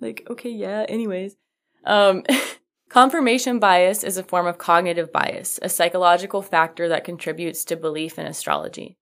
Like, 0.00 0.26
okay, 0.30 0.50
yeah, 0.50 0.86
anyways. 0.88 1.36
Um, 1.84 2.24
confirmation 2.88 3.58
bias 3.58 4.02
is 4.04 4.16
a 4.16 4.22
form 4.22 4.46
of 4.46 4.58
cognitive 4.58 5.12
bias, 5.12 5.58
a 5.62 5.68
psychological 5.68 6.42
factor 6.42 6.88
that 6.88 7.04
contributes 7.04 7.64
to 7.66 7.76
belief 7.76 8.18
in 8.18 8.26
astrology. 8.26 8.96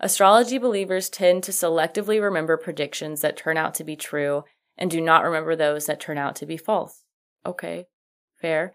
Astrology 0.00 0.58
believers 0.58 1.08
tend 1.08 1.44
to 1.44 1.52
selectively 1.52 2.20
remember 2.20 2.56
predictions 2.56 3.20
that 3.20 3.36
turn 3.36 3.56
out 3.56 3.74
to 3.76 3.84
be 3.84 3.94
true 3.94 4.44
and 4.76 4.90
do 4.90 5.00
not 5.00 5.24
remember 5.24 5.54
those 5.54 5.86
that 5.86 6.00
turn 6.00 6.18
out 6.18 6.34
to 6.36 6.46
be 6.46 6.56
false. 6.56 7.04
Okay, 7.46 7.86
fair. 8.34 8.74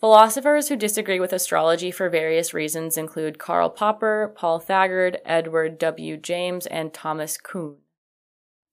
Philosophers 0.00 0.70
who 0.70 0.76
disagree 0.76 1.20
with 1.20 1.30
astrology 1.30 1.90
for 1.90 2.08
various 2.08 2.54
reasons 2.54 2.96
include 2.96 3.38
Karl 3.38 3.68
Popper, 3.68 4.32
Paul 4.34 4.58
Thagard, 4.58 5.18
Edward 5.26 5.76
W. 5.78 6.16
James, 6.16 6.66
and 6.66 6.94
Thomas 6.94 7.36
Kuhn. 7.36 7.76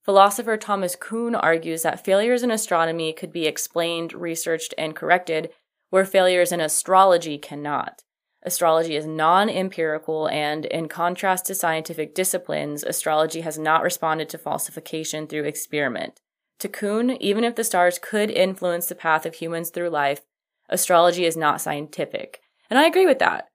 Philosopher 0.02 0.56
Thomas 0.56 0.96
Kuhn 0.96 1.34
argues 1.34 1.82
that 1.82 2.02
failures 2.02 2.42
in 2.42 2.50
astronomy 2.50 3.12
could 3.12 3.30
be 3.30 3.46
explained, 3.46 4.14
researched, 4.14 4.72
and 4.78 4.96
corrected, 4.96 5.50
where 5.90 6.06
failures 6.06 6.50
in 6.50 6.62
astrology 6.62 7.36
cannot. 7.36 8.04
Astrology 8.42 8.96
is 8.96 9.04
non 9.04 9.50
empirical, 9.50 10.30
and 10.30 10.64
in 10.64 10.88
contrast 10.88 11.44
to 11.46 11.54
scientific 11.54 12.14
disciplines, 12.14 12.82
astrology 12.82 13.42
has 13.42 13.58
not 13.58 13.82
responded 13.82 14.30
to 14.30 14.38
falsification 14.38 15.26
through 15.26 15.44
experiment. 15.44 16.22
To 16.60 16.68
Kuhn, 16.70 17.10
even 17.20 17.44
if 17.44 17.54
the 17.54 17.64
stars 17.64 17.98
could 17.98 18.30
influence 18.30 18.86
the 18.86 18.94
path 18.94 19.26
of 19.26 19.34
humans 19.34 19.68
through 19.68 19.90
life, 19.90 20.22
astrology 20.68 21.24
is 21.24 21.36
not 21.36 21.60
scientific. 21.60 22.40
And 22.70 22.78
I 22.78 22.86
agree 22.86 23.06
with 23.06 23.18
that. 23.20 23.48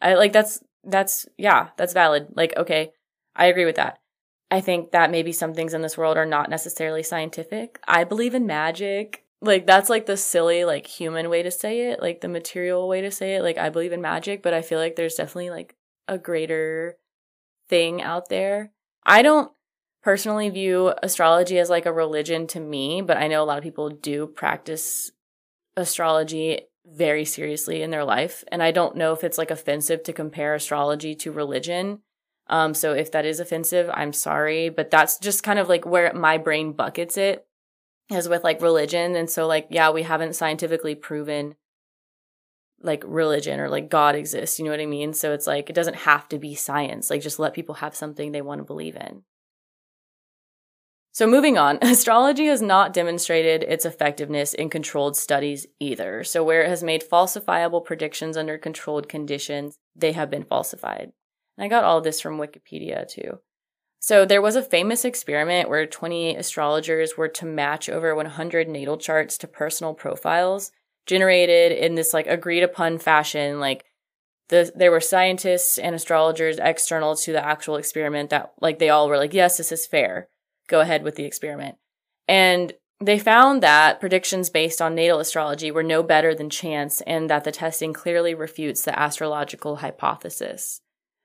I 0.00 0.14
like 0.14 0.32
that's 0.32 0.62
that's 0.84 1.26
yeah, 1.36 1.68
that's 1.76 1.92
valid. 1.92 2.28
Like 2.34 2.56
okay, 2.56 2.92
I 3.34 3.46
agree 3.46 3.64
with 3.64 3.76
that. 3.76 3.98
I 4.50 4.60
think 4.60 4.92
that 4.92 5.10
maybe 5.10 5.32
some 5.32 5.52
things 5.54 5.74
in 5.74 5.82
this 5.82 5.98
world 5.98 6.16
are 6.16 6.26
not 6.26 6.50
necessarily 6.50 7.02
scientific. 7.02 7.78
I 7.86 8.04
believe 8.04 8.34
in 8.34 8.46
magic. 8.46 9.24
Like 9.40 9.66
that's 9.66 9.90
like 9.90 10.06
the 10.06 10.16
silly 10.16 10.64
like 10.64 10.86
human 10.86 11.28
way 11.28 11.42
to 11.42 11.50
say 11.50 11.90
it, 11.90 12.00
like 12.00 12.20
the 12.20 12.28
material 12.28 12.88
way 12.88 13.02
to 13.02 13.10
say 13.10 13.34
it. 13.36 13.42
Like 13.42 13.58
I 13.58 13.68
believe 13.68 13.92
in 13.92 14.00
magic, 14.00 14.42
but 14.42 14.54
I 14.54 14.62
feel 14.62 14.78
like 14.78 14.96
there's 14.96 15.14
definitely 15.14 15.50
like 15.50 15.76
a 16.08 16.18
greater 16.18 16.96
thing 17.68 18.02
out 18.02 18.28
there. 18.28 18.72
I 19.04 19.22
don't 19.22 19.52
personally 20.02 20.48
view 20.48 20.94
astrology 21.02 21.58
as 21.58 21.70
like 21.70 21.86
a 21.86 21.92
religion 21.92 22.46
to 22.48 22.60
me, 22.60 23.02
but 23.02 23.16
I 23.16 23.28
know 23.28 23.42
a 23.42 23.44
lot 23.44 23.58
of 23.58 23.64
people 23.64 23.90
do 23.90 24.26
practice 24.26 25.12
astrology 25.78 26.60
very 26.84 27.24
seriously 27.24 27.82
in 27.82 27.90
their 27.90 28.04
life. 28.04 28.44
And 28.50 28.62
I 28.62 28.70
don't 28.70 28.96
know 28.96 29.12
if 29.12 29.24
it's 29.24 29.38
like 29.38 29.50
offensive 29.50 30.02
to 30.04 30.12
compare 30.12 30.54
astrology 30.54 31.14
to 31.16 31.32
religion. 31.32 32.00
Um, 32.48 32.74
so 32.74 32.94
if 32.94 33.12
that 33.12 33.26
is 33.26 33.40
offensive, 33.40 33.90
I'm 33.92 34.12
sorry, 34.12 34.70
but 34.70 34.90
that's 34.90 35.18
just 35.18 35.42
kind 35.42 35.58
of 35.58 35.68
like 35.68 35.84
where 35.84 36.12
my 36.14 36.38
brain 36.38 36.72
buckets 36.72 37.16
it 37.16 37.46
is 38.10 38.28
with 38.28 38.42
like 38.42 38.62
religion. 38.62 39.16
And 39.16 39.28
so 39.28 39.46
like, 39.46 39.66
yeah, 39.70 39.90
we 39.90 40.02
haven't 40.02 40.34
scientifically 40.34 40.94
proven 40.94 41.56
like 42.80 43.02
religion 43.06 43.60
or 43.60 43.68
like 43.68 43.90
God 43.90 44.14
exists. 44.14 44.58
You 44.58 44.64
know 44.64 44.70
what 44.70 44.80
I 44.80 44.86
mean? 44.86 45.12
So 45.12 45.32
it's 45.32 45.46
like, 45.46 45.68
it 45.68 45.74
doesn't 45.74 45.96
have 45.96 46.28
to 46.30 46.38
be 46.38 46.54
science. 46.54 47.10
Like 47.10 47.20
just 47.20 47.38
let 47.38 47.52
people 47.52 47.76
have 47.76 47.94
something 47.94 48.32
they 48.32 48.42
want 48.42 48.60
to 48.60 48.64
believe 48.64 48.96
in. 48.96 49.22
So, 51.18 51.26
moving 51.26 51.58
on, 51.58 51.78
astrology 51.82 52.46
has 52.46 52.62
not 52.62 52.92
demonstrated 52.92 53.64
its 53.64 53.84
effectiveness 53.84 54.54
in 54.54 54.70
controlled 54.70 55.16
studies 55.16 55.66
either. 55.80 56.22
So, 56.22 56.44
where 56.44 56.62
it 56.62 56.68
has 56.68 56.84
made 56.84 57.02
falsifiable 57.02 57.84
predictions 57.84 58.36
under 58.36 58.56
controlled 58.56 59.08
conditions, 59.08 59.78
they 59.96 60.12
have 60.12 60.30
been 60.30 60.44
falsified. 60.44 61.10
And 61.56 61.64
I 61.64 61.66
got 61.66 61.82
all 61.82 62.00
this 62.00 62.20
from 62.20 62.38
Wikipedia 62.38 63.08
too. 63.08 63.40
So, 63.98 64.24
there 64.24 64.40
was 64.40 64.54
a 64.54 64.62
famous 64.62 65.04
experiment 65.04 65.68
where 65.68 65.86
28 65.86 66.36
astrologers 66.36 67.16
were 67.16 67.26
to 67.30 67.44
match 67.44 67.88
over 67.88 68.14
100 68.14 68.68
natal 68.68 68.96
charts 68.96 69.36
to 69.38 69.48
personal 69.48 69.94
profiles 69.94 70.70
generated 71.04 71.72
in 71.72 71.96
this 71.96 72.14
like 72.14 72.28
agreed 72.28 72.62
upon 72.62 72.96
fashion. 72.96 73.58
Like, 73.58 73.84
the, 74.50 74.70
there 74.72 74.92
were 74.92 75.00
scientists 75.00 75.78
and 75.78 75.96
astrologers 75.96 76.60
external 76.60 77.16
to 77.16 77.32
the 77.32 77.44
actual 77.44 77.74
experiment 77.74 78.30
that 78.30 78.52
like 78.60 78.78
they 78.78 78.88
all 78.88 79.08
were 79.08 79.18
like, 79.18 79.34
yes, 79.34 79.56
this 79.56 79.72
is 79.72 79.84
fair 79.84 80.28
go 80.68 80.80
ahead 80.80 81.02
with 81.02 81.16
the 81.16 81.24
experiment. 81.24 81.76
And 82.28 82.72
they 83.00 83.18
found 83.18 83.62
that 83.62 84.00
predictions 84.00 84.50
based 84.50 84.82
on 84.82 84.94
natal 84.94 85.20
astrology 85.20 85.70
were 85.70 85.82
no 85.82 86.02
better 86.02 86.34
than 86.34 86.50
chance 86.50 87.00
and 87.02 87.30
that 87.30 87.44
the 87.44 87.52
testing 87.52 87.92
clearly 87.92 88.34
refutes 88.34 88.82
the 88.82 88.98
astrological 88.98 89.76
hypothesis. 89.76 90.80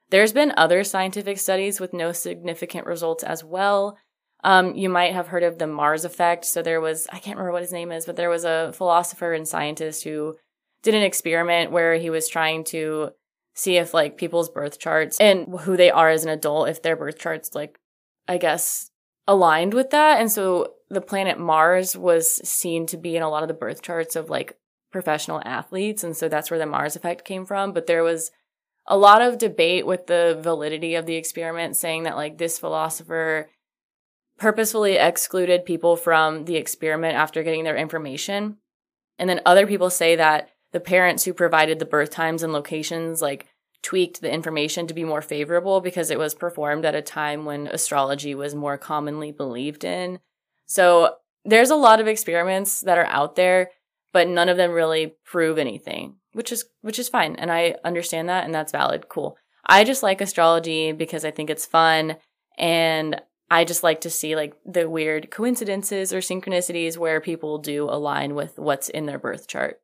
There's 0.10 0.34
been 0.34 0.54
other 0.56 0.84
scientific 0.84 1.40
studies 1.40 1.80
with 1.80 1.94
no 1.94 2.12
significant 2.12 2.86
results 2.86 3.24
as 3.24 3.44
well. 3.44 3.98
Um, 4.44 4.76
you 4.76 4.90
might 4.90 5.14
have 5.14 5.28
heard 5.28 5.42
of 5.42 5.58
the 5.58 5.66
Mars 5.66 6.06
effect. 6.06 6.46
So 6.46 6.62
there 6.62 6.82
was, 6.82 7.08
I 7.12 7.18
can't 7.18 7.38
remember 7.38 7.54
what 7.54 7.64
his 7.64 7.74
name 7.74 7.92
is, 7.92 8.06
but 8.06 8.18
there 8.18 8.30
was 8.30 8.44
a 8.44 8.72
philosopher 8.74 9.34
and 9.34 9.48
scientist 9.48 10.04
who 10.04 10.36
did 10.84 10.94
an 10.94 11.02
experiment 11.02 11.72
where 11.72 11.96
he 11.96 12.10
was 12.10 12.28
trying 12.28 12.66
to 12.66 13.12
see 13.56 13.78
if 13.78 13.94
like 13.94 14.18
people's 14.18 14.50
birth 14.50 14.80
charts 14.80 15.20
and 15.20 15.48
who 15.62 15.78
they 15.78 15.90
are 15.90 16.10
as 16.10 16.24
an 16.24 16.30
adult, 16.30 16.70
if 16.70 16.82
their 16.82 16.96
birth 16.96 17.18
charts 17.18 17.56
like, 17.56 17.80
I 18.28 18.38
guess, 18.38 18.92
aligned 19.28 19.74
with 19.74 19.90
that. 19.92 20.20
And 20.20 20.32
so 20.32 20.74
the 20.90 21.02
planet 21.02 21.40
Mars 21.40 21.96
was 21.96 22.36
seen 22.48 22.86
to 22.88 22.98
be 22.98 23.16
in 23.16 23.24
a 23.24 23.30
lot 23.30 23.44
of 23.44 23.48
the 23.48 23.54
birth 23.54 23.82
charts 23.82 24.16
of 24.16 24.30
like 24.30 24.58
professional 24.92 25.42
athletes. 25.44 26.04
And 26.04 26.16
so 26.16 26.30
that's 26.30 26.52
where 26.52 26.60
the 26.60 26.66
Mars 26.66 26.96
effect 26.96 27.26
came 27.26 27.46
from. 27.46 27.74
But 27.74 27.88
there 27.88 28.04
was 28.04 28.32
a 28.86 28.98
lot 28.98 29.22
of 29.22 29.38
debate 29.38 29.86
with 29.86 30.08
the 30.08 30.38
validity 30.42 30.96
of 30.96 31.06
the 31.06 31.16
experiment, 31.16 31.76
saying 31.76 32.04
that 32.04 32.16
like 32.16 32.38
this 32.38 32.60
philosopher 32.60 33.50
purposefully 34.38 34.96
excluded 34.96 35.66
people 35.66 35.96
from 35.96 36.46
the 36.46 36.56
experiment 36.56 37.16
after 37.16 37.44
getting 37.44 37.64
their 37.64 37.78
information. 37.78 38.58
And 39.18 39.30
then 39.30 39.42
other 39.46 39.68
people 39.68 39.90
say 39.90 40.16
that 40.16 40.50
the 40.72 40.80
parents 40.80 41.24
who 41.24 41.34
provided 41.34 41.80
the 41.80 41.86
birth 41.86 42.10
times 42.10 42.44
and 42.44 42.52
locations, 42.52 43.22
like 43.22 43.48
tweaked 43.84 44.22
the 44.22 44.32
information 44.32 44.88
to 44.88 44.94
be 44.94 45.04
more 45.04 45.22
favorable 45.22 45.82
because 45.82 46.10
it 46.10 46.18
was 46.18 46.34
performed 46.34 46.86
at 46.86 46.96
a 46.96 47.02
time 47.02 47.46
when 47.46 47.68
astrology 47.68 48.34
was 48.34 48.56
more 48.56 48.78
commonly 48.78 49.32
believed 49.32 49.84
in. 49.84 50.20
So 50.66 51.16
there's 51.46 51.70
a 51.70 51.76
lot 51.76 52.00
of 52.00 52.08
experiments 52.08 52.82
that 52.82 52.98
are 52.98 53.06
out 53.06 53.36
there, 53.36 53.70
but 54.14 54.28
none 54.28 54.50
of 54.50 54.58
them 54.58 54.72
really 54.72 55.16
prove 55.26 55.58
anything, 55.58 56.16
which 56.32 56.52
is 56.52 56.66
which 56.82 56.98
is 56.98 57.10
fine 57.10 57.36
and 57.36 57.52
I 57.52 57.76
understand 57.84 58.30
that 58.30 58.46
and 58.46 58.56
that's 58.56 58.72
valid. 58.72 59.10
Cool. 59.10 59.38
I 59.66 59.84
just 59.84 60.02
like 60.02 60.22
astrology 60.22 60.94
because 60.94 61.26
I 61.26 61.32
think 61.32 61.50
it's 61.50 61.66
fun 61.66 62.16
and 62.58 63.22
I 63.52 63.66
just 63.66 63.84
like 63.84 64.02
to 64.02 64.10
see 64.10 64.36
like 64.36 64.56
the 64.66 64.90
weird 64.90 65.30
coincidences 65.30 66.14
or 66.14 66.20
synchronicities 66.20 66.98
where 66.98 67.22
people 67.22 67.60
do 67.60 67.90
align 67.90 68.34
with 68.34 68.58
what's 68.58 68.90
in 68.90 69.06
their 69.06 69.20
birth 69.20 69.48
chart. 69.48 69.80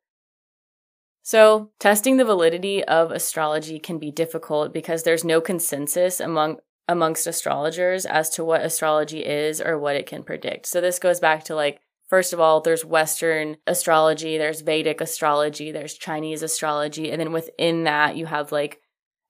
So, 1.29 1.69
testing 1.77 2.17
the 2.17 2.25
validity 2.25 2.83
of 2.83 3.11
astrology 3.11 3.77
can 3.77 3.99
be 3.99 4.09
difficult 4.09 4.73
because 4.73 5.03
there's 5.03 5.23
no 5.23 5.39
consensus 5.39 6.19
among 6.19 6.57
amongst 6.87 7.27
astrologers 7.27 8.07
as 8.07 8.31
to 8.31 8.43
what 8.43 8.63
astrology 8.63 9.23
is 9.23 9.61
or 9.61 9.77
what 9.77 9.95
it 9.95 10.07
can 10.07 10.23
predict. 10.23 10.65
So 10.65 10.81
this 10.81 10.97
goes 10.97 11.19
back 11.19 11.43
to 11.43 11.53
like 11.53 11.81
first 12.07 12.33
of 12.33 12.39
all 12.39 12.61
there's 12.61 12.83
western 12.83 13.57
astrology, 13.67 14.39
there's 14.39 14.61
Vedic 14.61 15.01
astrology, 15.01 15.71
there's 15.71 15.93
Chinese 15.93 16.41
astrology, 16.41 17.11
and 17.11 17.19
then 17.21 17.31
within 17.31 17.83
that 17.83 18.17
you 18.17 18.25
have 18.25 18.51
like 18.51 18.81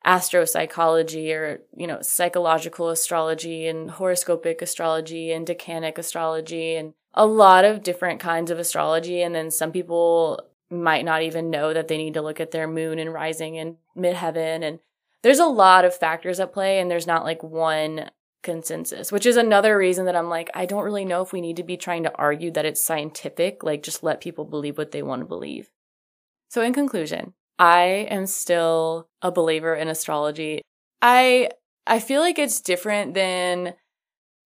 astropsychology 0.06 1.36
or 1.36 1.60
you 1.76 1.86
know 1.86 2.00
psychological 2.02 2.88
astrology 2.88 3.68
and 3.68 3.92
horoscopic 3.92 4.62
astrology 4.62 5.34
and 5.34 5.46
decanic 5.46 5.98
astrology 5.98 6.78
and 6.78 6.94
a 7.14 7.26
lot 7.26 7.66
of 7.66 7.84
different 7.84 8.22
kinds 8.22 8.50
of 8.50 8.58
astrology 8.58 9.22
and 9.22 9.36
then 9.36 9.52
some 9.52 9.74
people 9.74 10.40
might 10.70 11.06
not 11.06 11.24
even 11.24 11.50
know 11.50 11.74
that 11.74 11.88
they 11.88 11.98
need 11.98 12.14
to 12.14 12.22
look 12.22 12.40
at 12.40 12.52
their 12.52 12.68
moon 12.68 13.00
and 13.00 13.14
rising 13.14 13.56
in 13.56 13.78
midheaven. 13.98 14.64
And 14.64 14.80
there's 15.24 15.40
a 15.40 15.46
lot 15.46 15.86
of 15.86 15.96
factors 15.96 16.40
at 16.40 16.54
play, 16.54 16.80
and 16.80 16.90
there's 16.90 17.08
not 17.08 17.24
like 17.24 17.44
one 17.44 18.10
consensus, 18.42 19.12
which 19.12 19.26
is 19.26 19.36
another 19.38 19.78
reason 19.78 20.06
that 20.06 20.16
I'm 20.16 20.30
like, 20.30 20.50
I 20.54 20.66
don't 20.66 20.84
really 20.84 21.06
know 21.06 21.22
if 21.22 21.34
we 21.34 21.42
need 21.42 21.58
to 21.58 21.64
be 21.64 21.78
trying 21.78 22.04
to 22.04 22.16
argue 22.16 22.52
that 22.52 22.66
it's 22.66 22.86
scientific. 22.86 23.64
Like, 23.64 23.84
just 23.84 24.04
let 24.04 24.22
people 24.22 24.46
believe 24.46 24.78
what 24.78 24.92
they 24.92 25.04
want 25.04 25.22
to 25.22 25.26
believe. 25.26 25.70
So, 26.50 26.62
in 26.62 26.74
conclusion, 26.74 27.34
I 27.58 28.08
am 28.10 28.26
still 28.26 29.10
a 29.22 29.32
believer 29.32 29.76
in 29.76 29.88
astrology. 29.88 30.62
I 31.02 31.50
I 31.86 32.00
feel 32.00 32.22
like 32.22 32.40
it's 32.40 32.62
different 32.62 33.14
than 33.14 33.74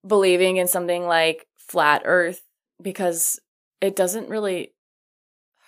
believing 0.06 0.56
in 0.56 0.66
something 0.66 1.06
like 1.06 1.46
flat 1.56 2.02
earth 2.04 2.42
because 2.82 3.38
it 3.80 3.96
doesn't 3.96 4.28
really 4.28 4.73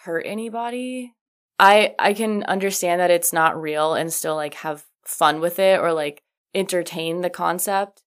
hurt 0.06 0.24
anybody. 0.26 1.12
I 1.58 1.94
I 1.98 2.14
can 2.14 2.42
understand 2.44 3.00
that 3.00 3.10
it's 3.10 3.32
not 3.32 3.60
real 3.60 3.94
and 3.94 4.12
still 4.12 4.36
like 4.36 4.54
have 4.54 4.86
fun 5.04 5.40
with 5.40 5.58
it 5.58 5.80
or 5.80 5.92
like 5.92 6.22
entertain 6.54 7.20
the 7.20 7.30
concept. 7.30 8.02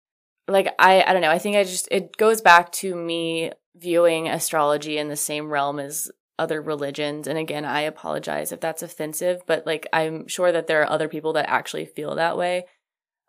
Like 0.47 0.73
I 0.79 1.03
I 1.03 1.13
don't 1.13 1.21
know, 1.21 1.31
I 1.31 1.39
think 1.39 1.55
I 1.55 1.63
just 1.63 1.87
it 1.91 2.17
goes 2.17 2.41
back 2.41 2.71
to 2.73 2.95
me 2.95 3.51
viewing 3.75 4.27
astrology 4.27 4.97
in 4.97 5.07
the 5.07 5.15
same 5.15 5.49
realm 5.49 5.79
as 5.79 6.11
other 6.37 6.61
religions 6.61 7.27
and 7.27 7.37
again 7.37 7.65
I 7.65 7.81
apologize 7.81 8.51
if 8.51 8.59
that's 8.59 8.83
offensive, 8.83 9.41
but 9.45 9.65
like 9.65 9.87
I'm 9.93 10.27
sure 10.27 10.51
that 10.51 10.67
there 10.67 10.81
are 10.81 10.89
other 10.89 11.09
people 11.09 11.33
that 11.33 11.49
actually 11.49 11.85
feel 11.85 12.15
that 12.15 12.37
way. 12.37 12.65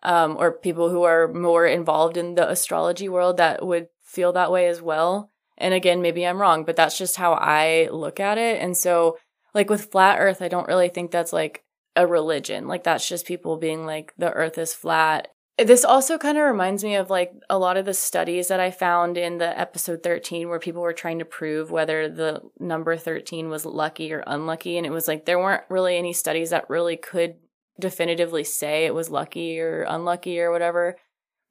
Um, 0.03 0.39
or 0.39 0.53
people 0.53 0.89
who 0.89 1.03
are 1.03 1.29
more 1.29 1.66
involved 1.66 2.16
in 2.16 2.35
the 2.35 2.49
astrology 2.49 3.07
world 3.07 3.37
that 3.37 3.66
would 3.66 3.89
feel 4.03 4.33
that 4.33 4.51
way 4.51 4.66
as 4.66 4.81
well. 4.81 5.30
And 5.61 5.75
again, 5.75 6.03
maybe 6.03 6.27
I'm 6.27 6.41
wrong, 6.41 6.65
but 6.65 6.77
that's 6.77 6.99
just 6.99 7.17
how 7.17 7.35
I 7.35 7.89
look 7.93 8.19
at 8.19 8.39
it. 8.39 8.61
And 8.63 8.77
so, 8.77 9.19
like 9.55 9.69
with 9.69 9.91
flat 9.93 10.19
earth, 10.19 10.43
I 10.43 10.49
don't 10.49 10.69
really 10.69 10.89
think 10.89 11.11
that's 11.11 11.33
like 11.33 11.65
a 11.97 12.07
religion. 12.07 12.67
Like 12.67 12.85
that's 12.85 13.09
just 13.09 13.27
people 13.27 13.57
being 13.57 13.85
like, 13.85 14.13
the 14.17 14.33
earth 14.33 14.59
is 14.59 14.75
flat. 14.75 15.29
This 15.59 15.85
also 15.85 16.17
kind 16.17 16.39
of 16.39 16.45
reminds 16.45 16.83
me 16.83 16.95
of 16.95 17.11
like 17.11 17.33
a 17.51 17.59
lot 17.59 17.77
of 17.77 17.85
the 17.85 17.93
studies 17.93 18.49
that 18.49 18.61
I 18.61 18.71
found 18.71 19.19
in 19.19 19.37
the 19.37 19.59
episode 19.59 20.03
13 20.03 20.49
where 20.49 20.59
people 20.59 20.81
were 20.81 20.95
trying 20.95 21.19
to 21.19 21.27
prove 21.27 21.71
whether 21.71 22.09
the 22.09 22.41
number 22.59 22.97
13 22.97 23.51
was 23.51 23.67
lucky 23.67 24.11
or 24.13 24.25
unlucky. 24.27 24.79
And 24.79 24.87
it 24.87 24.93
was 24.93 25.07
like 25.07 25.27
there 25.27 25.39
weren't 25.39 25.65
really 25.69 25.99
any 25.99 26.15
studies 26.15 26.51
that 26.51 26.71
really 26.71 26.97
could 26.97 27.35
definitively 27.79 28.45
say 28.45 28.87
it 28.87 28.95
was 28.95 29.11
lucky 29.11 29.61
or 29.61 29.83
unlucky 29.83 30.41
or 30.41 30.51
whatever. 30.51 30.97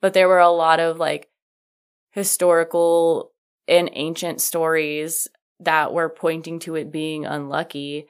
But 0.02 0.14
there 0.14 0.28
were 0.28 0.40
a 0.40 0.50
lot 0.50 0.80
of 0.80 0.98
like 0.98 1.30
historical 2.12 3.32
in 3.70 3.90
ancient 3.94 4.42
stories 4.42 5.28
that 5.60 5.94
were 5.94 6.10
pointing 6.10 6.60
to 6.60 6.76
it 6.76 6.92
being 6.92 7.26
unlucky. 7.26 8.08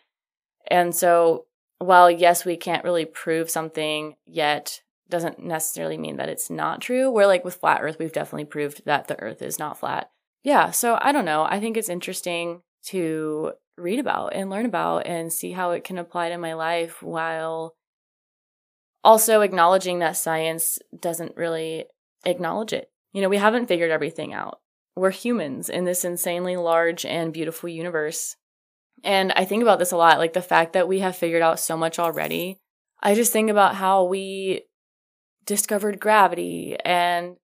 And 0.72 0.96
so, 0.96 1.46
while 1.80 2.10
yes, 2.10 2.46
we 2.46 2.56
can't 2.56 2.84
really 2.84 3.06
prove 3.06 3.50
something 3.50 4.16
yet, 4.26 4.82
doesn't 5.10 5.44
necessarily 5.44 5.98
mean 5.98 6.18
that 6.18 6.30
it's 6.30 6.50
not 6.50 6.82
true. 6.82 7.12
Where, 7.12 7.28
like 7.28 7.44
with 7.44 7.56
flat 7.56 7.82
earth, 7.82 7.98
we've 8.00 8.14
definitely 8.14 8.46
proved 8.46 8.86
that 8.86 9.08
the 9.08 9.20
earth 9.20 9.42
is 9.42 9.60
not 9.60 9.78
flat. 9.78 10.10
Yeah, 10.44 10.72
so 10.72 10.98
I 11.02 11.12
don't 11.12 11.26
know. 11.26 11.44
I 11.44 11.60
think 11.60 11.76
it's 11.76 11.90
interesting 11.90 12.62
to 12.86 13.54
read 13.78 14.00
about 14.00 14.34
and 14.34 14.50
learn 14.50 14.66
about 14.66 15.08
and 15.08 15.32
see 15.34 15.52
how 15.52 15.72
it 15.72 15.84
can 15.84 15.98
apply 15.98 16.30
to 16.30 16.38
my 16.38 16.54
life 16.54 17.02
while 17.04 17.76
also 19.04 19.42
acknowledging 19.42 20.00
that 20.00 20.16
science 20.16 20.80
doesn't 20.98 21.36
really 21.36 21.86
acknowledge 22.24 22.72
it. 22.72 22.90
You 23.12 23.22
know, 23.22 23.30
we 23.30 23.38
haven't 23.38 23.68
figured 23.68 23.92
everything 23.92 24.34
out 24.34 24.60
we're 24.96 25.12
humans 25.12 25.70
in 25.70 25.86
this 25.86 26.04
insanely 26.04 26.56
large 26.56 27.06
and 27.06 27.34
beautiful 27.34 27.70
universe. 27.70 28.36
And 29.04 29.32
I 29.34 29.46
think 29.46 29.62
about 29.62 29.80
this 29.80 29.92
a 29.92 29.98
lot, 29.98 30.18
like 30.18 30.34
the 30.34 30.42
fact 30.42 30.74
that 30.74 30.88
we 30.88 31.00
have 31.00 31.16
figured 31.16 31.42
out 31.42 31.60
so 31.60 31.78
much 31.78 32.00
already. 32.00 32.58
I 33.02 33.16
just 33.16 33.32
think 33.32 33.50
about 33.50 33.76
how 33.76 34.04
we 34.04 34.64
discovered 35.46 36.00
gravity 36.00 36.76
and 36.84 37.38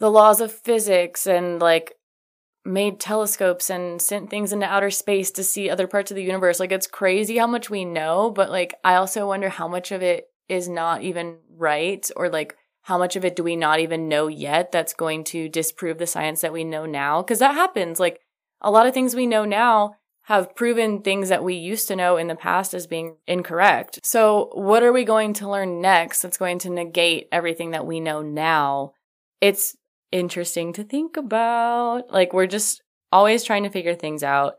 the 0.00 0.10
laws 0.10 0.40
of 0.40 0.52
physics 0.52 1.26
and 1.26 1.60
like 1.60 1.94
made 2.64 2.98
telescopes 2.98 3.70
and 3.70 4.00
sent 4.00 4.30
things 4.30 4.52
into 4.52 4.66
outer 4.66 4.90
space 4.90 5.30
to 5.30 5.44
see 5.44 5.70
other 5.70 5.86
parts 5.86 6.10
of 6.10 6.16
the 6.16 6.22
universe. 6.22 6.58
Like 6.58 6.72
it's 6.72 6.86
crazy 6.86 7.36
how 7.36 7.46
much 7.46 7.70
we 7.70 7.84
know, 7.84 8.30
but 8.30 8.50
like 8.50 8.74
I 8.82 8.94
also 8.96 9.28
wonder 9.28 9.48
how 9.48 9.68
much 9.68 9.92
of 9.92 10.02
it 10.02 10.28
is 10.48 10.68
not 10.68 11.02
even 11.02 11.36
right 11.56 12.08
or 12.16 12.28
like 12.28 12.56
how 12.84 12.98
much 12.98 13.16
of 13.16 13.24
it 13.24 13.34
do 13.34 13.42
we 13.42 13.56
not 13.56 13.80
even 13.80 14.08
know 14.08 14.28
yet 14.28 14.70
that's 14.70 14.92
going 14.92 15.24
to 15.24 15.48
disprove 15.48 15.96
the 15.96 16.06
science 16.06 16.42
that 16.42 16.52
we 16.52 16.64
know 16.64 16.84
now? 16.84 17.22
Because 17.22 17.38
that 17.38 17.54
happens. 17.54 17.98
Like 17.98 18.20
a 18.60 18.70
lot 18.70 18.86
of 18.86 18.92
things 18.92 19.16
we 19.16 19.26
know 19.26 19.46
now 19.46 19.96
have 20.24 20.54
proven 20.54 21.00
things 21.00 21.30
that 21.30 21.42
we 21.42 21.54
used 21.54 21.88
to 21.88 21.96
know 21.96 22.18
in 22.18 22.28
the 22.28 22.34
past 22.34 22.74
as 22.74 22.86
being 22.86 23.16
incorrect. 23.26 24.00
So, 24.02 24.50
what 24.52 24.82
are 24.82 24.92
we 24.92 25.04
going 25.04 25.32
to 25.34 25.48
learn 25.48 25.80
next 25.80 26.20
that's 26.20 26.36
going 26.36 26.58
to 26.60 26.70
negate 26.70 27.28
everything 27.32 27.70
that 27.70 27.86
we 27.86 28.00
know 28.00 28.20
now? 28.20 28.92
It's 29.40 29.76
interesting 30.12 30.74
to 30.74 30.84
think 30.84 31.16
about. 31.16 32.10
Like, 32.10 32.34
we're 32.34 32.46
just 32.46 32.82
always 33.10 33.44
trying 33.44 33.62
to 33.62 33.70
figure 33.70 33.94
things 33.94 34.22
out. 34.22 34.56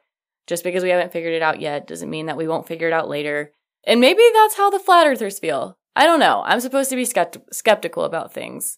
Just 0.48 0.64
because 0.64 0.84
we 0.84 0.90
haven't 0.90 1.12
figured 1.12 1.34
it 1.34 1.42
out 1.44 1.60
yet 1.60 1.88
doesn't 1.88 2.10
mean 2.10 2.26
that 2.26 2.38
we 2.38 2.48
won't 2.48 2.68
figure 2.68 2.88
it 2.88 2.94
out 2.94 3.10
later. 3.10 3.52
And 3.84 4.02
maybe 4.02 4.22
that's 4.34 4.58
how 4.58 4.72
the 4.72 4.80
flat 4.80 5.06
earthers 5.06 5.38
feel. 5.38 5.78
I 5.96 6.06
don't 6.06 6.20
know. 6.20 6.44
I'm 6.46 6.60
supposed 6.60 6.90
to 6.90 6.96
be 6.96 7.04
skept- 7.04 7.42
skeptical 7.52 8.04
about 8.04 8.34
things. 8.34 8.78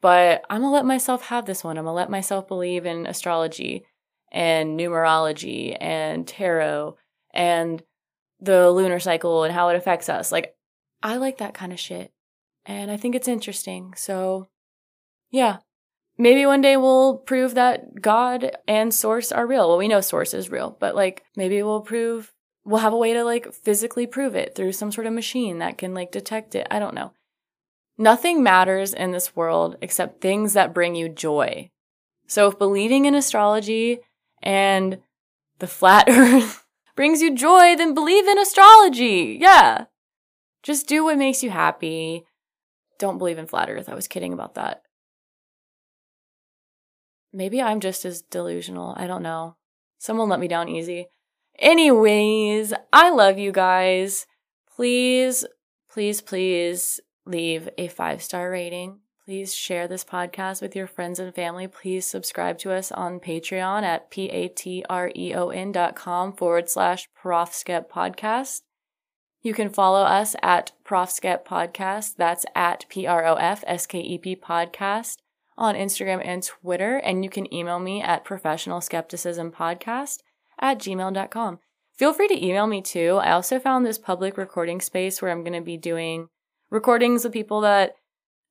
But 0.00 0.44
I'm 0.48 0.60
to 0.62 0.68
let 0.68 0.84
myself 0.84 1.26
have 1.26 1.46
this 1.46 1.64
one. 1.64 1.76
I'm 1.76 1.84
to 1.84 1.92
let 1.92 2.10
myself 2.10 2.46
believe 2.46 2.86
in 2.86 3.06
astrology 3.06 3.84
and 4.30 4.78
numerology 4.78 5.76
and 5.80 6.26
tarot 6.26 6.96
and 7.34 7.82
the 8.40 8.70
lunar 8.70 9.00
cycle 9.00 9.42
and 9.42 9.52
how 9.52 9.68
it 9.70 9.76
affects 9.76 10.08
us. 10.08 10.30
Like, 10.30 10.54
I 11.02 11.16
like 11.16 11.38
that 11.38 11.54
kind 11.54 11.72
of 11.72 11.80
shit. 11.80 12.12
And 12.64 12.90
I 12.90 12.96
think 12.96 13.14
it's 13.14 13.28
interesting. 13.28 13.94
So, 13.96 14.48
yeah. 15.30 15.58
Maybe 16.16 16.44
one 16.46 16.60
day 16.60 16.76
we'll 16.76 17.18
prove 17.18 17.54
that 17.54 18.00
God 18.00 18.56
and 18.66 18.92
Source 18.92 19.30
are 19.30 19.46
real. 19.46 19.68
Well, 19.68 19.78
we 19.78 19.88
know 19.88 20.00
Source 20.00 20.34
is 20.34 20.50
real, 20.50 20.76
but 20.78 20.96
like 20.96 21.22
maybe 21.36 21.62
we'll 21.62 21.80
prove, 21.80 22.32
we'll 22.68 22.80
have 22.80 22.92
a 22.92 22.98
way 22.98 23.14
to 23.14 23.24
like 23.24 23.52
physically 23.54 24.06
prove 24.06 24.34
it 24.34 24.54
through 24.54 24.72
some 24.72 24.92
sort 24.92 25.06
of 25.06 25.12
machine 25.14 25.58
that 25.58 25.78
can 25.78 25.94
like 25.94 26.12
detect 26.12 26.54
it. 26.54 26.66
I 26.70 26.78
don't 26.78 26.94
know. 26.94 27.12
Nothing 27.96 28.42
matters 28.42 28.92
in 28.92 29.10
this 29.10 29.34
world 29.34 29.76
except 29.80 30.20
things 30.20 30.52
that 30.52 30.74
bring 30.74 30.94
you 30.94 31.08
joy. 31.08 31.70
So 32.26 32.46
if 32.48 32.58
believing 32.58 33.06
in 33.06 33.14
astrology 33.14 34.00
and 34.42 34.98
the 35.60 35.66
flat 35.66 36.04
earth 36.10 36.66
brings 36.94 37.22
you 37.22 37.34
joy, 37.34 37.74
then 37.74 37.94
believe 37.94 38.28
in 38.28 38.38
astrology. 38.38 39.38
Yeah. 39.40 39.86
Just 40.62 40.86
do 40.86 41.04
what 41.04 41.16
makes 41.16 41.42
you 41.42 41.48
happy. 41.48 42.24
Don't 42.98 43.16
believe 43.16 43.38
in 43.38 43.46
flat 43.46 43.70
earth. 43.70 43.88
I 43.88 43.94
was 43.94 44.08
kidding 44.08 44.34
about 44.34 44.56
that. 44.56 44.82
Maybe 47.32 47.62
I'm 47.62 47.80
just 47.80 48.04
as 48.04 48.20
delusional. 48.20 48.94
I 48.98 49.06
don't 49.06 49.22
know. 49.22 49.56
Someone 49.98 50.28
let 50.28 50.40
me 50.40 50.48
down 50.48 50.68
easy. 50.68 51.08
Anyways, 51.58 52.72
I 52.92 53.10
love 53.10 53.38
you 53.38 53.52
guys. 53.52 54.26
Please, 54.74 55.44
please, 55.90 56.20
please 56.20 57.00
leave 57.26 57.68
a 57.76 57.88
five 57.88 58.22
star 58.22 58.50
rating 58.50 59.00
Please 59.28 59.54
share 59.54 59.86
this 59.86 60.06
podcast 60.06 60.62
with 60.62 60.74
your 60.74 60.86
friends 60.86 61.18
and 61.18 61.34
family. 61.34 61.68
Please 61.68 62.06
subscribe 62.06 62.56
to 62.60 62.72
us 62.72 62.90
on 62.90 63.20
Patreon 63.20 63.82
at 63.82 64.10
p-a-t-r-e-o-n 64.10 65.70
dot 65.70 65.94
com 65.94 66.32
forward 66.32 66.70
slash 66.70 67.10
profskep 67.22 67.90
podcast. 67.90 68.62
You 69.42 69.52
can 69.52 69.68
follow 69.68 70.00
us 70.00 70.34
at 70.42 70.72
profskep 70.82 71.44
podcast. 71.44 72.16
That's 72.16 72.46
at 72.54 72.86
p-r-o-f-s-k-e-p 72.88 74.36
podcast 74.36 75.16
on 75.58 75.74
Instagram 75.74 76.22
and 76.24 76.42
Twitter. 76.42 76.96
And 76.96 77.22
you 77.22 77.28
can 77.28 77.52
email 77.52 77.80
me 77.80 78.00
at 78.00 78.24
professional 78.24 78.80
skepticism 78.80 79.52
podcast 79.52 80.20
at 80.60 80.78
gmail.com. 80.78 81.58
Feel 81.96 82.12
free 82.12 82.28
to 82.28 82.46
email 82.46 82.66
me 82.66 82.80
too. 82.80 83.18
I 83.20 83.32
also 83.32 83.58
found 83.58 83.84
this 83.84 83.98
public 83.98 84.36
recording 84.36 84.80
space 84.80 85.20
where 85.20 85.30
I'm 85.30 85.42
going 85.42 85.58
to 85.58 85.64
be 85.64 85.76
doing 85.76 86.28
recordings 86.70 87.24
of 87.24 87.32
people 87.32 87.60
that 87.62 87.94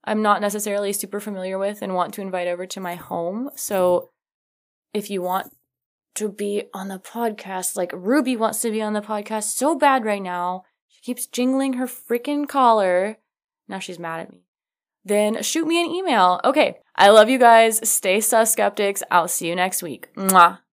I'm 0.04 0.22
not 0.22 0.42
necessarily 0.42 0.94
super 0.94 1.20
familiar 1.20 1.58
with 1.58 1.82
and 1.82 1.94
want 1.94 2.14
to 2.16 2.22
invite 2.22 2.48
over 2.48 2.66
to 2.66 2.80
my 2.80 2.96
home. 2.96 3.50
So 3.56 4.10
if 4.94 5.10
you 5.10 5.22
want 5.22 5.54
to 6.16 6.30
be 6.30 6.64
on 6.74 6.88
the 6.88 7.00
podcast, 7.00 7.78
like 7.78 7.92
Ruby 7.94 8.36
wants 8.36 8.62
to 8.62 8.72
be 8.72 8.82
on 8.82 8.94
the 8.94 9.02
podcast 9.02 9.56
so 9.56 9.76
bad 9.76 10.04
right 10.04 10.22
now, 10.22 10.64
she 10.88 11.02
keeps 11.02 11.28
jingling 11.28 11.74
her 11.74 11.88
freaking 11.88 12.48
collar. 12.48 13.18
Now 13.68 13.80
she's 13.80 14.00
mad 14.00 14.22
at 14.22 14.32
me. 14.32 14.44
Then 15.06 15.42
shoot 15.42 15.68
me 15.68 15.82
an 15.82 15.90
email. 15.90 16.42
Okay. 16.44 16.80
I 16.96 17.10
love 17.10 17.30
you 17.30 17.38
guys. 17.38 17.88
Stay 17.88 18.20
sus 18.20 18.52
skeptics. 18.52 19.04
I'll 19.12 19.28
see 19.28 19.48
you 19.48 19.56
next 19.56 19.84
week. 19.84 20.14
Mwah. 20.16 20.60